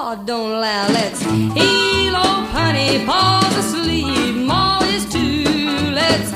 Pa 0.06 0.14
don't 0.14 0.52
allow. 0.52 0.86
Let's 0.86 1.20
old 1.26 2.46
honey, 2.54 3.04
Pa's 3.04 3.56
asleep, 3.56 4.36
Ma 4.36 4.78
is 4.94 5.04
too. 5.12 5.90
Let's 6.00 6.30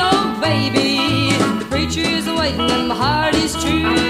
old 0.00 0.40
baby, 0.40 1.28
the 1.58 1.66
preacher 1.68 2.00
is 2.00 2.26
waiting 2.26 2.70
and 2.70 2.88
my 2.88 2.94
heart 2.94 3.34
is 3.34 3.52
true. 3.62 4.09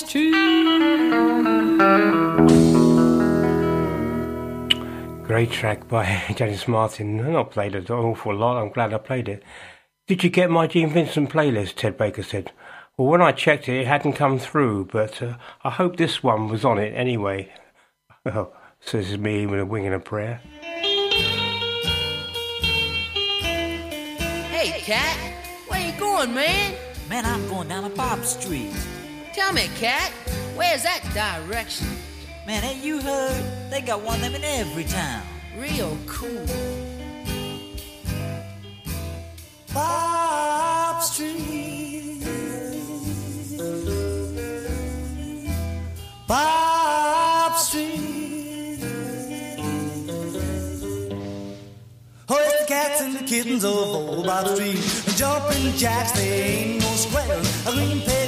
Is 0.00 0.08
true. 0.10 0.30
Great 5.24 5.50
track 5.50 5.88
by 5.88 6.22
Janis 6.34 6.66
Martin. 6.66 7.20
I've 7.20 7.28
not 7.28 7.50
played 7.50 7.74
it 7.74 7.90
an 7.90 7.96
awful 7.96 8.34
lot. 8.34 8.60
I'm 8.60 8.70
glad 8.70 8.94
I 8.94 8.98
played 8.98 9.28
it. 9.28 9.42
Did 10.06 10.24
you 10.24 10.30
get 10.30 10.50
my 10.50 10.66
Gene 10.66 10.90
Vincent 10.90 11.28
playlist? 11.30 11.74
Ted 11.76 11.98
Baker 11.98 12.22
said. 12.22 12.52
Well, 12.96 13.08
when 13.08 13.20
I 13.20 13.32
checked 13.32 13.68
it, 13.68 13.80
it 13.80 13.86
hadn't 13.86 14.14
come 14.14 14.38
through, 14.38 14.86
but 14.86 15.20
uh, 15.22 15.34
I 15.64 15.70
hope 15.70 15.96
this 15.96 16.22
one 16.22 16.48
was 16.48 16.64
on 16.64 16.78
it 16.78 16.94
anyway. 16.94 17.52
Oh, 18.26 18.52
so 18.80 18.98
this 18.98 19.10
is 19.10 19.16
me 19.16 19.46
with 19.46 19.60
a 19.60 19.64
wing 19.64 19.86
and 19.86 19.94
a 19.94 19.98
prayer. 19.98 20.42
Hey, 24.52 24.78
Cat, 24.80 25.16
where 25.68 25.80
you 25.80 25.98
going, 25.98 26.34
man? 26.34 26.74
Man, 27.08 27.24
I'm 27.24 27.48
going 27.48 27.68
down 27.68 27.84
to 27.84 27.96
Bop 27.96 28.22
Street. 28.24 28.74
Tell 29.32 29.52
me, 29.52 29.68
Cat, 29.76 30.10
where's 30.56 30.82
that 30.82 31.02
direction? 31.14 31.86
Man, 32.46 32.64
ain't 32.64 32.84
you 32.84 33.00
heard? 33.00 33.70
They 33.70 33.80
got 33.80 34.02
one 34.02 34.16
of 34.16 34.22
them 34.22 34.34
in 34.34 34.42
every 34.42 34.82
town. 34.84 35.22
Real 35.56 35.96
cool. 36.06 36.46
Bop 39.72 41.00
Street. 41.02 42.24
Bop 46.26 47.56
Street. 47.56 48.80
Oh, 52.28 52.36
it's 52.36 52.60
the 52.60 52.66
cats 52.66 53.00
and 53.00 53.14
the 53.14 53.24
kittens 53.24 53.64
of 53.64 53.72
old 53.72 54.26
Bop 54.26 54.48
Street. 54.48 54.76
Jumping 55.16 55.72
jacks, 55.76 56.12
they 56.12 56.42
ain't 56.42 56.82
no 56.82 56.90
square. 56.94 57.40
A 57.66 57.72
green 57.72 57.92
and 57.92 58.19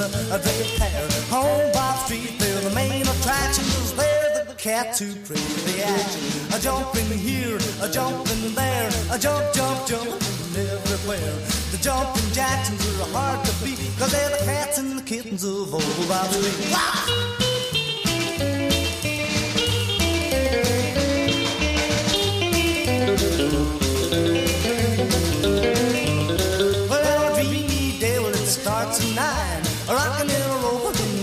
a, 0.00 0.38
draped 0.38 0.78
hair. 0.78 1.08
On 1.32 1.72
Bop 1.72 2.06
Street, 2.06 2.38
they're 2.38 2.60
the 2.60 2.74
main 2.74 3.02
attraction. 3.02 3.64
they're 3.96 4.44
the 4.44 4.54
cats 4.54 5.00
who 5.00 5.12
create 5.24 5.64
the 5.66 5.82
action. 5.84 6.22
A 6.54 6.60
jumping 6.60 7.18
here, 7.18 7.58
a 7.82 7.88
jumping 7.90 8.54
there, 8.54 8.90
a 9.10 9.18
jump, 9.18 9.44
jump, 9.54 9.86
jump 9.86 10.08
everywhere. 10.54 11.34
The 11.72 11.78
jumping 11.80 12.32
Jacksons 12.32 13.00
are 13.00 13.08
hard 13.12 13.44
to 13.44 13.64
beat, 13.64 13.78
cause 13.98 14.12
they're 14.12 14.30
the 14.30 14.44
cats 14.44 14.78
and 14.78 14.98
the 14.98 15.02
kittens 15.02 15.44
of 15.44 15.74
old 15.74 16.08
Bop 16.08 16.26
Street. 16.26 17.38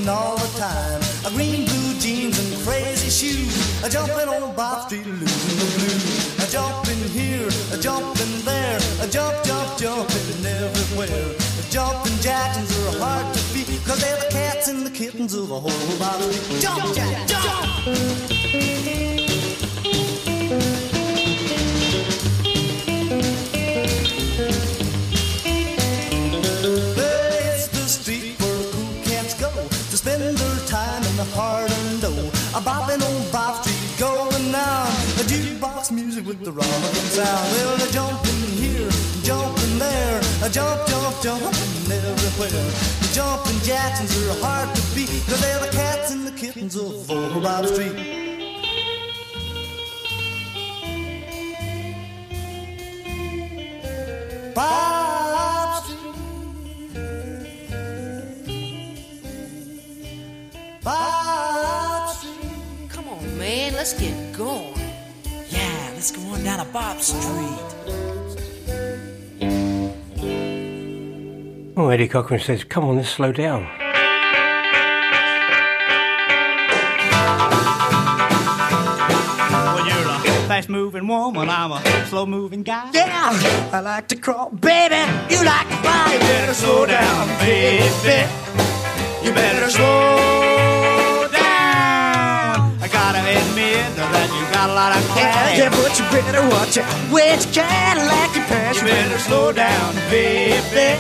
Rollin' 0.06 0.10
all 0.10 0.38
the 0.38 0.60
time. 0.60 1.02
A 1.26 1.30
green 1.36 1.66
blue 1.66 2.00
jeans 2.00 2.38
and 2.40 2.64
crazy 2.64 3.10
shoes. 3.10 3.84
A 3.84 3.90
jumping 3.90 4.28
on 4.28 4.56
Bop 4.56 4.88
Street, 4.88 5.06
losing 5.06 5.58
the 5.58 5.66
blues. 5.78 6.40
A 6.40 6.52
jumping 6.52 7.10
here, 7.10 7.48
a 7.72 7.82
jumping 7.82 8.42
there. 8.46 8.80
A 9.02 9.08
jump, 9.08 9.36
jump, 9.44 9.78
jumping 9.78 10.46
everywhere. 10.46 11.34
The 11.58 11.68
jumping 11.70 12.18
Jacksons 12.20 12.72
are 12.88 13.00
hard 13.00 13.34
to 13.36 13.54
beat. 13.54 13.84
Cause 13.86 14.02
they're 14.02 14.18
the 14.18 14.30
cats 14.32 14.68
and 14.68 14.86
the 14.86 14.92
kittens 14.92 15.34
of 15.34 15.52
a 15.52 15.60
whole 15.60 16.00
Bop 16.00 16.22
Street. 16.22 16.62
Jump, 16.62 16.96
Jack, 16.96 17.28
jump! 17.28 18.35
A 32.56 32.60
bopping 32.60 33.04
on 33.04 33.32
Bop 33.34 33.66
Street 33.66 34.00
going 34.00 34.50
down. 34.50 34.88
A 35.20 35.24
jukebox 35.28 35.92
music 35.92 36.26
with 36.26 36.42
the 36.42 36.54
rockin' 36.54 37.10
sound. 37.12 37.52
Well, 37.52 37.76
a 37.76 37.92
jumping 37.92 38.32
here, 38.56 38.90
jumping 39.24 39.78
there. 39.78 40.22
A 40.42 40.50
jump, 40.50 40.88
jump, 40.88 41.22
jumping 41.22 41.92
everywhere. 41.92 42.72
The 43.02 43.10
jumping 43.14 43.60
Jacksons 43.60 44.16
are 44.30 44.40
hard 44.40 44.74
to 44.74 44.82
beat. 44.96 45.10
Cause 45.28 45.42
they're 45.42 45.60
the 45.60 45.68
cats 45.76 46.12
and 46.12 46.26
the 46.26 46.32
kittens 46.32 46.78
of 46.78 47.12
old 47.12 47.44
Bop 47.44 47.66
Street. 47.66 47.92
Bop 54.56 55.84
Street. 55.84 56.06
Bob 60.86 61.25
man, 63.46 63.74
let's 63.74 63.94
get 63.94 64.16
going. 64.36 64.74
Yeah, 65.50 65.92
let's 65.94 66.10
go 66.12 66.22
on 66.34 66.44
down 66.44 66.66
to 66.66 66.72
Bop 66.74 67.00
Street. 67.00 67.60
Oh, 71.78 71.90
Eddie 71.90 72.08
Cochran 72.08 72.40
says, 72.40 72.64
come 72.64 72.86
on, 72.86 72.96
let's 72.96 73.10
slow 73.10 73.32
down. 73.32 73.68
Well, 79.76 79.86
you're 79.86 80.08
a 80.08 80.48
fast 80.48 80.70
moving 80.70 81.08
woman, 81.08 81.48
I'm 81.48 81.72
a 81.72 82.06
slow 82.08 82.26
moving 82.26 82.64
guy. 82.64 82.90
Yeah, 82.96 83.70
I 83.72 83.80
like 83.82 84.08
to 84.08 84.16
crawl, 84.16 84.50
baby. 84.50 84.96
You 85.30 85.46
like 85.46 85.68
to 85.70 85.78
fly. 85.84 86.14
You 86.14 86.20
better 86.20 86.54
slow 86.56 86.86
down, 86.88 87.28
baby. 87.38 88.28
You 89.24 89.32
better 89.34 89.70
slow 89.70 89.86
down. 89.86 90.55
I 90.55 90.55
gotta 93.06 93.22
admit 93.22 93.86
that 93.98 94.30
you 94.34 94.44
got 94.52 94.68
a 94.70 94.74
lot 94.74 94.92
of 94.98 95.04
cash. 95.14 95.60
Yeah, 95.60 95.70
but 95.70 95.94
you 95.94 96.06
better 96.10 96.42
watch 96.50 96.78
out. 96.80 96.90
Which 97.14 97.46
Cadillac 97.54 98.34
you 98.34 98.42
pass? 98.50 98.82
You 98.82 98.88
better 98.88 99.20
slow 99.20 99.52
down, 99.52 99.94
baby. 100.10 100.98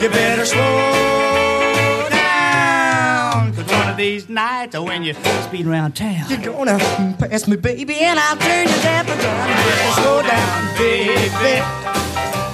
You 0.00 0.08
better 0.08 0.44
slow 0.44 2.06
down. 2.10 3.52
Cause 3.54 3.66
one 3.72 3.88
of 3.88 3.96
these 3.96 4.28
nights, 4.28 4.76
or 4.76 4.84
when 4.84 5.02
you 5.02 5.14
speed 5.48 5.66
around 5.66 5.96
town, 5.96 6.30
You're 6.30 6.46
gonna 6.46 6.78
pass 7.18 7.48
me, 7.48 7.56
baby, 7.56 7.94
and 7.98 8.20
I'll 8.20 8.36
turn 8.36 8.68
your 8.68 8.82
damper 8.86 9.16
down. 9.16 9.48
you 9.48 9.56
better 9.66 9.92
slow 10.00 10.22
down, 10.22 10.58
baby. 10.78 11.54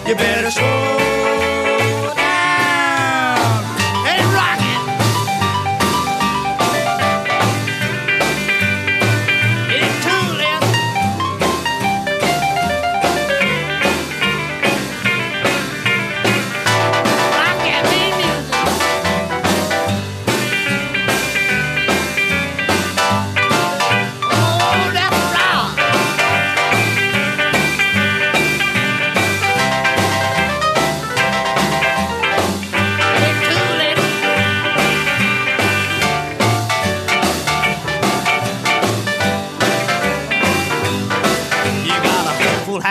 You 0.08 0.14
better 0.14 0.50
slow 0.50 1.15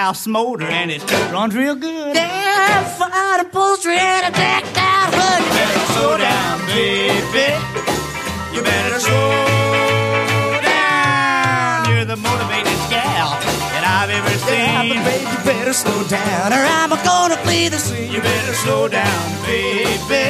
house 0.06 0.28
motor 0.28 0.68
and 0.68 0.92
it 0.92 1.02
runs 1.34 1.56
real 1.56 1.74
good. 1.74 2.16
Yeah, 2.16 2.84
fine 3.00 3.40
upholstery 3.40 3.98
and 3.98 4.24
a 4.30 4.38
decked 4.38 4.78
out 4.78 5.10
hood. 5.18 5.42
You 5.42 5.50
better 5.58 5.86
slow 5.94 6.14
down, 6.30 6.56
baby. 6.70 7.48
You 8.54 8.62
better 8.62 9.00
slow 9.00 10.62
down. 10.62 11.90
You're 11.90 12.06
the 12.06 12.18
motivated 12.22 12.78
gal 12.94 13.30
that 13.74 13.84
I've 13.98 14.12
ever 14.20 14.30
Yeah, 14.46 14.82
seen. 14.84 14.94
but 14.94 15.06
baby, 15.10 15.26
you 15.32 15.38
better 15.44 15.74
slow 15.74 16.00
down, 16.08 16.54
or 16.54 16.62
I'm 16.80 16.92
gonna 17.10 17.40
be 17.50 17.68
the 17.70 17.80
same. 17.80 18.12
You 18.14 18.22
better 18.22 18.54
slow 18.54 18.88
down, 18.88 19.26
baby. 19.50 20.26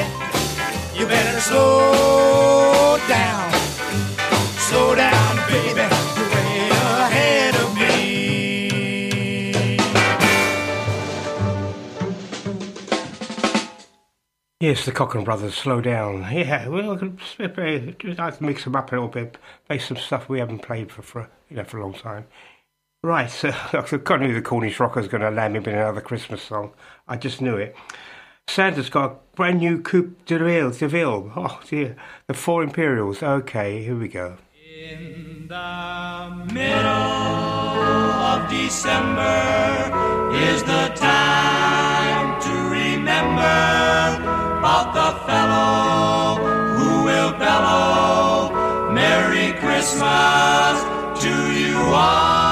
You 0.97 1.05
better 1.05 1.41
slow 1.41 2.95
down. 3.11 3.51
Slow 4.69 4.95
down, 4.95 5.31
baby. 5.51 5.74
Yes, 14.65 14.83
the 14.83 14.91
Cochran 14.91 15.23
Brothers, 15.23 15.53
slow 15.53 15.79
down. 15.79 16.21
Yeah, 16.33 16.67
well, 16.69 16.93
I 16.93 16.97
can 16.97 17.19
mix 18.39 18.63
them 18.63 18.75
up 18.75 18.91
a 18.91 18.95
little 18.95 19.07
bit, 19.07 19.37
play 19.67 19.77
some 19.77 19.95
stuff 19.95 20.27
we 20.27 20.39
haven't 20.39 20.63
played 20.63 20.91
for, 20.91 21.03
for 21.03 21.29
you 21.51 21.57
know 21.57 21.63
for 21.63 21.77
a 21.77 21.83
long 21.83 21.93
time. 21.93 22.25
Right, 23.03 23.29
so 23.29 23.49
I 23.73 24.17
knew 24.17 24.33
the 24.33 24.41
Cornish 24.41 24.79
Rockers 24.79 25.07
going 25.07 25.21
to 25.21 25.29
land 25.29 25.53
me 25.53 25.59
with 25.59 25.67
another 25.67 26.01
Christmas 26.01 26.41
song. 26.41 26.73
I 27.07 27.15
just 27.15 27.41
knew 27.41 27.55
it. 27.55 27.75
Santa's 28.47 28.89
got 28.89 29.11
a 29.11 29.15
brand 29.35 29.59
new 29.59 29.83
Coupe 29.83 30.25
de 30.25 30.39
Ville, 30.39 30.71
de 30.71 30.87
Ville. 30.87 31.31
Oh 31.35 31.61
dear, 31.69 31.95
the 32.25 32.33
Four 32.33 32.63
Imperials. 32.63 33.21
Okay, 33.21 33.83
here 33.83 33.95
we 33.95 34.07
go. 34.07 34.37
In 34.55 35.47
the 35.47 36.49
middle 36.51 36.89
of 36.89 38.49
December 38.49 39.91
is 40.33 40.63
the 40.63 40.91
time 40.95 42.41
to 42.41 42.69
remember 42.71 44.34
about 44.65 44.95
the 44.95 45.11
fellow 45.27 46.43
who 46.73 47.03
will 47.03 47.31
bellow 47.33 48.49
Merry 48.91 49.53
Christmas 49.59 50.81
to 51.21 51.53
you 51.53 51.77
all. 51.93 52.44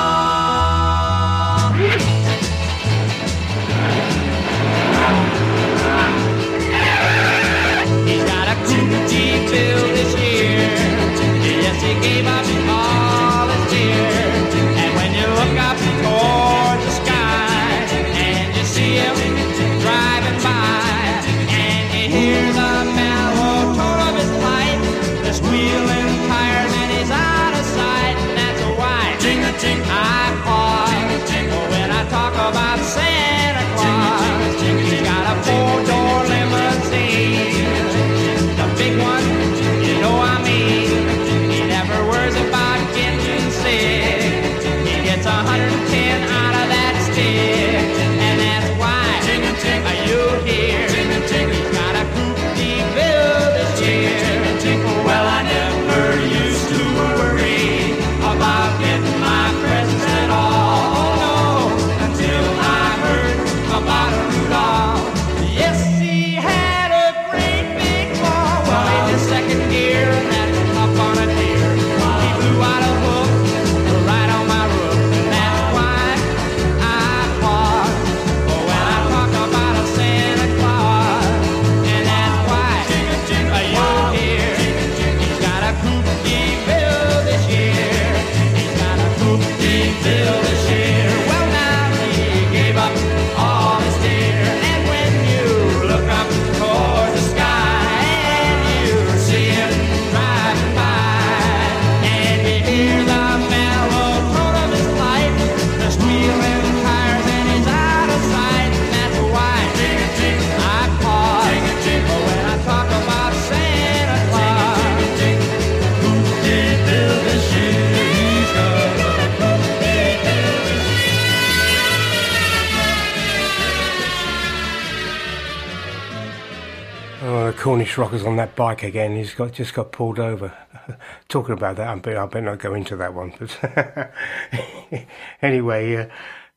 Bike 128.56 128.84
again. 128.84 129.16
He's 129.16 129.34
got 129.34 129.54
just 129.54 129.74
got 129.74 129.92
pulled 129.92 130.20
over. 130.20 130.54
Talking 131.28 131.54
about 131.54 131.78
that, 131.78 131.88
I 131.88 131.96
bet 131.96 132.18
I 132.18 132.26
better 132.26 132.42
not 132.42 132.60
go 132.60 132.74
into 132.74 132.96
that 132.96 133.14
one. 133.14 133.34
But 133.40 135.06
anyway, 135.42 135.96
uh, 135.96 136.08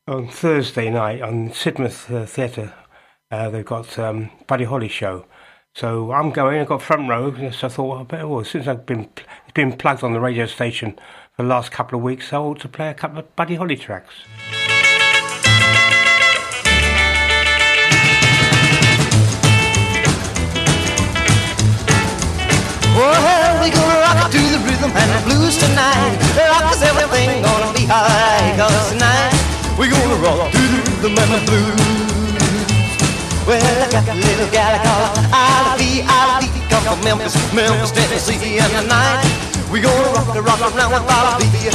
on 0.07 0.27
Thursday 0.27 0.89
night 0.89 1.21
on 1.21 1.49
Sidmouth 1.49 2.13
uh, 2.13 2.25
Theatre, 2.25 2.73
uh, 3.31 3.49
they've 3.49 3.65
got 3.65 3.97
um, 3.99 4.31
Buddy 4.47 4.65
Holly 4.65 4.87
show. 4.87 5.25
So 5.75 6.11
I'm 6.11 6.31
going. 6.31 6.59
I've 6.59 6.67
got 6.67 6.81
front 6.81 7.07
row. 7.09 7.31
So 7.51 7.67
I 7.67 7.69
thought, 7.69 7.99
I 7.99 8.03
better. 8.03 8.27
Well, 8.27 8.43
since 8.43 8.67
I've 8.67 8.85
been 8.85 9.09
it's 9.45 9.53
been 9.53 9.73
plugged 9.73 10.03
on 10.03 10.13
the 10.13 10.19
radio 10.19 10.45
station 10.45 10.97
for 11.35 11.43
the 11.43 11.49
last 11.49 11.71
couple 11.71 11.97
of 11.97 12.03
weeks, 12.03 12.33
I 12.33 12.37
ought 12.37 12.59
to 12.61 12.67
play 12.67 12.89
a 12.89 12.93
couple 12.93 13.19
of 13.19 13.35
Buddy 13.35 13.55
Holly 13.55 13.75
tracks. 13.75 14.13
Well, 22.97 23.61
we 23.61 23.69
gonna 23.69 24.01
rock 24.01 24.25
to 24.33 24.41
the 24.41 24.57
rhythm 24.65 24.89
and 24.89 25.09
the 25.13 25.21
blues 25.29 25.53
tonight. 25.61 26.17
Rock 26.33 26.73
is 26.73 26.81
everything 26.81 27.45
gonna 27.45 27.69
be 27.69 27.85
alright. 27.85 28.57
Cause 28.57 28.89
tonight 28.89 29.37
we 29.77 29.85
gonna 29.85 30.17
rock 30.17 30.49
to 30.49 30.63
the 30.65 30.81
rhythm 30.81 31.13
and 31.13 31.29
the 31.29 31.41
blues. 31.45 31.77
Well, 33.45 33.61
I 33.61 33.85
got 33.93 34.09
a 34.09 34.17
little 34.17 34.49
gal 34.49 34.73
I 34.73 34.81
call 34.81 35.13
Ivy, 35.29 36.01
Ivy, 36.09 36.49
come 36.73 36.81
from 36.89 36.99
Memphis, 37.05 37.37
Memphis, 37.53 37.93
Tennessee, 37.93 38.57
and 38.57 38.73
tonight 38.73 39.21
we 39.69 39.77
gonna 39.77 40.17
rock 40.17 40.33
the 40.33 40.41
rock 40.41 40.57
around 40.65 40.89
with 40.97 41.05
Ivy, 41.05 41.53
bee. 41.53 41.69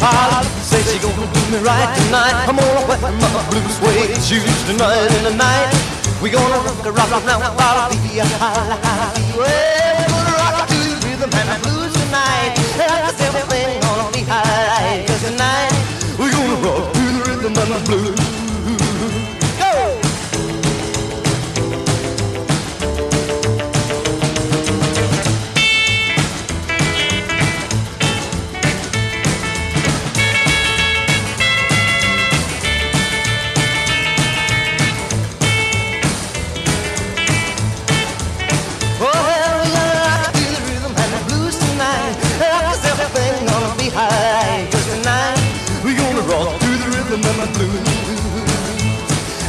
Holla, 0.00 0.40
say 0.64 0.80
she 0.80 0.96
gonna 0.96 1.28
do 1.28 1.40
me 1.52 1.60
right 1.60 1.92
tonight. 2.00 2.48
I'm 2.48 2.56
gonna 2.56 2.88
wet 2.88 3.04
my 3.04 3.44
blue 3.52 3.68
suede 3.76 4.16
shoes 4.16 4.48
tonight 4.64 5.12
and 5.12 5.28
tonight. 5.28 6.01
We 6.22 6.30
gonna 6.30 6.54
rock 6.54 6.80
the 6.84 6.92
rock 6.92 7.10
Ivy, 7.10 7.26
holla, 7.26 8.78
holla, 8.78 9.12
bee. 9.18 9.36
Well, 9.36 9.98
we 9.98 10.12
gonna 10.14 10.36
rock 10.38 10.68
to 10.68 10.74
the 10.78 10.94
rhythm 11.04 11.30
and 11.34 11.48
the 11.50 11.68
blues 11.68 11.92
tonight. 11.94 12.54
Cause 12.78 13.20
everything 13.22 13.80
gonna 13.80 14.12
be 14.12 14.22
alright. 14.30 15.04
Cause 15.04 15.22
tonight 15.24 15.74
we 16.20 16.30
gonna 16.30 16.62
rock 16.62 16.92
to 16.92 17.00
the 17.00 17.22
rhythm 17.26 17.58
and 17.58 17.72
the 17.74 17.80
blues. 17.90 18.41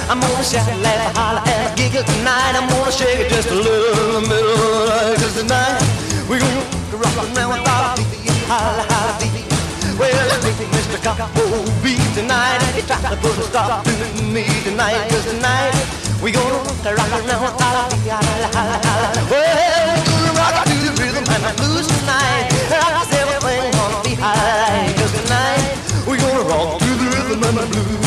I'm 0.10 0.20
gonna 0.20 0.44
shout, 0.44 0.68
and 0.68 0.82
laugh, 0.84 1.16
holler, 1.16 1.42
and 1.48 1.78
giggle 1.78 2.04
tonight. 2.04 2.60
I'm 2.60 2.68
gonna 2.68 2.92
shake 2.92 3.24
it 3.24 3.30
just 3.32 3.50
a 3.50 3.56
little 3.56 3.96
in 4.04 4.12
the 4.20 4.28
middle 4.28 4.52
of 4.52 4.76
the 4.76 4.84
night. 4.92 5.16
Cause 5.16 5.36
tonight 5.40 5.80
we 6.28 6.40
gonna 6.44 7.00
rock 7.00 7.16
around 7.24 7.56
with 7.56 7.64
our 7.64 7.96
beat, 7.96 8.28
holla, 8.52 8.84
holla, 8.84 9.16
beat. 9.24 9.48
Well, 9.96 10.12
I 10.12 10.38
think 10.44 10.70
Mr. 10.76 11.00
Will 11.40 11.64
be 11.80 11.96
tonight. 12.12 12.60
He 12.76 12.82
tried 12.84 13.16
to 13.16 13.18
put 13.24 13.38
a 13.40 13.48
stop 13.48 13.86
to 13.86 14.24
me 14.28 14.44
tonight. 14.68 15.08
Cause 15.08 15.24
tonight 15.24 15.72
we 16.20 16.36
gonna 16.36 16.60
rock 16.60 16.84
around. 16.84 17.24
Well, 17.24 18.28
we're 19.32 20.04
gonna 20.04 20.36
rock 20.36 20.68
to 20.68 20.76
the 20.84 20.92
rhythm 21.00 21.24
and 21.32 21.44
the 21.48 21.54
blues 21.64 21.88
tonight. 21.88 22.52
Cause 22.68 23.08
everything 23.16 23.72
gonna 23.72 24.04
be 24.04 24.14
alright. 24.20 24.92
Cause 25.00 25.16
tonight 25.16 25.80
we 26.04 26.18
gonna 26.20 26.44
rock 26.44 26.80
to 26.84 26.92
the 26.92 27.08
rhythm 27.08 27.40
and 27.40 27.58
the 27.58 27.66
blues. 27.72 28.03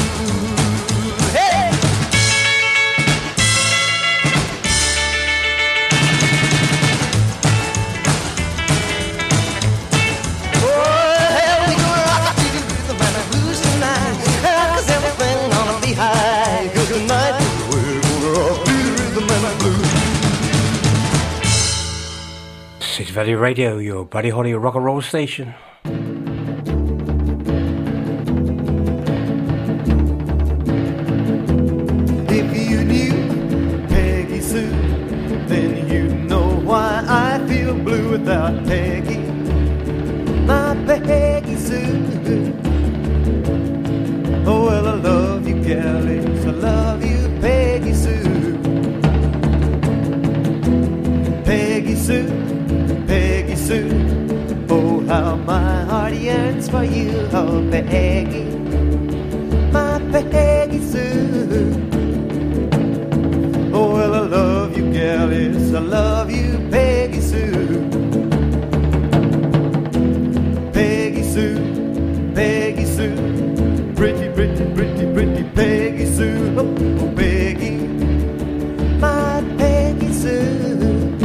Sid 22.97 23.09
Valley 23.09 23.35
Radio, 23.35 23.77
your 23.77 24.07
Buddy 24.07 24.31
Holly 24.31 24.55
rock 24.55 24.75
and 24.75 24.83
roll 24.83 25.03
station. 25.03 25.53
If 32.25 32.71
you 32.71 32.85
knew 32.85 33.87
Peggy 33.89 34.41
Sue, 34.41 34.71
then 35.47 35.87
you'd 35.91 36.25
know 36.25 36.49
why 36.65 37.05
I 37.07 37.47
feel 37.47 37.75
blue 37.75 38.13
without 38.13 38.65
Peggy. 38.65 39.26
Heart 56.57 56.71
for 56.71 56.85
you, 56.85 57.29
oh, 57.33 57.69
Peggy. 57.71 58.45
My 59.73 59.99
Peggy 60.11 60.81
Sue. 60.81 61.73
Oh, 63.73 63.95
well, 63.95 64.15
I 64.15 64.21
love 64.21 64.77
you, 64.77 64.93
gal, 64.93 65.33
yes, 65.33 65.75
I 65.75 65.81
love 65.81 66.31
you, 66.31 66.59
Peggy 66.71 67.21
Sue. 67.21 67.91
Peggy 70.73 71.23
Sue, 71.23 72.33
Peggy 72.35 72.85
Sue, 72.85 73.93
pretty, 73.95 74.33
pretty, 74.33 74.65
pretty, 74.75 75.13
pretty 75.13 75.45
Peggy 75.55 76.07
Sue. 76.07 76.55
Oh, 76.59 76.75
oh, 77.01 77.15
Peggy, 77.15 77.77
my 78.99 79.43
Peggy 79.59 80.13
Sue. 80.13 81.19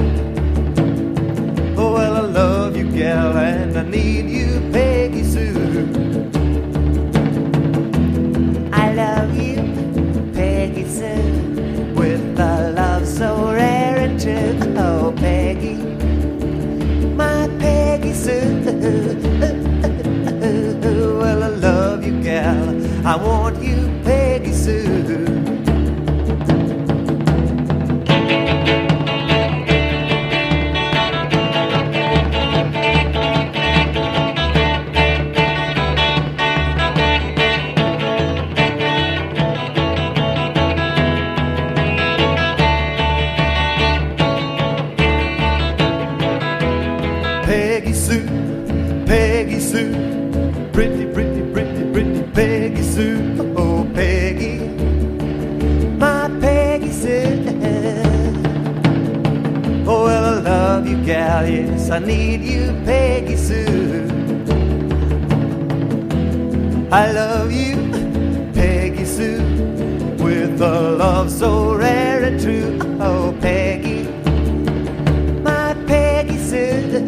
Oh, 1.77 1.93
well, 1.93 2.15
I 2.17 2.21
love 2.21 2.75
you, 2.75 2.91
gal, 2.91 3.37
and 3.37 3.77
I 3.77 3.83
need 3.83 4.29
you, 4.29 4.40
I 23.03 23.15
want 23.15 23.63
you, 23.63 23.80
I 61.91 61.99
need 61.99 62.41
you, 62.41 62.71
Peggy 62.85 63.35
Sue. 63.35 64.07
I 66.89 67.11
love 67.11 67.51
you, 67.51 67.75
Peggy 68.53 69.03
Sue, 69.03 69.41
with 70.17 70.61
a 70.61 70.95
love 70.97 71.29
so 71.29 71.75
rare 71.75 72.23
and 72.23 72.39
true. 72.39 72.79
Oh, 73.01 73.35
Peggy, 73.41 74.03
my 75.41 75.73
Peggy 75.85 76.37
Sue. 76.37 77.01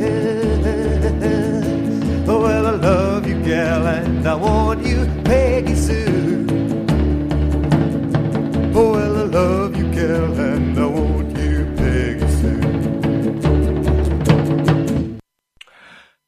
Oh, 2.27 2.41
well, 2.41 2.68
I 2.68 2.72
love 2.72 3.26
you, 3.26 3.41
gal, 3.41 3.88
and 3.88 4.27
I 4.27 4.35
want 4.35 4.85
you, 4.85 5.07
Peggy 5.23 5.42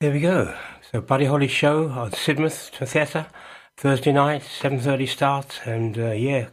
There 0.06 0.14
we 0.14 0.20
go. 0.20 0.54
So 0.92 1.02
Buddy 1.02 1.26
Holly 1.26 1.48
show 1.48 1.90
on 1.90 2.12
Sidmouth 2.12 2.70
Theatre, 2.88 3.26
Thursday 3.76 4.12
night, 4.12 4.44
7.30 4.44 5.08
start, 5.08 5.62
and 5.66 5.98
uh, 5.98 6.12
yeah, 6.12 6.50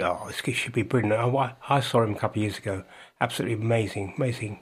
oh, 0.00 0.26
this 0.26 0.56
should 0.56 0.72
be 0.72 0.82
brilliant. 0.82 1.14
I, 1.14 1.54
I 1.68 1.78
saw 1.78 2.02
him 2.02 2.16
a 2.16 2.18
couple 2.18 2.40
of 2.40 2.46
years 2.46 2.58
ago. 2.58 2.82
Absolutely 3.20 3.64
amazing, 3.64 4.14
amazing. 4.16 4.58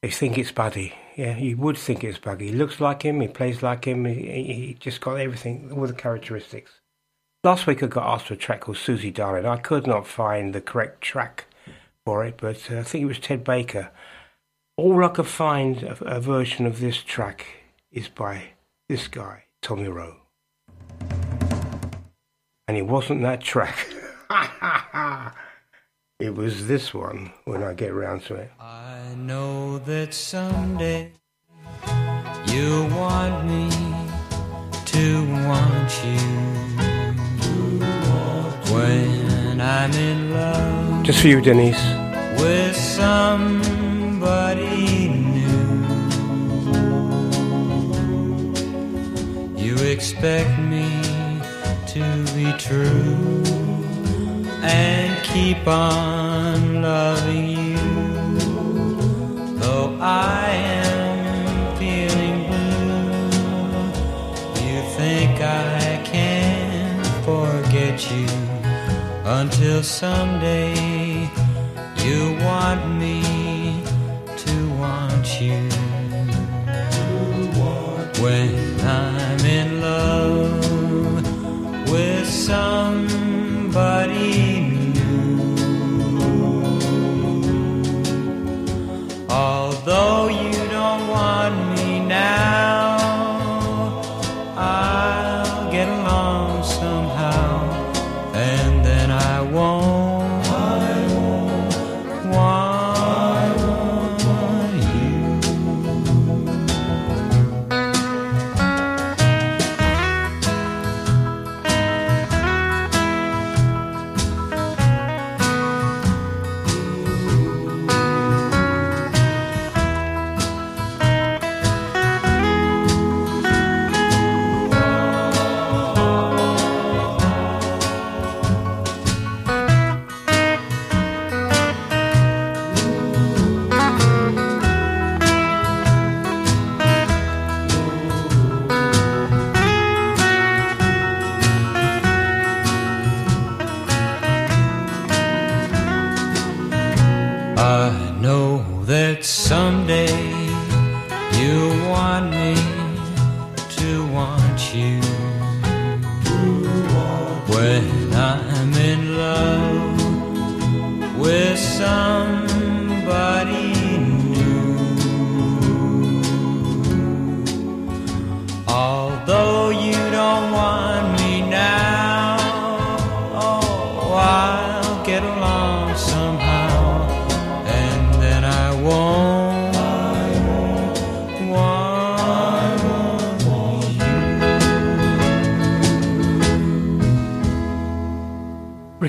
They 0.00 0.08
think 0.08 0.38
it's 0.38 0.52
Buddy. 0.52 0.94
Yeah, 1.16 1.36
you 1.36 1.58
would 1.58 1.76
think 1.76 2.02
it's 2.02 2.18
Buddy. 2.18 2.46
He 2.46 2.52
looks 2.54 2.80
like 2.80 3.02
him, 3.02 3.20
he 3.20 3.28
plays 3.28 3.62
like 3.62 3.84
him, 3.84 4.06
he 4.06 4.14
he 4.14 4.76
just 4.80 5.02
got 5.02 5.20
everything, 5.20 5.70
all 5.70 5.86
the 5.86 5.92
characteristics. 5.92 6.80
Last 7.44 7.66
week 7.66 7.82
I 7.82 7.88
got 7.88 8.10
asked 8.10 8.28
for 8.28 8.34
a 8.34 8.38
track 8.38 8.62
called 8.62 8.78
Susie 8.78 9.10
Darling. 9.10 9.44
I 9.44 9.58
could 9.58 9.86
not 9.86 10.06
find 10.06 10.54
the 10.54 10.62
correct 10.62 11.02
track 11.02 11.44
for 12.06 12.24
it, 12.24 12.38
but 12.38 12.72
uh, 12.72 12.78
I 12.78 12.84
think 12.84 13.02
it 13.02 13.08
was 13.08 13.18
Ted 13.18 13.44
Baker. 13.44 13.90
All 14.80 15.04
I 15.04 15.08
could 15.08 15.26
find 15.26 15.82
a, 15.82 16.02
a 16.04 16.20
version 16.20 16.64
of 16.64 16.80
this 16.80 17.02
track 17.02 17.44
is 17.92 18.08
by 18.08 18.54
this 18.88 19.08
guy, 19.08 19.44
Tommy 19.60 19.88
Roe. 19.88 20.16
And 22.66 22.78
it 22.78 22.86
wasn't 22.86 23.20
that 23.20 23.42
track. 23.42 23.76
it 26.18 26.34
was 26.34 26.66
this 26.66 26.94
one 26.94 27.30
when 27.44 27.62
I 27.62 27.74
get 27.74 27.90
around 27.90 28.22
to 28.22 28.36
it. 28.36 28.52
I 28.58 29.02
know 29.18 29.80
that 29.80 30.14
someday 30.14 31.12
you'll 32.46 32.88
want 32.88 33.46
me 33.46 33.68
to 34.86 35.26
want 35.46 35.90
you. 36.06 36.18
When 38.72 39.60
I'm 39.60 39.92
in 39.92 40.32
love 40.32 41.02
Just 41.02 41.20
for 41.20 41.28
you, 41.28 41.42
Denise. 41.42 41.84
with 42.40 42.76
somebody 44.20 45.08
new, 45.08 45.88
you 49.56 49.74
expect 49.76 50.58
me 50.58 50.88
to 51.86 52.04
be 52.34 52.52
true 52.58 53.42
and 54.62 55.24
keep 55.24 55.66
on 55.66 56.82
loving 56.82 57.48
you. 57.48 57.78
Though 59.58 59.96
I 60.00 60.50
am 60.84 61.76
feeling 61.78 62.46
blue, 62.50 63.30
you 64.66 64.82
think 64.98 65.40
I 65.40 66.02
can 66.04 67.02
forget 67.24 68.10
you 68.10 68.28
until 69.24 69.82
someday 69.82 71.30
you 72.04 72.36
want 72.44 72.86
me 72.98 73.39
you. 75.40 75.68
When 78.22 78.80
I'm 78.80 79.40
in 79.46 79.80
love 79.80 81.24
with 81.90 82.28
somebody 82.28 84.19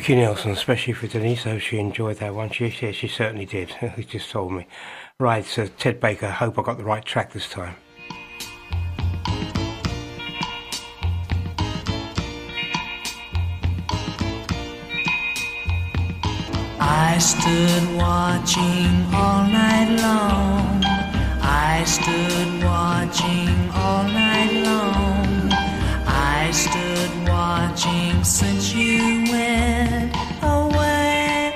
Ricky 0.01 0.15
Nelson, 0.15 0.49
especially 0.49 0.93
for 0.93 1.05
Denise, 1.05 1.43
hope 1.43 1.59
she 1.59 1.77
enjoyed 1.77 2.17
that 2.17 2.33
one. 2.33 2.49
She, 2.49 2.73
yeah, 2.81 2.91
she 2.91 3.07
certainly 3.07 3.45
did. 3.45 3.69
he 3.95 4.03
just 4.03 4.31
told 4.31 4.51
me. 4.51 4.65
Right, 5.19 5.45
so 5.45 5.67
Ted 5.67 5.99
Baker, 5.99 6.27
hope 6.31 6.57
I 6.57 6.63
got 6.63 6.79
the 6.79 6.83
right 6.83 7.05
track 7.05 7.33
this 7.33 7.47
time. 7.47 7.75
I 16.79 17.19
stood 17.19 17.95
watching 17.95 19.05
all 19.13 19.45
night 19.45 19.99
long. 20.01 20.83
I 21.43 21.83
stood 21.85 22.63
watching 22.63 23.69
all 23.69 24.05
night 24.05 24.63
long. 24.65 25.20
Stood 26.51 27.29
watching 27.29 28.25
since 28.25 28.73
you 28.73 29.23
went 29.31 30.13
away. 30.43 31.53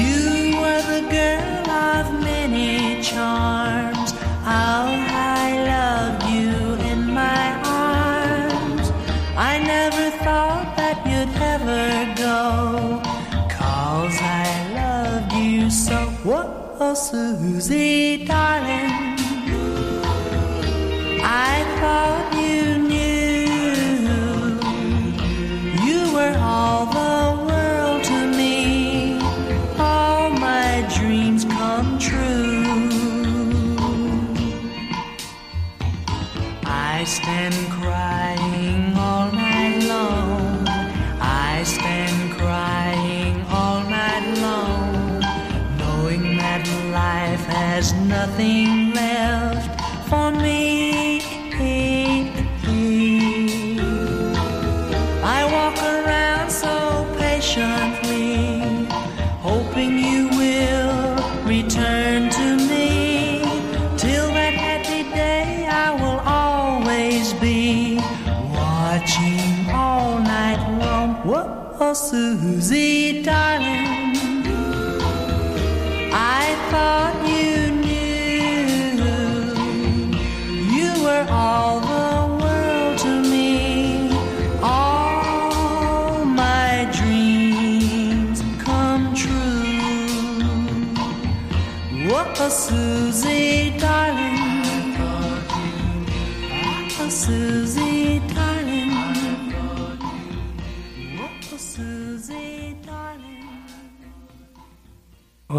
You 0.00 0.58
were 0.60 0.82
the 0.82 1.06
girl 1.08 1.70
of 1.70 2.20
many 2.20 3.00
charms. 3.00 4.10
How 4.42 4.86
I 4.86 5.44
loved 5.72 6.24
you 6.34 6.74
in 6.90 7.14
my 7.14 7.46
arms. 7.64 8.90
I 9.36 9.58
never 9.58 10.10
thought 10.24 10.74
that 10.76 10.96
you'd 11.06 11.32
ever 11.54 12.12
go. 12.16 13.00
Cause 13.48 14.18
I 14.20 14.48
loved 14.74 15.32
you 15.32 15.70
so. 15.70 15.94
Whoa, 16.24 16.76
oh, 16.80 16.94
Susie, 16.94 18.24
darling. 18.26 19.13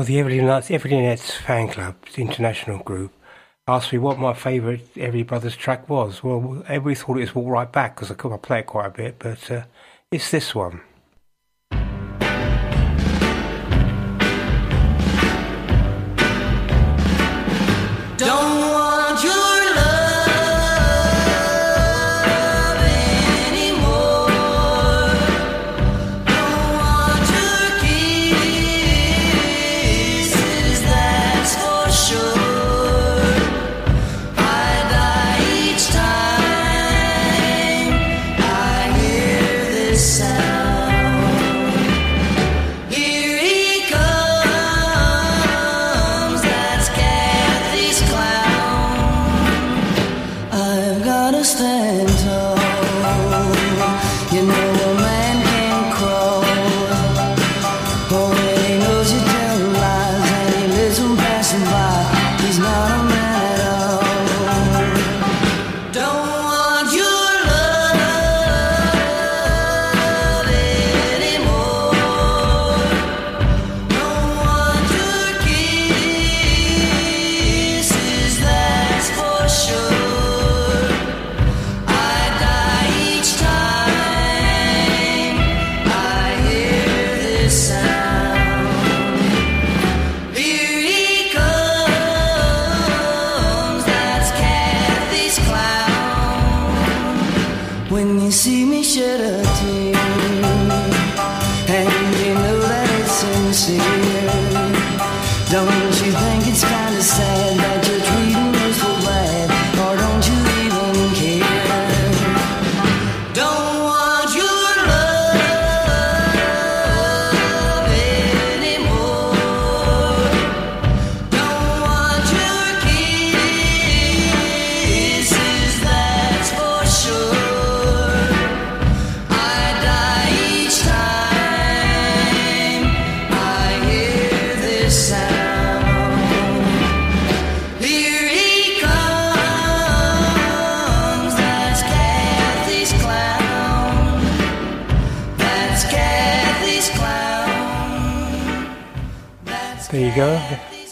The 0.06 0.18
Everly 0.18 0.40
Nuts, 0.40 0.70
fan 1.32 1.68
club, 1.68 1.96
international 2.16 2.78
group, 2.78 3.12
asked 3.68 3.92
me 3.92 3.98
what 3.98 4.20
my 4.20 4.36
favourite 4.36 4.94
Everly 4.94 5.26
Brothers 5.26 5.56
track 5.56 5.90
was. 5.90 6.24
Well, 6.24 6.64
everybody 6.68 6.94
thought 6.94 7.18
it 7.18 7.22
was 7.22 7.34
Walk 7.34 7.48
Right 7.48 7.72
Back 7.72 7.96
because 7.96 8.12
I 8.12 8.14
I 8.32 8.38
play 8.38 8.60
it 8.60 8.68
quite 8.68 8.86
a 8.86 8.92
bit, 8.92 9.16
but 9.18 9.50
uh, 9.50 9.64
it's 10.12 10.30
this 10.30 10.54
one. 10.54 10.82
Don't 18.18 18.55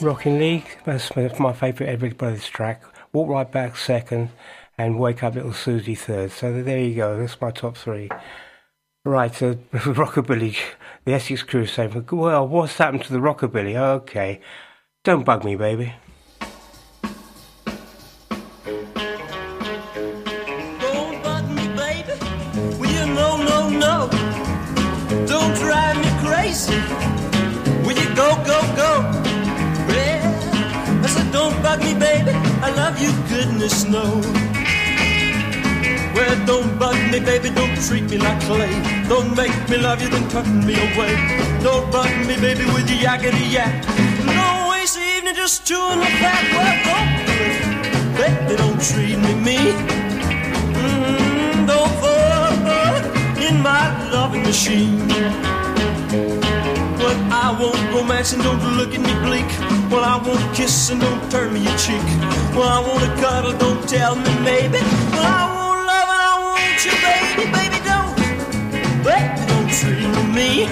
Rockin' 0.04 0.38
Lee. 0.38 0.66
That's 0.84 1.40
my 1.40 1.54
favourite 1.54 1.90
Everybody's 1.90 2.48
track. 2.48 2.84
Walk 3.14 3.30
Right 3.30 3.50
Back 3.50 3.78
second, 3.78 4.32
and 4.78 5.00
Wake 5.00 5.24
Up 5.24 5.36
Little 5.36 5.54
Susie 5.54 5.96
third. 5.96 6.32
So 6.32 6.62
there 6.62 6.80
you 6.80 6.96
go. 6.96 7.18
That's 7.18 7.40
my 7.40 7.52
top 7.52 7.78
three. 7.78 8.10
Right, 9.06 9.34
so 9.34 9.56
Rockabilly, 9.74 10.58
the 11.06 11.14
Essex 11.14 11.44
crew 11.44 11.66
saying, 11.66 12.06
well, 12.12 12.48
what's 12.48 12.78
happened 12.78 13.04
to 13.06 13.14
the 13.14 13.20
Rockabilly? 13.20 13.76
Okay, 13.76 14.42
don't 15.04 15.24
bug 15.24 15.46
me, 15.46 15.56
baby. 15.56 15.94
Don't 20.80 21.24
bug 21.24 21.50
me, 21.50 21.68
baby. 21.76 22.14
Well, 22.78 22.92
you 22.92 23.14
know, 23.14 23.38
no, 23.38 23.70
no. 23.70 24.10
Don't 25.28 25.56
drive 25.56 25.98
me 25.98 26.28
crazy. 26.28 27.03
Bug 31.74 31.86
me, 31.86 31.94
baby. 32.00 32.32
I 32.62 32.70
love 32.76 33.02
you, 33.02 33.12
goodness 33.30 33.86
knows. 33.86 34.26
Well, 36.16 36.46
don't 36.46 36.78
bug 36.78 36.98
me, 37.12 37.20
baby. 37.20 37.50
Don't 37.50 37.76
treat 37.88 38.04
me 38.12 38.18
like 38.18 38.40
clay. 38.42 38.74
Don't 39.10 39.36
make 39.36 39.56
me 39.70 39.78
love 39.78 40.02
you, 40.02 40.10
then 40.10 40.28
turn 40.30 40.66
me 40.66 40.76
away. 40.88 41.14
Don't 41.64 41.92
bug 41.92 42.12
me, 42.28 42.36
baby, 42.46 42.66
with 42.74 42.90
your 42.90 43.00
yakety 43.08 43.52
yak. 43.52 43.74
Don't 44.38 44.70
waste 44.70 44.96
the 44.96 45.06
evening 45.18 45.36
just 45.36 45.66
chewing 45.68 46.00
the 46.00 46.12
fat. 46.22 46.44
Well, 46.56 46.76
don't 46.90 47.12
do 47.28 47.36
it. 47.50 47.62
Baby, 48.20 48.54
don't 48.62 48.80
treat 48.90 49.18
me 49.26 49.34
mean. 49.48 49.76
Mm, 50.78 51.68
don't 51.72 51.94
fall 52.02 52.54
in 53.48 53.56
my 53.62 53.84
loving 54.12 54.44
machine. 54.44 55.02
But 57.14 57.32
I 57.32 57.56
won't 57.60 57.78
romance 57.94 58.34
and 58.34 58.42
don't 58.42 58.60
look 58.76 58.94
at 58.94 59.02
me 59.02 59.14
bleak. 59.26 59.46
Well, 59.92 60.04
I 60.04 60.18
won't 60.18 60.56
kiss 60.56 60.90
and 60.90 61.00
don't 61.00 61.22
turn 61.30 61.54
me 61.54 61.60
your 61.60 61.78
cheek. 61.78 62.02
Well, 62.58 62.66
I 62.66 62.80
want 62.82 63.04
to 63.06 63.12
cuddle, 63.22 63.54
don't 63.58 63.88
tell 63.88 64.16
me 64.16 64.34
maybe. 64.42 64.80
Well, 65.14 65.22
I 65.22 65.46
won't 65.54 65.82
love 65.86 66.10
and 66.14 66.22
I 66.30 66.36
want 66.42 66.80
you, 66.86 66.96
baby, 67.06 67.46
baby, 67.54 67.80
don't. 67.86 68.14
Baby, 69.06 69.42
don't 69.52 69.70
treat 69.78 70.10
me 70.16 70.24
mean. 70.38 70.70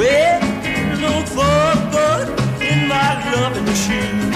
Well, 0.00 0.40
don't 1.04 1.28
fall 1.28 1.76
in 2.64 2.88
my 2.88 3.10
loving 3.36 3.66
machine. 3.68 4.32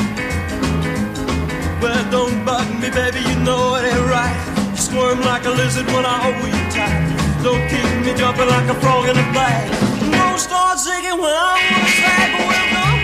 Well, 1.80 2.04
don't 2.10 2.44
bug 2.44 2.68
me, 2.82 2.90
baby, 2.90 3.20
you 3.20 3.36
know 3.48 3.76
it 3.76 3.84
ain't 3.88 4.06
right. 4.12 4.36
You 4.72 4.76
squirm 4.76 5.20
like 5.22 5.46
a 5.46 5.50
lizard 5.56 5.86
when 5.86 6.04
I 6.04 6.16
hold 6.20 6.52
you 6.52 6.64
tight. 6.68 7.00
Don't 7.42 7.64
keep 7.72 7.88
me 8.04 8.12
jumping 8.12 8.48
like 8.48 8.68
a 8.68 8.74
frog 8.82 9.08
in 9.08 9.16
a 9.16 9.28
bag. 9.32 9.97
Start 10.38 10.78
zigging 10.78 11.18
when 11.20 11.32
I 11.32 11.54
wanna 11.70 11.90
sag. 11.98 12.30
Well, 12.48 12.66
don't, 12.74 13.02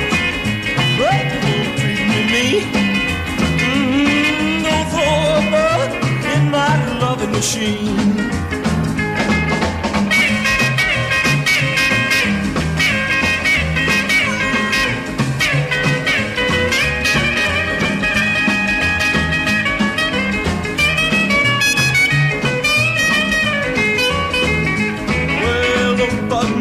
baby, 1.01 1.37
don't 1.43 1.71
treat 1.79 2.03
me 2.11 2.21
mean. 2.33 2.65
Mm, 3.59 4.63
don't 4.63 4.87
throw 4.93 5.19
a 5.35 5.51
bug 5.51 5.91
in 6.33 6.43
my 6.51 6.73
loving 7.01 7.33
machine. 7.33 8.34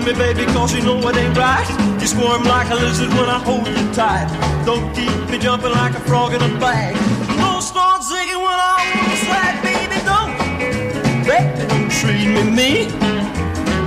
Me, 0.06 0.14
baby, 0.14 0.46
cause 0.52 0.74
you 0.74 0.82
know 0.82 0.98
it 1.08 1.16
ain't 1.16 1.38
right. 1.38 1.68
You 2.02 2.08
squirm 2.08 2.44
like 2.44 2.70
a 2.70 2.76
lizard 2.76 3.10
when 3.10 3.30
I 3.30 3.40
hold 3.40 3.68
you 3.68 3.94
tight. 3.94 4.28
Don't 4.66 4.94
keep 4.94 5.12
me 5.30 5.38
jumping 5.38 5.72
like 5.72 5.94
a 5.96 6.00
frog 6.02 6.34
in 6.34 6.42
a 6.42 6.60
bag. 6.60 6.96
Don't 7.38 7.62
start 7.62 8.02
zigging 8.02 8.42
when 8.42 8.58
I 8.60 8.76
wanna 8.96 9.18
slide, 9.26 9.58
baby, 9.64 10.00
don't. 10.10 10.34
Baby, 11.28 11.68
don't 11.68 11.90
treat 11.92 12.28
me 12.36 12.44
mean. 12.58 12.86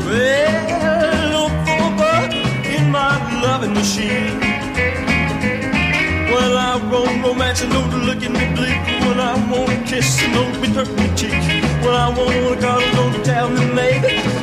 Well, 0.07 1.31
don't 1.35 1.55
throw 1.65 1.87
a 1.87 1.97
bug 2.01 2.33
in 2.65 2.91
my 2.91 3.15
loving 3.43 3.75
machine. 3.75 4.41
Well, 6.33 6.57
I 6.57 6.77
won't 6.91 7.25
romance 7.25 7.63
and 7.63 7.73
don't 7.73 7.93
look 8.07 8.23
at 8.23 8.31
me 8.31 8.47
bleak. 8.55 8.81
When 9.07 9.21
I 9.21 9.35
wanna 9.51 9.83
kiss 9.85 10.23
and 10.23 10.33
don't 10.35 10.61
be 10.63 10.69
turn 10.73 10.89
me 10.97 11.09
cheek. 11.17 11.33
When 11.83 11.95
I 11.95 12.09
wanna 12.09 12.61
cuddle, 12.61 12.93
don't 12.93 13.25
tell 13.25 13.49
me 13.51 13.65
maybe. 13.73 14.36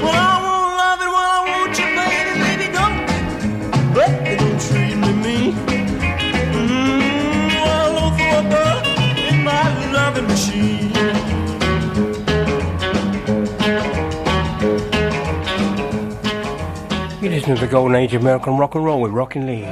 Listen 17.44 17.56
to 17.57 17.65
the 17.65 17.68
golden 17.68 17.98
age 17.98 18.14
of 18.14 18.22
American 18.22 18.56
rock 18.56 18.74
and 18.74 18.86
roll 18.86 19.02
with 19.02 19.11
Rockin' 19.11 19.45
Lee. 19.45 19.64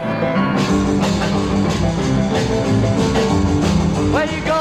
Well, 4.11 4.27
you 4.27 4.41
go 4.43 4.59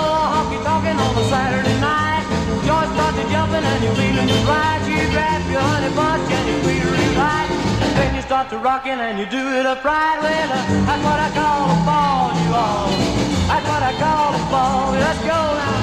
talking 0.62 0.95
on 0.95 1.19
a 1.19 1.24
Saturday 1.27 1.81
night. 1.81 2.23
Starts 2.62 3.19
to 3.19 3.24
jumping 3.35 3.66
and 3.66 3.82
you're 3.82 3.97
feeling 3.99 4.28
just 4.28 4.47
right. 4.47 4.78
You 4.87 5.11
grab 5.11 5.43
your 5.51 5.59
honey 5.59 5.91
bunch 5.97 6.31
and 6.31 6.47
you 6.55 6.62
right. 7.19 7.51
Then 7.99 8.15
you 8.15 8.23
start 8.23 8.49
to 8.51 8.59
rockin' 8.59 9.01
and 9.01 9.19
you 9.19 9.27
do 9.27 9.43
it 9.59 9.66
upright. 9.66 10.23
Well, 10.23 10.53
uh, 10.53 10.87
that's 10.87 11.03
what 11.03 11.19
I 11.19 11.31
call 11.35 11.66
a 11.66 11.82
ball, 11.82 12.31
you 12.39 12.55
all. 12.55 12.95
That's 13.51 13.66
what 13.66 13.82
I 13.82 13.93
call 13.99 14.39
a 14.39 14.43
ball. 14.55 14.93
Let's 14.93 15.19
go 15.27 15.35
now. 15.35 15.80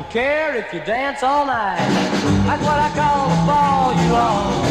Don't 0.00 0.10
care 0.10 0.56
if 0.56 0.72
you 0.72 0.80
dance 0.80 1.22
all 1.22 1.44
night. 1.44 1.76
That's 2.46 2.62
what 2.62 2.78
I 2.78 2.90
call 2.96 3.26
a 3.26 3.46
ball, 3.46 3.92
you 4.02 4.14
all. 4.14 4.62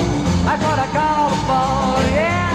That's 0.43 0.63
what 0.63 0.79
I 0.79 0.87
call 0.87 1.29
a 1.29 1.47
ball, 1.47 2.01
yeah. 2.17 2.49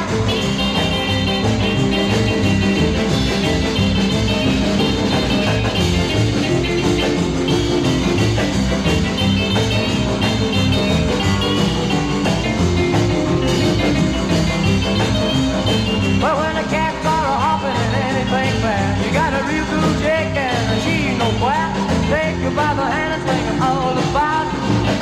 Well, 16.20 16.36
when 16.40 16.54
the 16.56 16.68
cats 16.70 17.06
hopping 17.06 17.70
and 17.70 18.28
fair, 18.62 19.06
you 19.06 19.12
got 19.12 19.32
a 19.32 19.46
real 19.46 19.64
cool 19.66 19.94
chick 20.00 20.34
and 20.34 20.82
she 20.82 21.10
ain't 21.10 21.18
no 21.18 21.30
quack. 21.38 21.83
Take 22.14 22.36
her 22.46 22.54
by 22.54 22.72
the 22.78 22.86
hand 22.94 23.10
and 23.14 23.22
sing 23.26 23.44
her 23.50 23.66
all 23.66 23.98
about. 24.06 24.46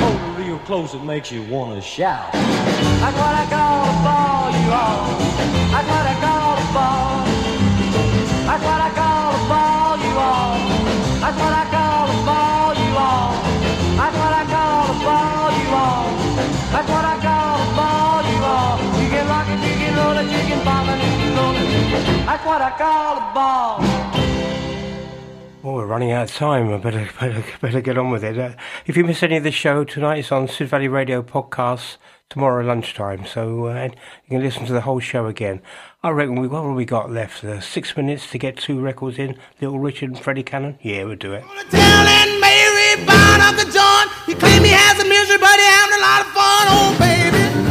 Hold 0.01 0.37
real 0.39 0.57
close, 0.65 0.95
it 0.95 1.03
makes 1.03 1.31
you 1.31 1.43
wanna 1.43 1.79
shout. 1.79 2.31
That's 2.33 3.17
what 3.21 3.33
I 3.41 3.45
call 3.53 3.81
a 3.85 3.97
ball, 4.07 4.49
you 4.57 4.69
all. 4.81 5.05
That's 5.73 5.89
what 5.93 6.05
I 6.13 6.15
call 6.25 6.53
a 6.57 6.67
ball. 6.73 7.21
That's 8.49 8.63
what 8.65 8.79
I 8.87 8.89
call 8.97 9.29
a 9.29 9.41
ball, 9.53 9.93
you 10.05 10.13
all. 10.29 10.57
That's 11.23 11.37
what 11.43 11.53
I 11.61 11.65
call 11.75 12.05
a 12.09 12.19
ball, 12.29 12.71
you 12.81 12.91
all. 13.07 13.33
That's 13.99 14.17
what 14.21 14.33
I 14.41 14.43
call 14.53 14.83
a 14.89 14.97
ball, 15.05 15.49
you 15.61 15.69
all. 15.85 16.09
That's 16.73 16.89
what 16.93 17.05
I 17.13 17.15
call 17.27 17.55
a 17.61 17.69
ball, 17.77 18.21
you 18.33 18.39
all. 18.57 18.77
You 19.01 19.07
can 19.13 19.25
rock 19.29 19.47
it, 19.53 19.59
you 19.69 19.75
can 19.81 19.93
roll 20.01 20.17
it, 20.17 20.27
you 20.33 20.43
can 20.49 20.61
bop 20.65 20.85
it, 20.89 20.97
you 21.05 21.13
can 21.21 21.31
roll 21.37 21.55
it. 21.61 21.69
That's 22.25 22.43
what 22.49 22.61
I 22.69 22.71
call 22.81 23.13
a 23.21 23.25
ball. 23.37 24.03
Oh, 25.65 25.75
we're 25.75 25.85
running 25.85 26.11
out 26.11 26.29
of 26.29 26.35
time. 26.35 26.73
I 26.73 26.77
better 26.77 27.09
better, 27.19 27.41
better 27.61 27.79
get 27.79 27.97
on 27.97 28.11
with 28.11 28.21
it. 28.21 28.37
Uh, 28.37 28.51
if 28.85 28.97
you 28.97 29.05
miss 29.05 29.23
any 29.23 29.37
of 29.37 29.43
the 29.43 29.51
show 29.51 29.85
tonight, 29.85 30.17
it's 30.17 30.31
on 30.31 30.49
Sid 30.49 30.67
Valley 30.67 30.89
Radio 30.89 31.21
podcast 31.21 31.95
tomorrow 32.29 32.65
lunchtime. 32.65 33.25
So 33.25 33.67
uh, 33.67 33.83
you 33.85 34.29
can 34.29 34.41
listen 34.41 34.65
to 34.65 34.73
the 34.73 34.81
whole 34.81 34.99
show 34.99 35.27
again. 35.27 35.61
I 36.03 36.09
reckon 36.09 36.35
we 36.35 36.49
what 36.49 36.65
we 36.75 36.83
got 36.83 37.11
left? 37.11 37.45
Uh, 37.45 37.61
six 37.61 37.95
minutes 37.95 38.29
to 38.31 38.37
get 38.37 38.57
two 38.57 38.81
records 38.81 39.17
in. 39.17 39.37
Little 39.61 39.79
Richard 39.79 40.09
and 40.09 40.19
Freddie 40.19 40.43
Cannon. 40.43 40.77
Yeah, 40.81 41.05
we'll 41.05 41.15
do 41.15 41.31
it. 41.31 41.45
Mary 41.71 42.95
the 43.55 43.71
joint. 43.71 44.11
He 44.25 44.33
he 44.33 44.73
has 44.73 44.99
a 44.99 45.07
misery, 45.07 45.37
but 45.37 45.55
he 45.57 45.65
having 45.65 45.95
a 45.95 46.01
lot 46.01 46.21
of 46.21 46.27
fun. 46.33 46.67
Oh, 46.75 46.95
baby. 46.99 47.62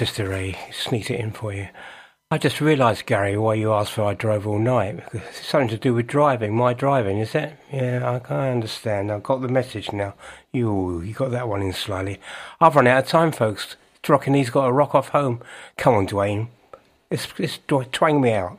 Sister 0.00 0.32
eh, 0.32 0.34
Ray. 0.34 0.58
Sneaked 0.72 1.10
it 1.10 1.20
in 1.20 1.30
for 1.30 1.52
you. 1.52 1.68
I 2.30 2.38
just 2.38 2.62
realised, 2.62 3.04
Gary, 3.04 3.36
why 3.36 3.52
you 3.52 3.70
asked 3.74 3.92
for 3.92 4.04
I 4.04 4.14
drove 4.14 4.46
all 4.46 4.58
night. 4.58 5.04
It's 5.12 5.46
something 5.46 5.68
to 5.68 5.76
do 5.76 5.92
with 5.92 6.06
driving. 6.06 6.56
My 6.56 6.72
driving, 6.72 7.18
is 7.18 7.34
it? 7.34 7.52
Yeah, 7.70 8.22
I, 8.30 8.34
I 8.34 8.48
understand. 8.48 9.12
I've 9.12 9.22
got 9.22 9.42
the 9.42 9.48
message 9.48 9.92
now. 9.92 10.14
You, 10.52 11.02
you 11.02 11.12
got 11.12 11.32
that 11.32 11.48
one 11.48 11.60
in 11.60 11.74
slyly. 11.74 12.18
I've 12.62 12.76
run 12.76 12.86
out 12.86 13.04
of 13.04 13.10
time, 13.10 13.30
folks. 13.30 13.76
Rockin' 14.08 14.32
he's 14.32 14.48
got 14.48 14.68
to 14.68 14.72
rock 14.72 14.94
off 14.94 15.10
home. 15.10 15.42
Come 15.76 15.92
on, 15.92 16.06
Duane. 16.06 16.48
It's, 17.10 17.28
it's 17.36 17.58
twang 17.92 18.22
me 18.22 18.32
out. 18.32 18.58